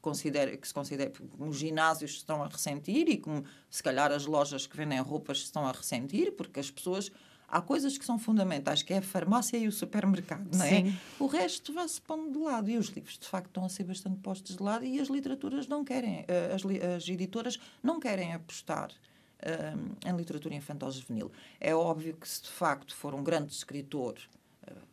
considera, 0.01 0.55
que 0.55 0.67
se 0.67 0.73
considera 0.73 1.11
como 1.11 1.49
os 1.49 1.57
ginásios 1.57 2.11
estão 2.11 2.43
a 2.43 2.47
ressentir 2.47 3.07
e 3.09 3.17
como 3.17 3.43
se 3.69 3.81
calhar 3.81 4.11
as 4.11 4.25
lojas 4.25 4.67
que 4.67 4.75
vendem 4.75 4.99
roupas 4.99 5.39
estão 5.39 5.65
a 5.65 5.71
ressentir, 5.71 6.33
porque 6.33 6.59
as 6.59 6.69
pessoas 6.69 7.11
há 7.51 7.61
coisas 7.61 7.97
que 7.97 8.05
são 8.05 8.17
fundamentais, 8.17 8.81
que 8.81 8.93
é 8.93 8.97
a 8.97 9.01
farmácia 9.01 9.57
e 9.57 9.67
o 9.67 9.71
supermercado, 9.71 10.55
não 10.55 10.65
é? 10.65 10.69
Sim. 10.69 10.97
O 11.19 11.27
resto 11.27 11.73
vai-se 11.73 12.01
pondo 12.01 12.31
de 12.31 12.39
lado 12.39 12.69
e 12.69 12.77
os 12.77 12.87
livros, 12.87 13.17
de 13.17 13.27
facto, 13.27 13.47
estão 13.47 13.65
a 13.65 13.69
ser 13.69 13.83
bastante 13.83 14.19
postos 14.19 14.55
de 14.55 14.63
lado 14.63 14.85
e 14.85 14.99
as 14.99 15.09
literaturas 15.09 15.67
não 15.67 15.83
querem, 15.83 16.25
eh, 16.27 16.55
as, 16.55 16.63
as 16.95 17.07
editoras 17.07 17.59
não 17.83 17.99
querem 17.99 18.33
apostar 18.33 18.89
um, 18.89 20.07
eh, 20.07 20.09
em 20.09 20.15
literatura 20.15 20.55
infantil 20.55 20.91
juvenil. 20.91 21.31
É 21.59 21.75
óbvio 21.75 22.15
que 22.15 22.27
se 22.27 22.43
de 22.43 22.49
facto 22.49 22.95
for 22.95 23.13
um 23.13 23.23
grande 23.23 23.51
escritor 23.51 24.15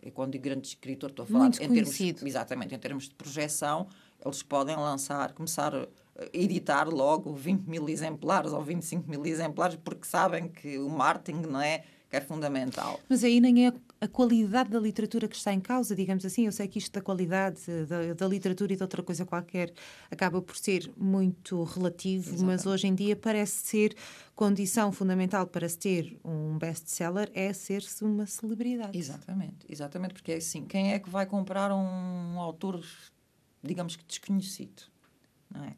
e 0.03 0.11
quando 0.11 0.33
digo 0.33 0.45
grande 0.45 0.67
escritor, 0.67 1.11
estou 1.11 1.25
a 1.25 1.27
falar 1.27 1.41
Muito 1.41 1.63
em 1.63 1.69
conhecido. 1.69 2.19
termos, 2.19 2.35
exatamente, 2.35 2.75
em 2.75 2.79
termos 2.79 3.09
de 3.09 3.15
projeção, 3.15 3.89
eles 4.25 4.43
podem 4.43 4.77
lançar, 4.77 5.33
começar 5.33 5.75
uh, 5.75 5.89
editar 6.33 6.89
logo 6.89 7.33
20 7.35 7.67
mil 7.67 7.89
exemplares 7.89 8.53
ou 8.53 8.63
25 8.63 9.09
mil 9.09 9.25
exemplares, 9.27 9.77
porque 9.83 10.07
sabem 10.07 10.49
que 10.49 10.79
o 10.79 10.89
marketing 10.89 11.41
não 11.43 11.61
é, 11.61 11.85
que 12.09 12.17
é 12.17 12.21
fundamental. 12.21 12.99
Mas 13.09 13.23
aí 13.23 13.41
nem 13.41 13.67
é 13.67 13.73
a 14.01 14.09
qualidade 14.09 14.71
da 14.71 14.81
literatura 14.81 15.29
que 15.29 15.37
está 15.37 15.53
em 15.53 15.61
causa, 15.61 15.95
digamos 15.95 16.25
assim. 16.25 16.47
Eu 16.47 16.53
sei 16.53 16.67
que 16.67 16.79
isto 16.79 16.93
da 16.93 17.03
qualidade 17.03 17.61
da, 17.87 18.15
da 18.15 18.27
literatura 18.27 18.73
e 18.73 18.77
de 18.77 18.83
outra 18.83 19.03
coisa 19.03 19.27
qualquer 19.27 19.73
acaba 20.11 20.41
por 20.41 20.57
ser 20.57 20.91
muito 20.97 21.63
relativo, 21.65 22.29
Exatamente. 22.29 22.47
mas 22.47 22.67
hoje 22.67 22.87
em 22.87 22.95
dia 22.95 23.15
parece 23.15 23.67
ser 23.67 23.97
condição 24.35 24.91
fundamental 24.91 25.47
para 25.47 25.69
se 25.69 25.79
ter 25.79 26.19
um 26.25 26.57
best-seller 26.57 27.31
é 27.35 27.53
ser-se 27.53 28.05
uma 28.05 28.25
celebridade. 28.25 28.97
Exatamente, 28.97 29.67
exatamente, 29.69 30.15
porque 30.15 30.33
é 30.33 30.37
assim, 30.37 30.65
quem 30.65 30.93
é 30.93 30.99
que 30.99 31.11
vai 31.11 31.27
comprar 31.27 31.73
um 31.73 32.39
autor, 32.41 32.83
digamos 33.63 33.97
que 33.97 34.05
desconhecido, 34.05 34.85
não 35.51 35.65
é? 35.65 35.75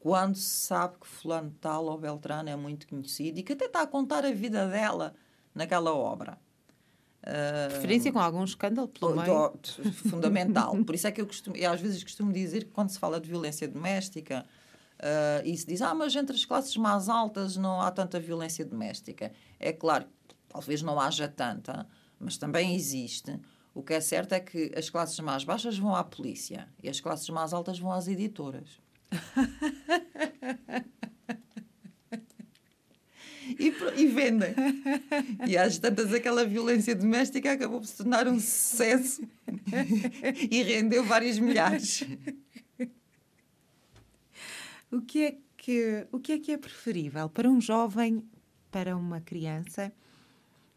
Quando 0.00 0.34
se 0.34 0.66
sabe 0.66 0.96
que 0.98 1.06
fulano 1.06 1.54
tal 1.60 1.84
ou 1.84 1.98
Beltrano 1.98 2.48
é 2.48 2.56
muito 2.56 2.88
conhecido 2.88 3.38
e 3.38 3.42
que 3.42 3.52
até 3.52 3.66
está 3.66 3.82
a 3.82 3.86
contar 3.86 4.24
a 4.24 4.32
vida 4.32 4.66
dela 4.66 5.14
naquela 5.54 5.94
obra. 5.94 6.38
Preferência 7.68 8.10
uh, 8.10 8.14
com 8.14 8.18
algum 8.18 8.44
escândalo 8.44 8.88
pelo 8.88 9.14
meio. 9.14 9.52
Fundamental. 10.08 10.74
Por 10.84 10.94
isso 10.94 11.06
é 11.06 11.12
que 11.12 11.20
eu 11.20 11.26
costumo, 11.26 11.56
eu 11.56 11.70
às 11.70 11.80
vezes 11.80 12.02
costumo 12.02 12.32
dizer 12.32 12.64
que 12.64 12.70
quando 12.70 12.88
se 12.88 12.98
fala 12.98 13.20
de 13.20 13.28
violência 13.28 13.68
doméstica 13.68 14.46
uh, 14.98 15.46
e 15.46 15.56
se 15.56 15.66
diz, 15.66 15.82
ah, 15.82 15.94
mas 15.94 16.16
entre 16.16 16.34
as 16.34 16.44
classes 16.44 16.76
mais 16.76 17.08
altas 17.08 17.56
não 17.56 17.80
há 17.80 17.90
tanta 17.90 18.18
violência 18.18 18.64
doméstica. 18.64 19.32
É 19.58 19.72
claro, 19.72 20.06
talvez 20.48 20.80
não 20.80 20.98
haja 20.98 21.28
tanta, 21.28 21.86
mas 22.18 22.38
também 22.38 22.74
existe. 22.74 23.38
O 23.74 23.82
que 23.82 23.92
é 23.92 24.00
certo 24.00 24.32
é 24.32 24.40
que 24.40 24.72
as 24.74 24.88
classes 24.88 25.18
mais 25.20 25.44
baixas 25.44 25.78
vão 25.78 25.94
à 25.94 26.02
polícia 26.02 26.68
e 26.82 26.88
as 26.88 27.00
classes 27.00 27.28
mais 27.28 27.52
altas 27.52 27.78
vão 27.78 27.92
às 27.92 28.08
editoras. 28.08 28.80
e, 33.60 34.02
e 34.02 34.06
vendem. 34.06 34.54
E 35.46 35.56
às 35.56 35.78
tantas, 35.78 36.12
aquela 36.14 36.44
violência 36.44 36.94
doméstica 36.94 37.52
acabou 37.52 37.80
por 37.80 37.86
se 37.86 37.98
tornar 37.98 38.26
um 38.26 38.40
sucesso 38.40 39.22
e 40.50 40.62
rendeu 40.62 41.04
vários 41.04 41.38
milhares. 41.38 42.02
O 44.90 45.02
que 45.02 45.24
é 45.24 45.36
que, 45.56 46.06
o 46.10 46.18
que, 46.18 46.32
é, 46.32 46.38
que 46.38 46.52
é 46.52 46.56
preferível 46.56 47.28
para 47.28 47.48
um 47.48 47.60
jovem, 47.60 48.24
para 48.70 48.96
uma 48.96 49.20
criança? 49.20 49.92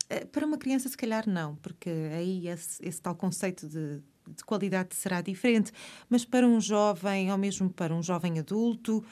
Eh, 0.09 0.25
para 0.25 0.45
uma 0.45 0.57
criança, 0.57 0.89
se 0.89 0.97
calhar, 0.97 1.27
não, 1.27 1.55
porque 1.55 1.89
aí 1.89 2.47
esse, 2.47 2.86
esse 2.86 3.01
tal 3.01 3.15
conceito 3.15 3.67
de, 3.67 4.01
de 4.27 4.43
qualidade 4.45 4.93
será 4.93 5.21
diferente, 5.21 5.71
mas 6.09 6.25
para 6.25 6.45
um 6.45 6.59
jovem, 6.59 7.31
ou 7.31 7.38
mesmo 7.38 7.69
para 7.69 7.95
um 7.95 8.03
jovem 8.03 8.39
adulto, 8.39 9.03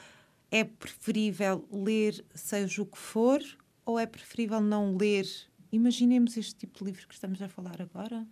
é 0.50 0.62
preferível 0.62 1.66
ler 1.72 2.22
seja 2.34 2.82
o 2.82 2.86
que 2.86 2.98
for 2.98 3.40
ou 3.84 3.98
é 3.98 4.06
preferível 4.06 4.60
não 4.60 4.96
ler? 4.96 5.26
Imaginemos 5.70 6.36
este 6.36 6.54
tipo 6.54 6.78
de 6.78 6.84
livro 6.84 7.08
que 7.08 7.14
estamos 7.14 7.40
a 7.40 7.48
falar 7.48 7.80
agora. 7.80 8.26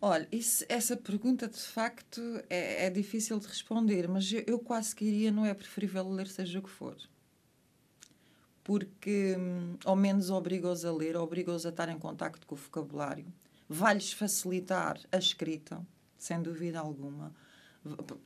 Olha, 0.00 0.28
isso, 0.30 0.64
essa 0.68 0.96
pergunta 0.96 1.48
de 1.48 1.60
facto 1.60 2.20
é, 2.50 2.86
é, 2.86 2.90
difícil 2.90 3.38
de 3.38 3.46
responder, 3.46 4.06
mas 4.06 4.30
eu, 4.30 4.44
eu 4.46 4.58
quase 4.58 4.94
queria, 4.94 5.30
não 5.30 5.46
é 5.46 5.54
preferível 5.54 6.08
ler 6.10 6.26
seja 6.26 6.58
o 6.58 6.62
que 6.62 6.70
for. 6.70 6.96
Porque, 8.62 9.36
hum, 9.38 9.76
ao 9.84 9.96
menos, 9.96 10.30
obriga-os 10.30 10.84
a 10.84 10.92
ler, 10.92 11.16
obriga-os 11.16 11.64
a 11.64 11.70
estar 11.70 11.88
em 11.88 11.98
contacto 11.98 12.46
com 12.46 12.54
o 12.54 12.58
vocabulário, 12.58 13.26
vai-lhes 13.68 14.12
facilitar 14.12 15.00
a 15.10 15.16
escrita, 15.16 15.86
sem 16.18 16.42
dúvida 16.42 16.80
alguma 16.80 17.34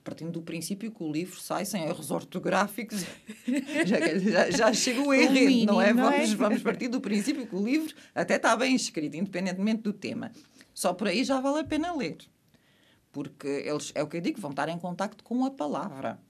partindo 0.04 0.30
do 0.30 0.42
princípio 0.42 0.90
que 0.90 1.02
o 1.02 1.10
livro 1.10 1.40
sai 1.40 1.64
sem 1.64 1.84
erros 1.84 2.10
ortográficos, 2.10 3.04
já, 3.84 4.18
já, 4.18 4.50
já 4.50 4.72
chega 4.72 5.00
o 5.00 5.12
erro, 5.12 5.32
mínimo, 5.32 5.72
não 5.72 5.82
é? 5.82 5.92
Vamos, 5.92 6.32
é? 6.32 6.36
vamos 6.36 6.62
partir 6.62 6.88
do 6.88 7.00
princípio 7.00 7.46
que 7.46 7.56
o 7.56 7.64
livro 7.64 7.94
até 8.14 8.36
está 8.36 8.56
bem 8.56 8.74
escrito, 8.74 9.16
independentemente 9.16 9.82
do 9.82 9.92
tema. 9.92 10.30
Só 10.72 10.92
por 10.92 11.08
aí 11.08 11.24
já 11.24 11.40
vale 11.40 11.60
a 11.60 11.64
pena 11.64 11.92
ler. 11.92 12.18
Porque 13.10 13.48
eles, 13.48 13.90
é 13.94 14.02
o 14.02 14.06
que 14.06 14.18
eu 14.18 14.20
digo, 14.20 14.40
vão 14.40 14.50
estar 14.50 14.68
em 14.68 14.78
contacto 14.78 15.24
com 15.24 15.44
a 15.44 15.50
palavra. 15.50 16.20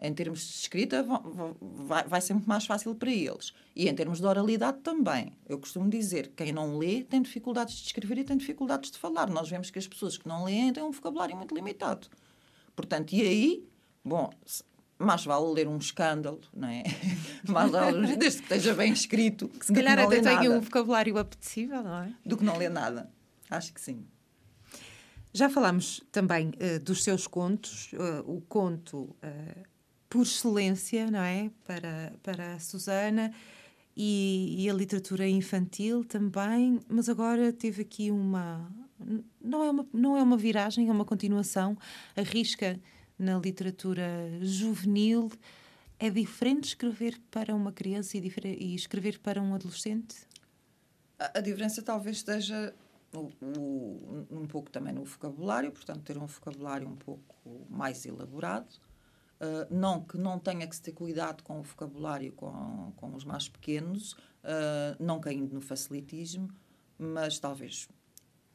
Em 0.00 0.12
termos 0.12 0.40
de 0.40 0.54
escrita, 0.54 1.06
vai, 1.62 2.04
vai 2.04 2.20
ser 2.20 2.34
muito 2.34 2.48
mais 2.48 2.66
fácil 2.66 2.94
para 2.94 3.10
eles. 3.10 3.54
E 3.74 3.88
em 3.88 3.94
termos 3.94 4.20
de 4.20 4.26
oralidade 4.26 4.78
também. 4.80 5.32
Eu 5.48 5.58
costumo 5.58 5.88
dizer 5.88 6.32
quem 6.36 6.52
não 6.52 6.76
lê 6.76 7.02
tem 7.04 7.22
dificuldades 7.22 7.76
de 7.76 7.86
escrever 7.86 8.18
e 8.18 8.24
tem 8.24 8.36
dificuldades 8.36 8.90
de 8.90 8.98
falar. 8.98 9.30
Nós 9.30 9.48
vemos 9.48 9.70
que 9.70 9.78
as 9.78 9.86
pessoas 9.86 10.18
que 10.18 10.26
não 10.26 10.44
leem 10.44 10.72
têm 10.72 10.82
um 10.82 10.90
vocabulário 10.90 11.36
muito 11.36 11.54
limitado. 11.54 12.08
Portanto, 12.76 13.12
e 13.14 13.22
aí, 13.22 13.68
bom, 14.04 14.30
mais 14.98 15.24
vale 15.24 15.52
ler 15.52 15.66
um 15.66 15.78
escândalo, 15.78 16.40
não 16.54 16.68
é? 16.68 16.84
mais 17.48 17.70
vale, 17.70 18.16
desde 18.16 18.38
que 18.38 18.44
esteja 18.44 18.74
bem 18.74 18.92
escrito. 18.92 19.48
Que 19.48 19.66
se 19.66 19.72
calhar 19.72 19.98
até 19.98 20.20
tenha 20.20 20.50
um 20.52 20.60
vocabulário 20.60 21.18
apetecível, 21.18 21.82
não 21.82 22.02
é? 22.02 22.12
Do 22.24 22.36
que 22.36 22.44
não 22.44 22.56
ler 22.56 22.70
nada. 22.70 23.10
Acho 23.50 23.72
que 23.72 23.80
sim. 23.80 24.06
Já 25.32 25.50
falámos 25.50 26.02
também 26.10 26.48
uh, 26.48 26.80
dos 26.80 27.02
seus 27.02 27.26
contos, 27.26 27.92
uh, 27.92 28.30
o 28.30 28.40
conto 28.42 29.02
uh, 29.02 29.66
por 30.08 30.22
excelência, 30.22 31.10
não 31.10 31.20
é? 31.20 31.50
Para, 31.64 32.12
para 32.22 32.54
a 32.54 32.58
Susana 32.58 33.32
e, 33.96 34.56
e, 34.58 34.70
a 34.70 34.74
literatura 34.74 35.26
infantil 35.26 36.04
também, 36.04 36.80
mas 36.88 37.08
agora 37.08 37.52
teve 37.52 37.82
aqui 37.82 38.10
uma. 38.10 38.70
Não 39.40 39.62
é 39.62 39.70
uma, 39.70 39.86
não 39.92 40.16
é 40.16 40.22
uma 40.22 40.36
viragem, 40.36 40.88
é 40.88 40.92
uma 40.92 41.04
continuação. 41.04 41.76
Arrisca 42.16 42.80
na 43.18 43.38
literatura 43.38 44.08
juvenil. 44.40 45.30
É 45.98 46.10
diferente 46.10 46.64
escrever 46.64 47.18
para 47.30 47.54
uma 47.54 47.72
criança 47.72 48.18
e, 48.18 48.32
e 48.58 48.74
escrever 48.74 49.18
para 49.18 49.40
um 49.40 49.54
adolescente? 49.54 50.26
A, 51.18 51.38
a 51.38 51.40
diferença 51.40 51.82
talvez 51.82 52.18
esteja 52.18 52.74
o, 53.14 53.30
o, 53.42 54.26
um 54.30 54.46
pouco 54.46 54.70
também 54.70 54.92
no 54.92 55.04
vocabulário, 55.04 55.72
portanto, 55.72 56.02
ter 56.02 56.18
um 56.18 56.26
vocabulário 56.26 56.86
um 56.86 56.96
pouco 56.96 57.66
mais 57.70 58.04
elaborado. 58.04 58.68
Uh, 59.38 59.74
não 59.74 60.00
que 60.00 60.16
não 60.16 60.38
tenha 60.38 60.66
que 60.66 60.80
ter 60.80 60.92
cuidado 60.92 61.42
com 61.42 61.60
o 61.60 61.62
vocabulário 61.62 62.32
com, 62.32 62.92
com 62.96 63.14
os 63.14 63.22
mais 63.22 63.48
pequenos, 63.48 64.12
uh, 64.12 64.96
não 64.98 65.20
caindo 65.20 65.52
no 65.52 65.60
facilitismo, 65.60 66.48
mas 66.98 67.38
talvez 67.38 67.86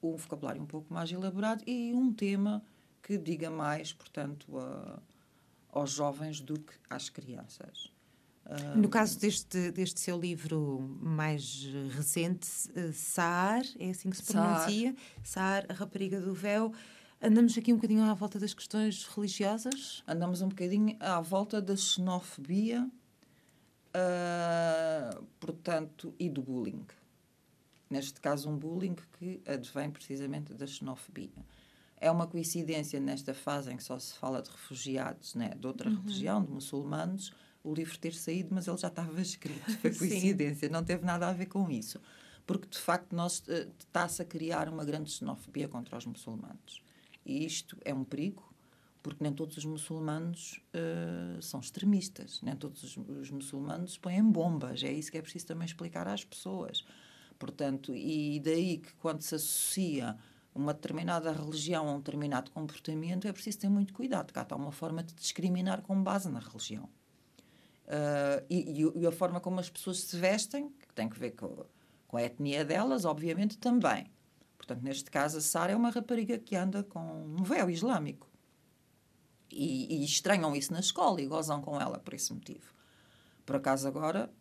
um 0.02 0.16
vocabulário 0.16 0.62
um 0.62 0.66
pouco 0.66 0.93
mais 0.93 1.12
elaborado 1.12 1.64
e 1.68 1.93
um 1.93 2.14
tema 2.14 2.64
que 3.02 3.18
diga 3.18 3.49
mais, 3.49 3.93
portanto, 3.93 4.58
a, 4.58 4.99
aos 5.72 5.91
jovens 5.91 6.39
do 6.39 6.60
que 6.60 6.74
às 6.89 7.10
crianças. 7.10 7.91
No 8.76 8.89
caso 8.89 9.18
deste, 9.20 9.72
deste 9.72 9.99
seu 9.99 10.20
livro 10.20 10.97
mais 11.02 11.64
recente, 11.95 12.49
eh, 12.76 12.91
Saar, 12.91 13.62
é 13.80 13.91
assim 13.91 14.10
que 14.10 14.18
se 14.18 14.24
pronuncia, 14.24 14.95
Saar, 15.24 15.66
a 15.70 15.74
rapariga 15.74 16.20
do 16.20 16.34
véu, 16.34 16.74
andamos 17.22 17.58
aqui 17.58 17.72
um 17.72 17.78
bocadinho 17.78 18.04
à 18.04 18.14
volta 18.14 18.39
das 18.39 18.54
questões 18.54 19.06
religiosas? 19.06 20.04
Andamos 20.06 20.41
um 20.41 20.49
bocadinho 20.49 20.97
à 20.99 21.22
volta 21.22 21.62
da 21.62 21.78
xenofobia, 21.78 22.89
uh, 23.95 25.24
portanto, 25.39 26.14
e 26.20 26.30
do 26.30 26.41
bullying. 26.41 26.86
Neste 27.92 28.22
caso, 28.22 28.50
um 28.50 28.58
bullying 28.58 28.96
que 29.20 29.42
advém 29.46 29.92
precisamente 29.92 30.54
da 30.54 30.66
xenofobia. 30.66 31.46
É 31.98 32.10
uma 32.10 32.26
coincidência 32.26 33.02
nesta 33.02 33.34
fase 33.34 33.70
em 33.72 33.76
que 33.76 33.84
só 33.84 34.00
se 34.00 34.14
fala 34.14 34.42
de 34.42 34.50
refugiados 34.50 35.36
né, 35.36 35.50
de 35.50 35.68
outra 35.68 35.89
uhum. 35.89 35.98
religião, 35.98 36.42
de 36.42 36.50
muçulmanos, 36.50 37.34
o 37.62 37.74
livro 37.74 38.00
ter 38.00 38.14
saído, 38.14 38.56
mas 38.56 38.66
ele 38.66 38.78
já 38.78 38.88
estava 38.88 39.20
escrito. 39.22 39.70
Foi 39.80 39.94
coincidência, 39.94 40.70
não 40.70 40.86
teve 40.86 41.06
nada 41.06 41.28
a 41.28 41.34
ver 41.34 41.48
com 41.48 41.70
isso. 41.70 42.00
Porque, 42.48 42.68
de 42.68 42.78
facto, 42.78 43.14
nós 43.14 43.39
uh, 43.39 43.70
está-se 43.78 44.22
a 44.22 44.26
criar 44.26 44.70
uma 44.70 44.86
grande 44.86 45.12
xenofobia 45.12 45.68
contra 45.68 45.98
os 45.98 46.06
muçulmanos. 46.06 46.82
E 47.26 47.46
isto 47.46 47.78
é 47.84 47.94
um 47.94 48.06
perigo, 48.06 48.52
porque 49.04 49.22
nem 49.22 49.34
todos 49.34 49.58
os 49.58 49.66
muçulmanos 49.66 50.62
uh, 50.74 51.42
são 51.42 51.60
extremistas, 51.60 52.42
nem 52.42 52.56
todos 52.56 52.84
os, 52.84 52.98
os, 52.98 53.30
muçulmanos 53.30 53.98
põem 53.98 54.24
bombas. 54.24 54.82
É 54.82 54.92
isso 54.92 55.12
que 55.12 55.18
é 55.18 55.22
preciso 55.22 55.48
também 55.48 55.66
explicar 55.66 56.08
às 56.08 56.24
pessoas. 56.24 56.86
Portanto, 57.42 57.96
e 57.96 58.39
daí 58.39 58.78
que 58.78 58.94
quando 58.98 59.22
se 59.22 59.34
associa 59.34 60.16
uma 60.54 60.76
determinada 60.76 61.32
religião 61.32 61.89
a 61.89 61.94
um 61.94 61.98
determinado 61.98 62.52
comportamento, 62.52 63.28
é 63.28 63.34
preciso 63.34 63.58
ter 63.58 63.68
muito 63.68 63.96
cuidado, 63.96 64.32
cá 64.32 64.44
está 64.44 64.56
uma 64.56 64.72
forma 64.72 65.02
de 65.02 65.16
discriminar 65.16 65.82
com 65.82 66.04
base 66.04 66.30
na 66.30 66.38
religião. 66.38 66.84
Uh, 67.88 68.46
e, 68.48 68.84
e, 68.96 69.08
a 69.08 69.12
forma 69.12 69.39
como 69.39 69.60
as 69.60 69.72
pessoas 69.72 70.02
se 70.02 70.16
vestem, 70.18 70.70
que 70.70 70.94
tem 70.94 71.10
que 71.10 71.18
ver 71.18 71.32
com, 71.32 71.66
com 72.08 72.18
a 72.18 72.22
etnia 72.22 72.64
delas, 72.64 73.06
obviamente, 73.06 73.58
também. 73.58 74.06
Portanto, 74.56 74.84
neste 74.84 75.10
caso, 75.10 75.39
a 75.39 75.42
Sara 75.42 75.72
é 75.72 75.76
uma 75.76 75.89
rapariga 75.89 76.38
que 76.38 76.56
anda 76.56 76.84
com 76.84 77.00
um 77.00 77.42
véu 77.42 77.72
islâmico. 77.72 78.30
E, 79.52 79.96
e, 79.96 80.06
estranham 80.06 80.56
isso 80.56 80.72
na 80.72 80.80
escola 80.80 81.20
e 81.20 81.26
gozam 81.26 81.60
com 81.60 81.82
ela 81.82 81.98
por 81.98 82.14
esse 82.14 82.32
motivo. 82.32 82.72
Por 83.48 83.56
acaso, 83.56 83.88
agora 83.88 84.32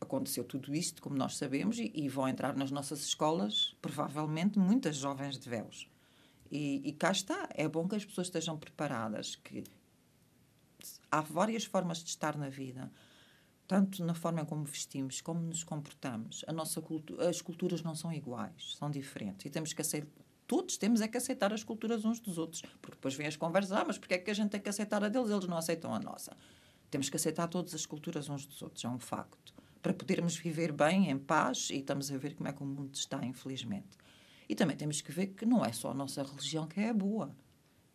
aconteceu 0.00 0.44
tudo 0.44 0.74
isto, 0.74 1.02
como 1.02 1.16
nós 1.16 1.36
sabemos, 1.36 1.78
e, 1.78 1.90
e 1.94 2.08
vão 2.08 2.28
entrar 2.28 2.56
nas 2.56 2.70
nossas 2.70 3.00
escolas, 3.00 3.74
provavelmente, 3.80 4.58
muitas 4.58 4.96
jovens 4.96 5.38
de 5.38 5.48
véus. 5.48 5.88
E, 6.50 6.82
e 6.84 6.92
cá 6.92 7.10
está. 7.10 7.48
É 7.54 7.68
bom 7.68 7.88
que 7.88 7.96
as 7.96 8.04
pessoas 8.04 8.28
estejam 8.28 8.56
preparadas, 8.56 9.36
que 9.36 9.64
há 11.10 11.20
várias 11.20 11.64
formas 11.64 11.98
de 11.98 12.10
estar 12.10 12.36
na 12.36 12.48
vida, 12.48 12.90
tanto 13.66 14.04
na 14.04 14.14
forma 14.14 14.44
como 14.44 14.64
vestimos, 14.64 15.20
como 15.20 15.40
nos 15.40 15.64
comportamos. 15.64 16.44
A 16.46 16.52
nossa 16.52 16.80
cultura, 16.80 17.28
as 17.28 17.40
culturas 17.40 17.82
não 17.82 17.94
são 17.94 18.12
iguais, 18.12 18.76
são 18.78 18.90
diferentes 18.90 19.46
e 19.46 19.50
temos 19.50 19.72
que 19.72 19.80
aceitar. 19.80 20.24
Todos 20.46 20.76
temos 20.76 21.00
é 21.00 21.08
que 21.08 21.16
aceitar 21.16 21.52
as 21.52 21.64
culturas 21.64 22.04
uns 22.04 22.20
dos 22.20 22.38
outros, 22.38 22.62
porque 22.80 22.94
depois 22.94 23.16
vêm 23.16 23.26
as 23.26 23.36
conversas, 23.36 23.72
ah, 23.72 23.84
mas 23.84 23.98
porque 23.98 24.14
é 24.14 24.18
que 24.18 24.30
a 24.30 24.34
gente 24.34 24.50
tem 24.50 24.60
que 24.60 24.68
aceitar 24.68 25.02
a 25.02 25.08
deles, 25.08 25.28
eles 25.28 25.48
não 25.48 25.56
aceitam 25.56 25.92
a 25.92 25.98
nossa. 25.98 26.36
Temos 26.88 27.10
que 27.10 27.16
aceitar 27.16 27.48
todas 27.48 27.74
as 27.74 27.84
culturas 27.84 28.28
uns 28.28 28.46
dos 28.46 28.62
outros, 28.62 28.84
é 28.84 28.88
um 28.88 29.00
facto. 29.00 29.52
Para 29.86 29.94
podermos 29.94 30.36
viver 30.36 30.72
bem, 30.72 31.08
em 31.08 31.16
paz, 31.16 31.70
e 31.70 31.76
estamos 31.76 32.10
a 32.10 32.18
ver 32.18 32.34
como 32.34 32.48
é 32.48 32.52
que 32.52 32.60
o 32.60 32.66
mundo 32.66 32.92
está, 32.92 33.24
infelizmente. 33.24 33.96
E 34.48 34.54
também 34.56 34.76
temos 34.76 35.00
que 35.00 35.12
ver 35.12 35.28
que 35.28 35.46
não 35.46 35.64
é 35.64 35.72
só 35.72 35.92
a 35.92 35.94
nossa 35.94 36.24
religião 36.24 36.66
que 36.66 36.80
é 36.80 36.92
boa. 36.92 37.32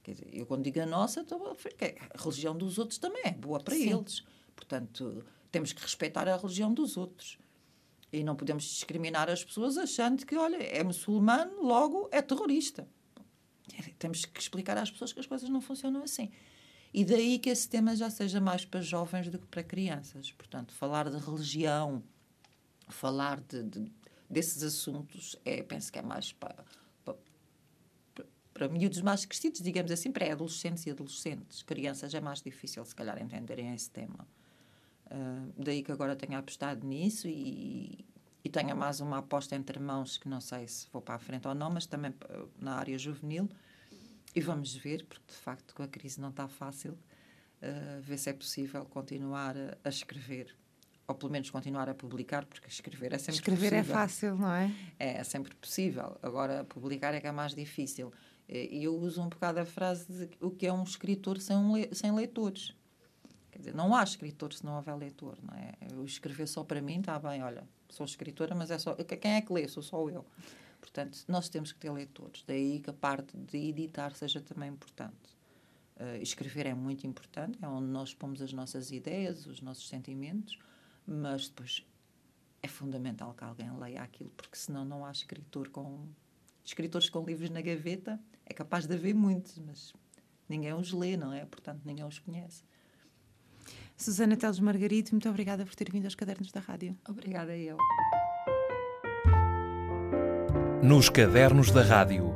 Quer 0.02 0.14
dizer, 0.14 0.30
eu 0.32 0.46
quando 0.46 0.64
digo 0.64 0.80
a 0.80 0.86
nossa, 0.86 1.20
estou 1.20 1.46
a 1.50 1.54
ver 1.54 1.74
que 1.74 1.84
a 1.84 2.18
religião 2.18 2.58
dos 2.58 2.78
outros 2.78 2.98
também 2.98 3.24
é 3.26 3.32
boa 3.32 3.60
para 3.60 3.76
Sim. 3.76 3.92
eles. 3.92 4.24
Portanto, 4.56 5.22
temos 5.52 5.74
que 5.74 5.82
respeitar 5.82 6.30
a 6.30 6.38
religião 6.38 6.74
dos 6.74 6.96
outros. 6.96 7.38
E 8.10 8.24
não 8.24 8.38
podemos 8.38 8.64
discriminar 8.64 9.30
as 9.30 9.44
pessoas 9.44 9.78
achando 9.78 10.26
que, 10.26 10.38
olha, 10.38 10.64
é 10.64 10.82
muçulmano, 10.86 11.62
logo 11.62 12.08
é 12.10 12.22
terrorista. 12.22 12.88
Temos 14.00 14.24
que 14.24 14.40
explicar 14.40 14.78
às 14.78 14.90
pessoas 14.90 15.12
que 15.12 15.20
as 15.20 15.28
coisas 15.28 15.50
não 15.50 15.60
funcionam 15.60 16.04
assim. 16.04 16.32
E 16.94 17.06
daí 17.06 17.40
que 17.40 17.50
esse 17.50 17.70
tema 17.70 17.96
já 17.96 18.10
seja 18.10 18.42
mais 18.42 18.66
para 18.66 18.82
jovens 18.82 19.30
do 19.30 19.40
que 19.40 19.48
para 19.48 19.64
crianças. 19.64 20.32
Portanto, 20.32 20.74
falar 20.74 21.10
de 21.10 21.18
religião, 21.18 22.04
falar 22.90 23.40
de, 23.42 23.64
de 23.64 23.92
desses 24.30 24.64
assuntos, 24.64 25.36
é, 25.44 25.62
penso 25.62 25.92
que 25.92 26.00
é 26.00 26.02
mais 26.02 26.32
para, 26.32 26.64
para, 27.04 27.16
para 28.54 28.70
miúdos 28.70 29.02
mais 29.02 29.26
crescidos, 29.26 29.62
digamos 29.62 29.92
assim, 29.92 30.12
para 30.12 30.32
adolescentes 30.32 30.86
e 30.86 30.92
adolescentes. 30.92 31.62
Crianças 31.64 32.14
é 32.14 32.22
mais 32.22 32.42
difícil, 32.42 32.84
se 32.86 32.96
calhar, 32.96 33.22
entenderem 33.22 33.74
esse 33.74 33.90
tema. 33.90 34.26
Uh, 35.08 35.52
daí 35.58 35.84
que 35.84 35.92
agora 35.92 36.16
tenho 36.16 36.40
apostado 36.40 36.88
nisso 36.88 37.28
e, 37.28 38.06
e 38.44 38.50
tenho 38.50 38.76
mais 38.76 39.02
uma 39.02 39.18
aposta 39.18 39.54
entre 39.56 39.78
mãos 39.78 40.18
que 40.18 40.30
não 40.30 40.40
sei 40.40 40.66
se 40.68 40.88
vou 40.94 41.02
para 41.02 41.16
a 41.16 41.20
frente 41.20 41.46
ou 41.48 41.54
não, 41.54 41.70
mas 41.70 41.86
também 41.86 42.14
na 42.58 42.76
área 42.76 42.98
juvenil. 42.98 43.50
E 44.34 44.42
vamos 44.42 44.76
ver, 44.76 45.06
porque 45.06 45.26
de 45.28 45.38
facto 45.38 45.74
com 45.76 45.84
a 45.84 45.88
crise 45.88 46.20
não 46.20 46.30
está 46.30 46.48
fácil, 46.48 46.94
uh, 46.94 48.02
ver 48.02 48.18
se 48.18 48.30
é 48.30 48.34
possível 48.34 48.86
continuar 48.86 49.56
a, 49.58 49.78
a, 49.84 49.90
escrever. 49.90 50.56
Ou 51.08 51.16
pelo 51.16 51.32
menos 51.32 51.50
continuar 51.50 51.90
a 51.90 51.94
publicar, 51.94 52.46
porque 52.46 52.68
escrever 52.70 53.14
é 53.14 53.18
sempre 53.18 53.36
escrever 53.36 53.74
é 53.74 53.82
possível. 53.82 53.82
Escrever 53.82 53.92
é 53.92 54.08
fácil, 54.08 54.36
não 54.36 54.52
é? 54.54 54.72
é? 54.98 55.18
É 55.18 55.24
sempre 55.24 55.54
possível. 55.56 56.18
Agora, 56.22 56.64
publicar 56.64 57.14
é 57.14 57.20
que 57.20 57.28
é 57.28 57.32
mais 57.32 57.54
difícil. 57.54 58.14
E 58.48 58.84
eu 58.84 58.96
uso 58.96 59.22
um 59.22 59.30
bocado 59.30 59.60
a 59.60 59.66
frase 59.66 60.12
de 60.12 60.30
o 60.42 60.52
que 60.52 60.68
é 60.68 60.74
um 60.74 60.84
escritor 60.84 61.40
sem, 61.40 61.56
um 61.56 61.76
le 61.76 61.94
sem 61.94 62.12
leitores. 62.14 62.76
Quer 63.50 63.60
dizer, 63.60 63.76
não 63.76 63.96
há 63.96 64.04
escritor 64.04 64.54
se 64.54 64.66
não 64.66 64.76
houver 64.76 64.96
leitor, 64.96 65.38
não 65.42 65.58
é? 65.58 65.74
Eu 65.94 66.04
escrever 66.04 66.48
só 66.48 66.64
para 66.64 66.82
mim, 66.82 67.00
está 67.00 67.18
bem, 67.20 67.44
olha, 67.44 67.64
sou 67.90 68.06
escritora, 68.06 68.56
mas 68.56 68.72
é 68.72 68.78
só. 68.78 68.94
Quem 68.96 69.34
é 69.34 69.42
que 69.42 69.52
lê? 69.52 69.68
Sou 69.68 69.84
só 69.84 70.10
eu. 70.10 70.26
Portanto, 70.82 71.24
nós 71.28 71.48
temos 71.48 71.72
que 71.72 71.80
ter 71.80 71.92
leitores. 71.92 72.44
Daí 72.46 72.80
que 72.80 72.90
a 72.90 72.94
parte 72.94 73.38
de 73.38 73.58
editar 73.58 74.14
seja 74.16 74.42
também 74.42 74.70
importante. 74.70 75.40
Uh, 75.96 76.22
escrever 76.22 76.66
é 76.66 76.74
muito 76.74 77.06
importante, 77.06 77.60
é 77.62 77.68
onde 77.68 77.88
nós 77.88 78.14
pomos 78.14 78.42
as 78.42 78.52
nossas 78.52 78.92
ideias, 78.92 79.46
os 79.46 79.62
nossos 79.62 79.88
sentimentos, 79.88 80.58
mas 81.06 81.48
depois 81.48 81.86
é 82.64 82.68
fundamental 82.68 83.34
que 83.36 83.44
alguém 83.44 83.72
leia 83.78 84.02
aquilo, 84.02 84.32
porque 84.32 84.58
senão 84.58 84.84
não 84.84 85.06
há 85.06 85.12
escritor 85.12 85.70
com. 85.70 86.08
Escritores 86.64 87.10
com 87.10 87.24
livros 87.24 87.50
na 87.50 87.60
gaveta 87.60 88.20
é 88.46 88.54
capaz 88.54 88.86
de 88.86 88.94
haver 88.94 89.16
muitos, 89.16 89.58
mas 89.58 89.94
ninguém 90.48 90.74
os 90.74 90.92
lê, 90.92 91.18
não 91.18 91.34
é? 91.34 91.44
Portanto, 91.46 91.82
ninguém 91.86 92.06
os 92.06 92.20
conhece. 92.20 92.64
Susana 93.98 94.38
Teles 94.38 94.60
Margarito, 94.60 95.12
muito 95.12 95.28
obrigada 95.28 95.66
por 95.66 95.76
ter 95.76 95.92
vindo 95.92 96.06
aos 96.06 96.16
Cadernos 96.16 96.52
da 96.52 96.60
Rádio. 96.60 96.98
Obrigada 97.08 97.56
eu. 97.58 97.78
Nos 100.84 101.10
Cadernos 101.10 101.70
da 101.70 101.84
Rádio. 101.84 102.34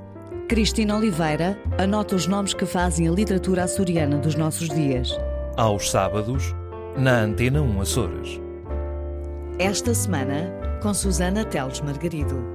Cristina 0.48 0.96
Oliveira 0.96 1.58
anota 1.80 2.16
os 2.16 2.28
nomes 2.28 2.54
que 2.54 2.64
fazem 2.64 3.08
a 3.08 3.12
literatura 3.12 3.64
açoriana 3.64 4.20
dos 4.20 4.36
nossos 4.36 4.70
dias. 4.70 5.10
Aos 5.58 5.90
sábados, 5.90 6.54
na 6.96 7.22
Antena 7.22 7.64
1 7.64 7.82
Açores. 7.82 8.40
Esta 9.58 9.96
semana, 9.96 10.54
com 10.80 10.94
Susana 10.94 11.44
Teles 11.44 11.82
Margarido. 11.82 12.55